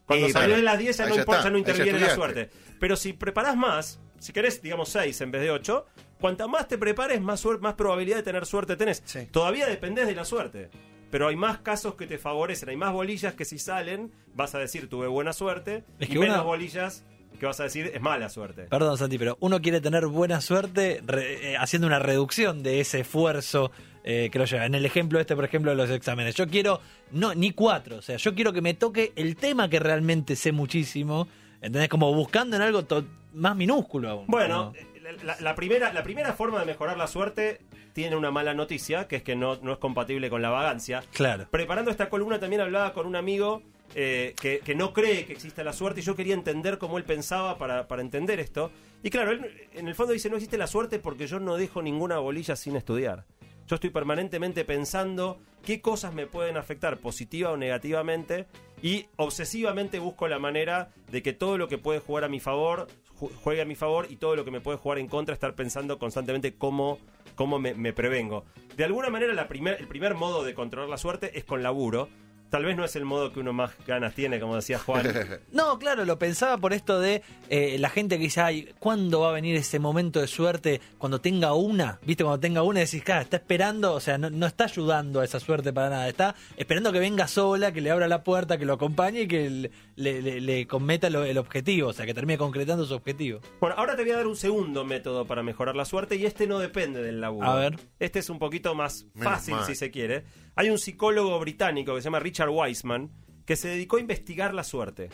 Cuando 0.05 0.27
Sí, 0.27 0.33
sabes 0.33 0.49
pero- 0.51 0.63
las 0.63 0.79
10 0.79 0.97
ya 0.97 1.05
no, 1.07 1.15
ya 1.15 1.21
importa, 1.21 1.39
está, 1.41 1.49
ya 1.49 1.53
no 1.53 1.59
interviene 1.59 2.01
la 2.01 2.15
suerte. 2.15 2.51
Pero 2.81 2.97
si 2.97 3.13
preparás 3.13 3.57
más, 3.57 4.01
si 4.21 4.33
querés, 4.33 4.63
digamos 4.63 4.89
6 4.91 5.21
en 5.23 5.31
vez 5.33 5.43
de 5.43 5.51
8, 5.51 5.85
cuanta 6.21 6.47
más 6.47 6.69
te 6.69 6.79
prepares, 6.79 7.21
más, 7.21 7.45
más 7.61 7.75
probabilidad 7.75 8.19
de 8.19 8.23
tener 8.23 8.47
suerte 8.47 8.77
tenés. 8.77 9.03
Sí. 9.05 9.27
Todavía 9.33 9.67
dependés 9.67 10.07
de 10.07 10.15
la 10.15 10.25
suerte. 10.25 10.71
Pero 11.11 11.27
hay 11.27 11.35
más 11.35 11.59
casos 11.59 11.97
que 11.97 12.07
te 12.07 12.19
favorecen, 12.19 12.69
hay 12.69 12.77
más 12.77 12.93
bolillas 12.93 13.35
que 13.35 13.45
si 13.45 13.59
salen, 13.59 14.13
vas 14.35 14.55
a 14.55 14.61
decir 14.61 14.89
tuve 14.89 15.09
buena 15.09 15.33
suerte, 15.33 15.83
Es 15.99 16.09
y 16.09 16.13
que 16.13 16.19
menos 16.21 16.37
una- 16.37 16.45
bolillas 16.45 17.05
que 17.41 17.47
vas 17.47 17.59
a 17.59 17.65
decir 17.65 17.91
es 17.93 18.01
mala 18.01 18.29
suerte. 18.29 18.65
Perdón, 18.65 18.97
Santi, 18.97 19.19
pero 19.19 19.37
uno 19.41 19.61
quiere 19.61 19.81
tener 19.81 20.07
buena 20.07 20.41
suerte 20.41 21.01
re- 21.05 21.53
eh, 21.53 21.57
haciendo 21.57 21.89
una 21.89 21.99
reducción 21.99 22.63
de 22.63 22.79
ese 22.81 23.01
esfuerzo 23.01 23.73
eh, 24.05 24.29
que 24.31 24.39
lo 24.39 24.45
lleva. 24.45 24.67
En 24.67 24.75
el 24.75 24.85
ejemplo 24.87 25.19
este, 25.21 25.35
por 25.35 25.45
ejemplo, 25.45 25.71
de 25.73 25.77
los 25.77 25.91
exámenes. 25.91 26.35
Yo 26.35 26.47
quiero, 26.47 26.81
no, 27.11 27.35
ni 27.35 27.51
cuatro. 27.53 27.97
O 27.97 28.03
sea, 28.03 28.17
yo 28.17 28.35
quiero 28.35 28.53
que 28.53 28.61
me 28.63 28.75
toque 28.75 29.13
el 29.17 29.37
tema 29.37 29.69
que 29.69 29.79
realmente 29.81 30.37
sé 30.37 30.53
muchísimo. 30.53 31.27
¿Entendés? 31.63 31.89
Como 31.91 32.15
buscando 32.15 32.57
en 32.57 32.63
algo 32.63 32.85
to- 32.85 33.05
más 33.33 33.57
minúsculo 33.57 34.11
aún. 34.11 34.27
Bueno, 34.27 34.73
eh, 34.77 35.17
la, 35.23 35.37
la 35.41 35.55
primera, 35.55 35.93
la 35.93 36.03
primera 36.03 36.33
forma 36.33 36.61
de 36.61 36.67
mejorar 36.67 36.97
la 36.97 37.07
suerte 37.07 37.61
tiene 37.93 38.17
una 38.17 38.31
mala 38.31 38.55
noticia, 38.55 39.09
que 39.09 39.17
es 39.17 39.23
que 39.23 39.37
no, 39.37 39.57
no 39.57 39.73
es 39.73 39.79
compatible 39.79 40.31
con 40.31 40.43
la 40.43 40.51
vagancia. 40.51 41.03
claro. 41.13 41.47
Preparando 41.51 41.91
esta 41.91 42.09
columna 42.09 42.39
también 42.39 42.61
hablaba 42.63 42.93
con 42.93 43.07
un 43.07 43.17
amigo 43.17 43.63
eh, 43.95 44.35
que, 44.41 44.61
que 44.61 44.75
no 44.75 44.93
cree 44.93 45.27
que 45.27 45.33
exista 45.33 45.65
la 45.65 45.73
suerte 45.73 46.01
y 46.01 46.05
yo 46.05 46.15
quería 46.15 46.35
entender 46.35 46.79
cómo 46.79 46.99
él 46.99 47.05
pensaba 47.05 47.59
para, 47.59 47.89
para 47.89 48.03
entender 48.03 48.39
esto. 48.39 48.71
Y 49.03 49.11
claro, 49.11 49.33
él 49.33 49.69
en 49.75 49.89
el 49.89 49.95
fondo 49.95 50.13
dice, 50.13 50.31
no 50.31 50.37
existe 50.37 50.59
la 50.59 50.67
suerte 50.67 50.99
porque 50.99 51.27
yo 51.27 51.41
no 51.41 51.57
dejo 51.57 51.83
ninguna 51.83 52.19
bolilla 52.19 52.55
sin 52.55 52.77
estudiar. 52.77 53.25
Yo 53.67 53.75
estoy 53.77 53.91
permanentemente 53.91 54.65
pensando 54.65 55.39
qué 55.65 55.81
cosas 55.81 56.13
me 56.13 56.27
pueden 56.27 56.57
afectar 56.57 56.99
positiva 56.99 57.51
o 57.51 57.57
negativamente 57.57 58.47
y 58.83 59.07
obsesivamente 59.17 59.99
busco 59.99 60.29
la 60.29 60.39
manera 60.39 60.91
de 61.11 61.23
que 61.23 61.33
todo 61.33 61.59
lo 61.59 61.69
que 61.69 61.79
puede 61.79 62.01
jugar 62.01 62.25
a 62.25 62.29
mi 62.29 62.41
favor 62.41 62.87
ju- 63.19 63.31
juegue 63.43 63.63
a 63.63 63.65
mi 63.65 63.75
favor 63.75 64.07
y 64.11 64.17
todo 64.17 64.37
lo 64.37 64.45
que 64.45 64.51
me 64.51 64.61
puede 64.61 64.79
jugar 64.79 64.99
en 64.99 65.07
contra 65.09 65.35
estar 65.35 65.55
pensando 65.55 65.99
constantemente 65.99 66.55
cómo, 66.55 66.99
cómo 67.35 67.59
me, 67.59 67.75
prevengo. 67.93 68.45
De 68.77 68.85
alguna 68.85 69.11
manera 69.11 69.33
el 69.33 69.89
primer 69.89 70.15
modo 70.15 70.45
de 70.45 70.55
controlar 70.55 70.89
la 70.89 70.99
suerte 70.99 71.39
es 71.39 71.45
con 71.45 71.63
laburo. 71.63 72.09
Tal 72.51 72.65
vez 72.65 72.77
no 72.77 72.85
es 72.85 72.97
el 72.97 73.05
modo 73.05 73.33
que 73.33 73.41
uno 73.41 73.53
más 73.53 73.71
ganas 73.87 74.15
tiene, 74.15 74.41
como 74.41 74.57
decía 74.57 74.79
Juan. 74.79 75.07
No, 75.53 75.79
claro, 75.79 76.05
lo 76.05 76.19
pensaba 76.19 76.59
por 76.59 76.73
esto 76.73 77.01
de 77.01 77.23
eh, 77.49 77.77
la 77.79 77.89
gente 77.91 78.17
que 78.19 78.25
dice, 78.25 78.41
ay, 78.41 78.69
¿cuándo 78.79 79.21
va 79.21 79.31
a 79.31 79.33
venir 79.33 79.55
ese 79.57 79.79
momento 79.79 80.21
de 80.21 80.27
suerte? 80.27 80.81
Cuando 80.99 81.21
tenga 81.21 81.55
una, 81.55 81.99
¿viste? 82.05 82.25
Cuando 82.25 82.41
tenga 82.41 82.63
una, 82.63 82.81
decís, 82.81 83.03
claro, 83.05 83.23
está 83.23 83.37
esperando, 83.37 83.93
o 83.95 84.01
sea, 84.01 84.19
no, 84.19 84.31
no 84.31 84.47
está 84.47 84.65
ayudando 84.65 85.21
a 85.21 85.25
esa 85.25 85.39
suerte 85.41 85.73
para 85.73 85.91
nada, 85.91 86.09
está 86.09 86.35
esperando 86.57 86.93
que 86.93 86.99
venga 86.99 87.29
sola, 87.29 87.73
que 87.73 87.81
le 87.81 87.91
abra 87.91 88.09
la 88.09 88.23
puerta, 88.25 88.59
que 88.59 88.65
lo 88.65 88.75
acompañe 88.75 89.23
y 89.23 89.29
que 89.29 89.49
le, 89.51 89.71
le- 89.97 90.23
le- 90.23 90.41
le 90.41 90.67
cometa 90.67 91.09
lo- 91.11 91.25
el 91.25 91.39
objetivo, 91.39 91.89
o 91.89 91.93
sea, 91.93 92.05
que 92.07 92.15
termine 92.15 92.37
concretando 92.39 92.85
su 92.85 92.95
objetivo. 92.95 93.41
Bueno, 93.61 93.77
ahora 93.79 93.97
te 93.97 94.03
voy 94.03 94.11
a 94.13 94.17
dar 94.17 94.27
un 94.27 94.37
segundo 94.37 94.85
método 94.85 95.25
para 95.27 95.43
mejorar 95.43 95.77
la 95.77 95.85
suerte 95.85 96.17
y 96.17 96.27
este 96.27 96.47
no 96.47 96.59
depende 96.59 97.03
del 97.03 97.21
laburo. 97.21 97.49
A 97.49 97.55
ver. 97.57 97.79
Este 98.01 98.19
es 98.19 98.29
un 98.31 98.39
poquito 98.39 98.75
más 98.75 99.07
fácil, 99.17 99.55
si 99.67 99.75
se 99.75 99.91
quiere. 99.91 100.25
Hay 100.57 100.71
un 100.71 100.79
psicólogo 100.79 101.39
británico 101.39 101.95
que 101.95 102.01
se 102.01 102.07
llama 102.07 102.21
Richard 102.21 102.51
Wiseman 102.51 103.11
que 103.47 103.57
se 103.57 103.69
dedicó 103.69 103.97
a 103.97 104.01
investigar 104.01 104.55
la 104.55 104.65
suerte. 104.65 105.09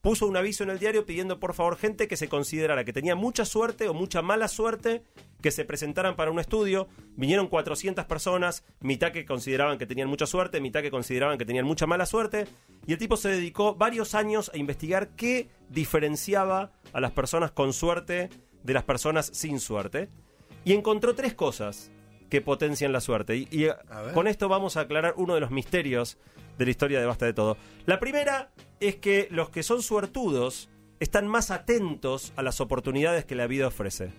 Puso 0.00 0.26
un 0.26 0.36
aviso 0.36 0.64
en 0.64 0.70
el 0.70 0.80
diario 0.80 1.06
pidiendo 1.06 1.38
por 1.38 1.54
favor 1.54 1.76
gente 1.76 2.08
que 2.08 2.16
se 2.16 2.28
considerara 2.28 2.84
que 2.84 2.92
tenía 2.92 3.14
mucha 3.14 3.44
suerte 3.44 3.88
o 3.88 3.94
mucha 3.94 4.20
mala 4.20 4.48
suerte 4.48 5.04
que 5.40 5.52
se 5.52 5.64
presentaran 5.64 6.16
para 6.16 6.32
un 6.32 6.40
estudio. 6.40 6.88
Vinieron 7.14 7.46
400 7.46 8.04
personas, 8.06 8.64
mitad 8.80 9.12
que 9.12 9.24
consideraban 9.24 9.78
que 9.78 9.86
tenían 9.86 10.08
mucha 10.08 10.26
suerte, 10.26 10.60
mitad 10.60 10.82
que 10.82 10.90
consideraban 10.90 11.38
que 11.38 11.44
tenían 11.44 11.66
mucha 11.66 11.86
mala 11.86 12.04
suerte. 12.06 12.48
Y 12.86 12.92
el 12.92 12.98
tipo 12.98 13.16
se 13.16 13.28
dedicó 13.28 13.76
varios 13.76 14.14
años 14.16 14.50
a 14.52 14.58
investigar 14.58 15.10
qué 15.10 15.48
diferenciaba 15.68 16.72
a 16.92 17.00
las 17.00 17.12
personas 17.12 17.52
con 17.52 17.72
suerte 17.72 18.28
de 18.64 18.74
las 18.74 18.82
personas 18.82 19.30
sin 19.32 19.60
suerte. 19.60 20.08
Y 20.64 20.72
encontró 20.72 21.14
tres 21.14 21.34
cosas 21.34 21.92
que 22.32 22.40
potencian 22.40 22.92
la 22.92 23.02
suerte. 23.02 23.36
Y, 23.36 23.46
y, 23.50 23.64
eh, 23.66 23.74
con 24.14 24.26
esto 24.26 24.48
vamos 24.48 24.78
a 24.78 24.80
aclarar 24.80 25.12
uno 25.18 25.34
de 25.34 25.40
los 25.40 25.50
misterios 25.50 26.16
de 26.56 26.64
la 26.64 26.70
historia 26.70 26.98
de 26.98 27.04
Basta 27.04 27.26
de 27.26 27.34
Todo. 27.34 27.58
La 27.84 28.00
primera 28.00 28.50
es 28.80 28.96
que 28.96 29.28
los 29.30 29.50
que 29.50 29.62
son 29.62 29.82
suertudos 29.82 30.70
están 30.98 31.28
más 31.28 31.50
atentos 31.50 32.32
a 32.36 32.42
las 32.42 32.62
oportunidades 32.62 33.26
que 33.26 33.34
la 33.34 33.46
vida 33.46 33.66
ofrece. 33.66 34.12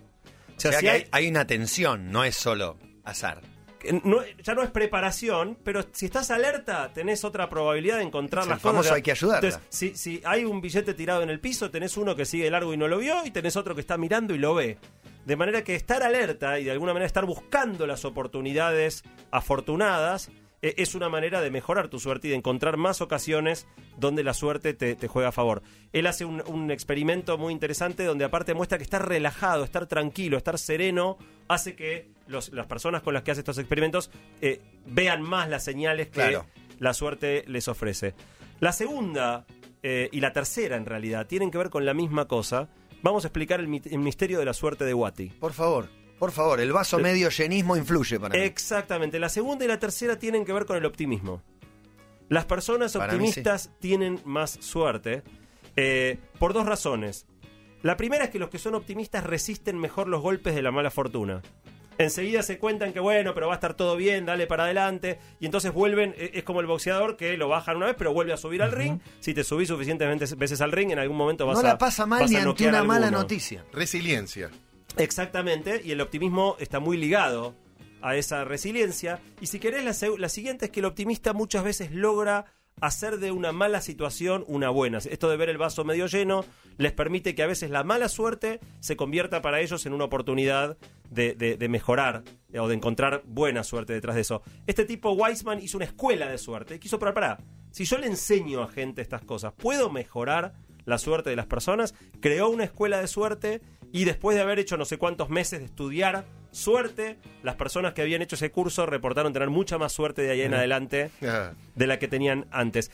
o 0.55 0.59
sea, 0.59 0.73
si 0.73 0.81
que 0.81 0.89
hay- 0.91 1.07
hay, 1.11 1.27
una 1.27 1.47
tensión, 1.47 2.11
no 2.11 2.23
es 2.23 2.35
solo 2.35 2.77
azar. 3.03 3.41
no- 4.03 4.21
ya 4.43 4.53
no 4.53 4.61
es 4.61 4.69
preparación, 4.69 5.57
pero 5.63 5.83
si 5.91 6.05
estás 6.05 6.29
alerta, 6.29 6.91
tenés 6.93 7.23
otra 7.25 7.49
probabilidad 7.49 7.97
de 7.97 8.03
encontrar 8.03 8.43
Es 8.43 8.49
las 8.49 8.57
el 8.59 8.61
famoso 8.61 8.89
cosas. 8.89 8.95
hay 8.95 9.01
que. 9.01 9.11
Entonces, 9.11 9.59
si, 9.69 9.95
si 9.95 10.21
hay 10.23 10.45
un 10.45 10.61
billete 10.61 10.93
tirado 10.93 11.23
en 11.23 11.29
el 11.31 11.39
piso, 11.39 11.71
tenés 11.71 11.97
uno 11.97 12.15
que 12.15 12.25
sigue 12.25 12.49
largo 12.51 12.73
y 12.73 12.77
no 12.77 12.87
lo 12.87 12.99
vio, 12.99 13.25
y 13.25 13.31
tenés 13.31 13.57
otro 13.57 13.73
que 13.73 13.81
está 13.81 13.97
mirando 13.97 14.35
y 14.35 14.37
lo 14.37 14.53
ve. 14.53 14.77
De 15.25 15.35
manera 15.35 15.63
que 15.63 15.75
estar 15.75 16.03
alerta 16.03 16.59
y 16.59 16.65
de 16.65 16.71
alguna 16.71 16.93
manera 16.93 17.05
estar 17.07 17.25
buscando 17.25 17.87
las 17.87 18.03
oportunidades 18.05 19.03
afortunadas 19.31 20.29
eh, 20.61 20.75
es 20.77 20.95
una 20.95 21.09
manera 21.09 21.41
de 21.41 21.51
mejorar 21.51 21.87
tu 21.89 21.99
suerte 21.99 22.27
y 22.27 22.31
de 22.31 22.37
encontrar 22.37 22.77
más 22.77 23.01
ocasiones 23.01 23.67
donde 23.97 24.23
la 24.23 24.33
suerte 24.33 24.73
te, 24.73 24.95
te 24.95 25.07
juega 25.07 25.29
a 25.29 25.31
favor. 25.31 25.61
Él 25.91 26.07
hace 26.07 26.25
un, 26.25 26.41
un 26.47 26.71
experimento 26.71 27.37
muy 27.37 27.51
interesante 27.53 28.03
donde 28.05 28.25
aparte 28.25 28.53
muestra 28.53 28.77
que 28.77 28.83
estar 28.83 29.07
relajado, 29.07 29.63
estar 29.63 29.85
tranquilo, 29.87 30.37
estar 30.37 30.57
sereno, 30.57 31.17
hace 31.47 31.75
que 31.75 32.09
los- 32.27 32.51
las 32.53 32.65
personas 32.67 33.01
con 33.01 33.13
las 33.13 33.23
que 33.23 33.31
hace 33.31 33.41
estos 33.41 33.57
experimentos 33.57 34.09
eh, 34.41 34.61
vean 34.85 35.21
más 35.21 35.49
las 35.49 35.63
señales 35.63 36.07
que 36.07 36.13
Claro. 36.13 36.45
la 36.79 36.93
suerte 36.93 37.43
les 37.47 37.67
ofrece. 37.67 38.13
La 38.59 38.71
segunda 38.71 39.45
eh, 39.83 40.07
y 40.13 40.21
la 40.21 40.31
tercera 40.31 40.77
en 40.77 40.85
realidad 40.85 41.27
tienen 41.27 41.51
que 41.51 41.57
ver 41.57 41.69
con 41.69 41.85
la 41.85 41.93
misma 41.93 42.25
cosa. 42.29 42.69
Vamos 43.03 43.23
a 43.25 43.27
explicar 43.27 43.59
el, 43.59 43.67
mi- 43.67 43.81
el 43.85 43.99
misterio 43.99 44.39
de 44.39 44.45
la 44.45 44.53
suerte 44.53 44.83
de 44.85 44.93
Watty. 44.95 45.27
Por 45.39 45.53
favor, 45.53 45.89
por 46.17 46.31
favor, 46.31 46.59
el 46.59 46.71
vaso 46.71 46.97
medio 46.97 47.29
llenismo 47.29 47.77
influye 47.77 48.19
para 48.19 48.33
mí. 48.35 48.41
Exactamente. 48.41 49.19
La 49.19 49.29
segunda 49.29 49.65
y 49.65 49.67
la 49.67 49.77
tercera 49.79 50.17
tienen 50.17 50.45
que 50.45 50.53
ver 50.53 50.65
con 50.65 50.77
el 50.77 50.85
optimismo. 50.85 51.41
Las 52.29 52.45
personas 52.45 52.95
mí, 52.95 53.01
optimistas 53.01 53.69
tienen 53.79 54.19
más 54.25 54.57
suerte 54.61 55.21
eh, 55.75 56.17
por 56.39 56.53
dos 56.53 56.65
razones. 56.65 57.27
La 57.81 57.97
primera 57.97 58.23
es 58.23 58.29
que 58.29 58.39
los 58.39 58.49
que 58.49 58.57
son 58.57 58.75
optimistas 58.75 59.25
resisten 59.25 59.77
mejor 59.77 60.07
los 60.07 60.21
golpes 60.21 60.55
de 60.55 60.61
la 60.61 60.71
mala 60.71 60.89
fortuna. 60.89 61.41
Enseguida 61.97 62.41
se 62.43 62.57
cuentan 62.59 62.93
que 62.93 62.99
bueno, 62.99 63.33
pero 63.33 63.47
va 63.47 63.53
a 63.53 63.55
estar 63.55 63.73
todo 63.75 63.95
bien, 63.95 64.25
dale 64.25 64.47
para 64.47 64.63
adelante. 64.65 65.19
Y 65.39 65.45
entonces 65.45 65.71
vuelven, 65.73 66.13
e- 66.17 66.31
es 66.35 66.43
como 66.43 66.59
el 66.61 66.67
boxeador 66.67 67.17
que 67.17 67.37
lo 67.37 67.47
bajan 67.49 67.77
una 67.77 67.85
vez, 67.87 67.95
pero 67.97 68.13
vuelve 68.13 68.33
a 68.33 68.37
subir 68.37 68.61
al 68.63 68.71
ring. 68.71 68.99
Si 69.19 69.33
te 69.33 69.43
subís 69.43 69.67
suficientemente 69.67 70.25
veces 70.35 70.61
al 70.61 70.71
ring, 70.71 70.91
en 70.91 70.99
algún 70.99 71.17
momento 71.17 71.45
vas 71.45 71.55
no 71.55 71.59
a. 71.61 71.63
la 71.63 71.77
pasa 71.77 72.05
mal 72.05 72.29
ni 72.29 72.35
ante 72.35 72.67
una 72.67 72.83
mala 72.83 73.07
alguno. 73.07 73.21
noticia. 73.23 73.63
Resiliencia. 73.71 74.49
Exactamente, 74.97 75.81
y 75.83 75.91
el 75.91 76.01
optimismo 76.01 76.55
está 76.59 76.79
muy 76.79 76.97
ligado 76.97 77.55
a 78.01 78.15
esa 78.15 78.43
resiliencia. 78.43 79.19
Y 79.41 79.47
si 79.47 79.59
querés, 79.59 79.83
la 80.17 80.29
siguiente 80.29 80.65
es 80.65 80.71
que 80.71 80.81
el 80.81 80.85
optimista 80.85 81.33
muchas 81.33 81.63
veces 81.63 81.91
logra 81.91 82.45
hacer 82.81 83.19
de 83.19 83.31
una 83.31 83.51
mala 83.51 83.81
situación 83.81 84.43
una 84.47 84.69
buena. 84.69 84.97
Esto 84.97 85.29
de 85.29 85.37
ver 85.37 85.49
el 85.49 85.57
vaso 85.57 85.85
medio 85.85 86.07
lleno 86.07 86.45
les 86.77 86.91
permite 86.91 87.35
que 87.35 87.43
a 87.43 87.47
veces 87.47 87.69
la 87.69 87.83
mala 87.83 88.09
suerte 88.09 88.59
se 88.79 88.95
convierta 88.95 89.41
para 89.41 89.61
ellos 89.61 89.85
en 89.85 89.93
una 89.93 90.05
oportunidad 90.05 90.77
de, 91.09 91.67
mejorar 91.69 92.23
eh, 92.51 92.59
o 92.59 92.67
de 92.67 92.75
encontrar 92.75 93.23
buena 93.25 93.63
suerte 93.63 93.93
detrás 93.93 94.15
de 94.15 94.21
eso. 94.21 94.41
Este 94.67 94.85
tipo, 94.85 95.11
Weisman, 95.11 95.61
hizo 95.61 95.77
una 95.77 95.85
escuela 95.85 96.27
de 96.27 96.37
suerte. 96.37 96.79
Quiso 96.79 96.99
probar, 96.99 97.13
pará, 97.13 97.37
si 97.71 97.85
yo 97.85 97.97
le 97.97 98.07
enseño 98.07 98.61
a 98.61 98.67
gente 98.67 99.01
estas 99.01 99.23
cosas, 99.23 99.53
¿puedo 99.53 99.89
mejorar 99.89 100.53
la 100.85 100.97
suerte 100.97 101.29
de 101.29 101.35
las 101.35 101.47
personas? 101.47 101.93
Creó 102.19 102.49
una 102.49 102.65
escuela 102.65 102.99
de 102.99 103.07
suerte 103.07 103.61
y 103.91 104.05
después 104.05 104.35
de 104.35 104.41
haber 104.41 104.59
hecho 104.59 104.77
no 104.77 104.85
sé 104.85 104.97
cuántos 104.97 105.29
meses 105.29 105.59
de 105.59 105.65
estudiar 105.65 106.25
suerte, 106.53 107.17
las 107.41 107.55
personas 107.55 107.93
que 107.93 108.01
habían 108.01 108.21
hecho 108.21 108.35
ese 108.35 108.51
curso 108.51 108.85
reportaron 108.85 109.33
tener 109.33 109.49
mucha 109.49 109.77
más 109.77 109.91
suerte 109.91 110.21
de 110.21 110.31
ahí 110.31 110.41
en 110.41 110.53
adelante 110.53 111.11
de 111.75 111.87
la 111.87 111.99
que 111.99 112.07
tenían 112.07 112.45
antes. 112.51 112.91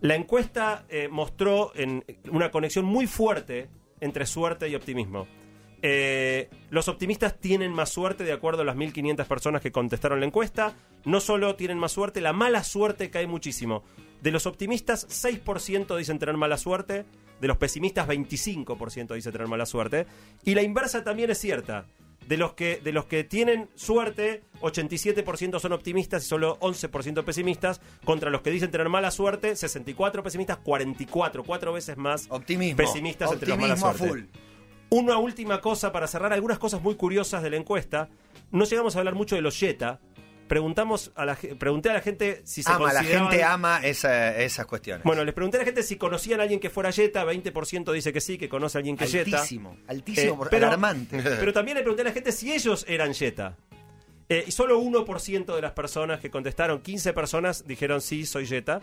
La 0.00 0.16
encuesta 0.16 0.84
eh, 0.90 1.08
mostró 1.08 1.72
en 1.74 2.04
una 2.30 2.50
conexión 2.50 2.84
muy 2.84 3.06
fuerte 3.06 3.68
entre 4.00 4.26
suerte 4.26 4.68
y 4.68 4.74
optimismo. 4.74 5.26
Eh, 5.86 6.48
los 6.70 6.88
optimistas 6.88 7.38
tienen 7.38 7.72
más 7.72 7.90
suerte 7.90 8.24
de 8.24 8.32
acuerdo 8.32 8.62
a 8.62 8.64
las 8.64 8.76
1.500 8.76 9.26
personas 9.26 9.62
que 9.62 9.72
contestaron 9.72 10.20
la 10.20 10.26
encuesta. 10.26 10.74
No 11.04 11.20
solo 11.20 11.56
tienen 11.56 11.78
más 11.78 11.92
suerte, 11.92 12.20
la 12.20 12.32
mala 12.32 12.64
suerte 12.64 13.10
cae 13.10 13.26
muchísimo. 13.26 13.84
De 14.22 14.30
los 14.30 14.46
optimistas, 14.46 15.06
6% 15.08 15.96
dicen 15.96 16.18
tener 16.18 16.36
mala 16.36 16.56
suerte. 16.56 17.04
De 17.40 17.48
los 17.48 17.58
pesimistas, 17.58 18.08
25% 18.08 19.14
dicen 19.14 19.32
tener 19.32 19.48
mala 19.48 19.66
suerte. 19.66 20.06
Y 20.44 20.54
la 20.54 20.62
inversa 20.62 21.04
también 21.04 21.30
es 21.30 21.38
cierta. 21.38 21.86
De 22.28 22.36
los 22.38 22.54
que, 22.54 22.80
de 22.82 22.92
los 22.92 23.04
que 23.04 23.22
tienen 23.24 23.68
suerte, 23.74 24.42
87% 24.62 25.60
son 25.60 25.72
optimistas 25.72 26.24
y 26.24 26.28
solo 26.28 26.58
11% 26.60 27.22
pesimistas. 27.24 27.80
Contra 28.04 28.30
los 28.30 28.40
que 28.40 28.50
dicen 28.50 28.70
tener 28.70 28.88
mala 28.88 29.10
suerte, 29.10 29.56
64 29.56 30.22
pesimistas, 30.22 30.58
44, 30.58 31.44
cuatro 31.44 31.72
veces 31.72 31.96
más 31.98 32.26
Optimismo. 32.30 32.76
pesimistas 32.78 33.30
entre 33.32 33.48
la 33.50 33.56
mala 33.56 33.76
suerte. 33.76 34.08
full. 34.08 34.20
Una 34.90 35.18
última 35.18 35.60
cosa 35.60 35.92
para 35.92 36.06
cerrar, 36.06 36.32
algunas 36.32 36.58
cosas 36.58 36.80
muy 36.80 36.94
curiosas 36.94 37.42
de 37.42 37.50
la 37.50 37.56
encuesta. 37.56 38.08
No 38.52 38.64
llegamos 38.64 38.94
a 38.96 39.00
hablar 39.00 39.14
mucho 39.14 39.34
de 39.34 39.42
los 39.42 39.58
Jetta. 39.58 40.00
Preguntamos 40.48 41.10
a 41.14 41.24
la, 41.24 41.36
pregunté 41.36 41.88
a 41.90 41.94
la 41.94 42.00
gente 42.00 42.42
si 42.44 42.62
se 42.62 42.70
Ama, 42.70 42.92
la 42.92 43.02
gente 43.02 43.42
ama 43.42 43.80
esa- 43.82 44.36
esas 44.38 44.66
cuestiones. 44.66 45.02
Bueno, 45.04 45.24
les 45.24 45.34
pregunté 45.34 45.56
a 45.56 45.60
la 45.60 45.64
gente 45.64 45.82
si 45.82 45.96
conocían 45.96 46.40
a 46.40 46.42
alguien 46.42 46.60
que 46.60 46.68
fuera 46.70 46.92
Jetta. 46.92 47.24
20% 47.24 47.92
dice 47.92 48.12
que 48.12 48.20
sí, 48.20 48.36
que 48.36 48.48
conoce 48.48 48.76
a 48.76 48.80
alguien 48.80 48.96
que 48.96 49.04
es 49.04 49.12
Jetta. 49.12 49.38
altísimo, 49.38 49.76
altísimo, 49.86 50.44
Eh, 50.44 50.48
pero- 50.50 50.66
alarmante. 50.66 51.16
Pero 51.40 51.52
también 51.52 51.76
le 51.78 51.82
pregunté 51.82 52.02
a 52.02 52.04
la 52.04 52.12
gente 52.12 52.30
si 52.32 52.52
ellos 52.52 52.84
eran 52.88 53.14
Jetta. 53.14 53.56
Eh, 54.28 54.44
y 54.46 54.50
solo 54.52 54.78
1% 54.80 55.54
de 55.54 55.62
las 55.62 55.72
personas 55.72 56.20
que 56.20 56.30
contestaron, 56.30 56.80
15 56.80 57.12
personas, 57.12 57.66
dijeron 57.66 58.00
sí, 58.00 58.24
soy 58.26 58.46
Jetta. 58.46 58.80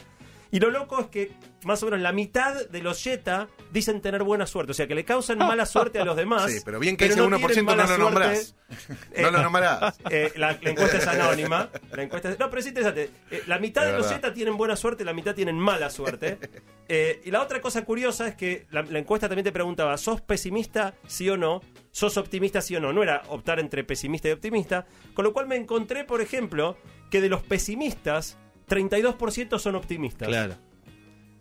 Y 0.52 0.60
lo 0.60 0.70
loco 0.70 1.00
es 1.00 1.08
que 1.08 1.32
más 1.64 1.82
o 1.82 1.86
menos 1.86 2.02
la 2.02 2.12
mitad 2.12 2.68
de 2.68 2.82
los 2.82 3.02
Jetta 3.02 3.48
dicen 3.72 4.02
tener 4.02 4.24
buena 4.24 4.46
suerte. 4.46 4.72
O 4.72 4.74
sea, 4.74 4.86
que 4.88 4.96
le 4.96 5.06
causan 5.06 5.38
mala 5.38 5.66
suerte 5.66 6.00
a 6.00 6.04
los 6.06 6.16
demás. 6.18 6.52
Sí, 6.52 6.60
pero 6.66 6.78
bien 6.80 6.98
que 6.98 7.06
ese 7.06 7.16
no 7.16 7.30
1% 7.30 7.48
tienen 7.48 7.66
no 7.66 7.76
lo 7.76 7.98
nombrás. 7.98 8.54
suerte. 8.70 9.22
No 9.22 9.32
lo 9.32 9.42
nombrás. 9.44 9.98
Eh, 10.10 10.34
la, 10.36 10.58
la 10.62 10.70
encuesta 10.72 10.98
es 10.98 11.08
anónima. 11.08 11.70
La 11.94 12.04
encuesta 12.04 12.30
es- 12.32 12.40
no, 12.40 12.50
pero 12.50 12.60
es 12.60 12.68
interesante. 12.68 13.10
Eh, 13.32 13.44
la 13.48 13.60
mitad 13.60 13.86
Es 13.86 13.92
de 13.94 13.98
los. 14.00 14.10
Jetta 14.12 14.34
tienen 14.34 14.58
buena 14.58 14.76
suerte, 14.76 15.06
la 15.06 15.14
mitad 15.14 15.34
tienen 15.36 15.58
mala 15.58 15.90
suerte. 15.90 16.38
Eh, 16.94 17.22
y 17.24 17.32
la 17.32 17.42
otra 17.42 17.62
cosa 17.62 17.86
curiosa 17.86 18.28
es 18.28 18.36
que 18.36 18.66
la, 18.70 18.82
la 18.82 19.00
encuesta 19.00 19.30
también 19.30 19.46
te 19.46 19.54
preguntaba, 19.54 19.98
¿sos 19.98 20.20
pesimista, 20.20 20.94
sí 21.08 21.30
o 21.30 21.38
no? 21.38 21.62
¿Sos 21.92 22.18
optimista, 22.18 22.60
sí 22.60 22.76
o 22.76 22.82
no? 22.82 22.92
No 22.92 23.02
era 23.02 23.22
optar 23.30 23.62
entre 23.62 23.86
pesimista 23.86 24.28
y 24.28 24.32
optimista. 24.32 24.86
Con 25.14 25.24
lo 25.24 25.32
cual 25.32 25.48
me 25.48 25.56
encontré, 25.56 26.04
por 26.04 26.20
ejemplo, 26.20 26.76
que 27.10 27.22
de 27.22 27.30
los 27.30 27.44
pesimistas, 27.44 28.38
32% 28.72 29.60
son 29.60 29.76
optimistas. 29.76 30.28
Claro. 30.28 30.56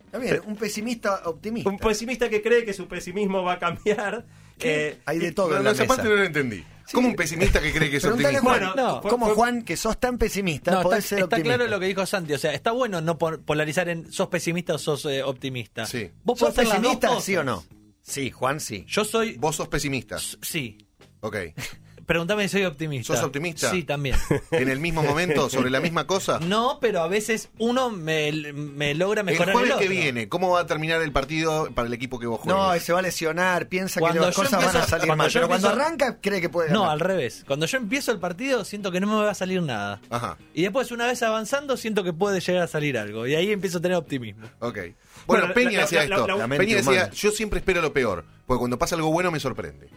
Está 0.07 0.19
bien, 0.19 0.41
un 0.47 0.57
pesimista 0.57 1.23
optimista. 1.27 1.71
Un 1.71 1.79
pesimista 1.79 2.29
que 2.29 2.43
cree 2.43 2.65
que 2.65 2.73
su 2.73 2.89
pesimismo 2.89 3.43
va 3.45 3.53
a 3.55 3.59
cambiar. 3.61 4.27
eh, 4.59 4.99
Hay 5.07 5.19
de 5.21 5.29
y- 5.29 5.33
todo 5.33 5.51
en 5.53 5.59
no, 5.59 5.63
la 5.63 5.71
esa 5.71 5.83
mesa. 5.85 5.95
parte 5.95 6.09
no 6.11 6.17
lo 6.17 6.25
entendí. 6.25 6.65
¿Cómo 6.93 7.07
un 7.09 7.15
pesimista 7.15 7.61
que 7.61 7.73
cree 7.73 7.89
que 7.89 7.99
es 7.99 8.05
optimista? 8.05 8.41
Juan, 8.41 8.59
Bueno, 8.59 8.75
no, 8.75 9.01
fue- 9.03 9.11
¿cómo 9.13 9.27
fue- 9.27 9.35
Juan, 9.37 9.63
que 9.63 9.77
sos 9.77 10.01
tan 10.01 10.19
pesimista, 10.19 10.73
No, 10.73 10.83
podés 10.83 11.05
está, 11.05 11.09
ser 11.11 11.19
está 11.21 11.25
optimista? 11.37 11.55
claro 11.57 11.71
lo 11.71 11.79
que 11.79 11.87
dijo 11.87 12.05
Santi. 12.05 12.33
O 12.35 12.39
sea, 12.39 12.53
está 12.53 12.73
bueno 12.73 13.01
no 13.01 13.17
polarizar 13.17 13.89
en 13.89 14.11
sos 14.13 14.27
pesimista 14.27 14.75
o 14.75 14.79
sos 14.79 15.05
eh, 15.07 15.23
optimista. 15.23 15.87
Sí. 15.87 16.11
¿Vos 16.25 16.41
¿Sos 16.41 16.53
pesimista, 16.53 17.21
sí 17.21 17.37
o 17.37 17.45
no? 17.45 17.63
Sí, 18.03 18.33
Juan, 18.33 18.59
sí. 18.59 18.85
Yo 18.89 19.05
soy. 19.05 19.37
Vos 19.37 19.55
sos 19.55 19.69
pesimista. 19.69 20.19
Sí. 20.19 20.79
Ok. 21.21 21.37
Pregúntame 22.11 22.43
si 22.43 22.49
soy 22.49 22.65
optimista. 22.65 23.15
¿Sos 23.15 23.25
optimista? 23.25 23.71
Sí, 23.71 23.85
también. 23.85 24.17
¿En 24.51 24.69
el 24.69 24.81
mismo 24.81 25.01
momento, 25.05 25.49
sobre 25.49 25.71
la 25.71 25.79
misma 25.79 26.09
cosa? 26.09 26.41
No, 26.51 26.79
pero 26.81 27.03
a 27.03 27.07
veces 27.07 27.51
uno 27.59 27.89
me, 27.91 28.33
me 28.53 28.95
logra 28.97 29.21
El 29.21 29.27
mejorar 29.27 29.53
jueves 29.53 29.71
el 29.71 29.79
que 29.79 29.85
otro. 29.85 29.97
viene, 29.97 30.29
¿cómo 30.29 30.51
va 30.51 30.61
a 30.63 30.67
terminar 30.67 31.01
el 31.03 31.13
partido 31.13 31.69
para 31.73 31.87
el 31.87 31.95
equipo 31.95 32.19
que 32.19 32.27
vos 32.27 32.41
juegues? 32.41 32.61
No, 32.61 32.77
se 32.81 32.93
va 32.93 32.99
a 32.99 33.03
lesionar, 33.03 33.69
piensa 33.69 34.01
Cuando 34.01 34.23
que 34.23 34.27
las 34.27 34.35
cosas 34.35 34.65
van 34.65 34.77
a 34.77 34.87
salir 34.87 35.07
cuando 35.07 35.23
mal. 35.25 35.31
Pero 35.33 35.47
cuando 35.47 35.69
arranca, 35.69 36.19
cree 36.21 36.41
que 36.41 36.49
puede 36.49 36.71
No, 36.71 36.81
ganar. 36.81 36.95
al 36.95 37.01
revés. 37.01 37.45
Cuando 37.47 37.67
yo 37.67 37.77
empiezo 37.79 38.11
el 38.11 38.19
partido, 38.19 38.65
siento 38.65 38.91
que 38.91 38.99
no 38.99 39.07
me 39.07 39.15
va 39.15 39.31
a 39.31 39.35
salir 39.35 39.63
nada. 39.63 40.01
Ajá, 40.11 40.37
Y 40.53 40.63
después, 40.63 40.91
una 40.91 41.07
vez 41.07 41.23
avanzando, 41.23 41.77
siento 41.77 42.03
que 42.03 42.13
puede 42.13 42.41
llegar 42.41 42.65
a 42.65 42.67
salir 42.67 42.99
algo. 42.99 43.29
Y 43.29 43.37
ahí 43.37 43.53
empiezo 43.53 43.79
a 43.79 43.81
tener 43.81 43.97
optimismo. 43.97 44.49
ok. 44.59 44.79
Bueno, 45.27 45.55
Peña 45.55 45.71
la- 45.73 45.81
decía 45.83 45.99
la- 46.09 46.17
esto. 46.17 46.27
la- 46.27 46.37
la 46.37 46.47
mente 46.49 46.65
Peña 46.65 46.77
decía, 46.79 46.91
humana. 46.93 47.11
yo 47.13 47.31
siempre 47.31 47.59
espero 47.61 47.81
lo 47.81 47.93
peor, 47.93 48.25
porque 48.47 48.59
cuando 48.59 48.79
pasa 48.79 48.97
algo 48.97 49.13
bueno 49.13 49.31
me 49.31 49.39
sorprende. 49.39 49.89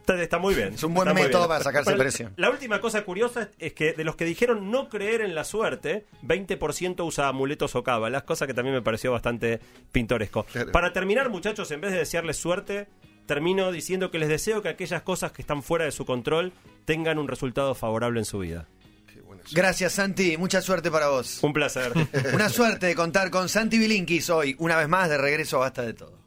Está, 0.00 0.20
está 0.22 0.38
muy 0.38 0.54
bien. 0.54 0.74
Es 0.74 0.82
un 0.82 0.94
buen 0.94 1.12
método 1.14 1.46
para 1.46 1.62
sacarse 1.62 1.90
Bueno, 1.90 2.02
presión. 2.02 2.32
La 2.36 2.50
última 2.50 2.80
cosa 2.80 3.02
curiosa 3.04 3.50
es 3.58 3.72
que 3.74 3.92
de 3.92 4.04
los 4.04 4.16
que 4.16 4.24
dijeron 4.24 4.70
no 4.70 4.88
creer 4.88 5.20
en 5.20 5.34
la 5.34 5.44
suerte, 5.44 6.06
20% 6.22 7.04
usa 7.04 7.28
amuletos 7.28 7.74
o 7.74 7.82
cábalas, 7.82 8.24
cosa 8.24 8.46
que 8.46 8.54
también 8.54 8.74
me 8.74 8.82
pareció 8.82 9.12
bastante 9.12 9.60
pintoresco. 9.92 10.44
Claro. 10.44 10.72
Para 10.72 10.92
terminar, 10.92 11.30
muchachos, 11.30 11.70
en 11.70 11.80
vez 11.80 11.92
de 11.92 11.98
desearles 11.98 12.36
suerte, 12.36 12.88
termino 13.26 13.70
diciendo 13.70 14.10
que 14.10 14.18
les 14.18 14.28
deseo 14.28 14.62
que 14.62 14.68
aquellas 14.68 15.02
cosas 15.02 15.32
que 15.32 15.42
están 15.42 15.62
fuera 15.62 15.84
de 15.84 15.92
su 15.92 16.04
control 16.04 16.52
tengan 16.84 17.18
un 17.18 17.28
resultado 17.28 17.74
favorable 17.74 18.18
en 18.18 18.24
su 18.24 18.40
vida. 18.40 18.66
Gracias, 19.52 19.92
Santi. 19.92 20.36
Mucha 20.36 20.60
suerte 20.60 20.90
para 20.90 21.08
vos. 21.08 21.42
Un 21.42 21.52
placer. 21.52 21.92
Una 22.34 22.48
suerte 22.48 22.86
de 22.86 22.94
contar 22.94 23.30
con 23.30 23.48
Santi 23.48 23.78
Bilinkis 23.78 24.30
hoy, 24.30 24.54
una 24.58 24.76
vez 24.76 24.88
más, 24.88 25.08
de 25.08 25.18
regreso 25.18 25.56
a 25.56 25.60
Basta 25.60 25.82
de 25.82 25.94
Todo. 25.94 26.18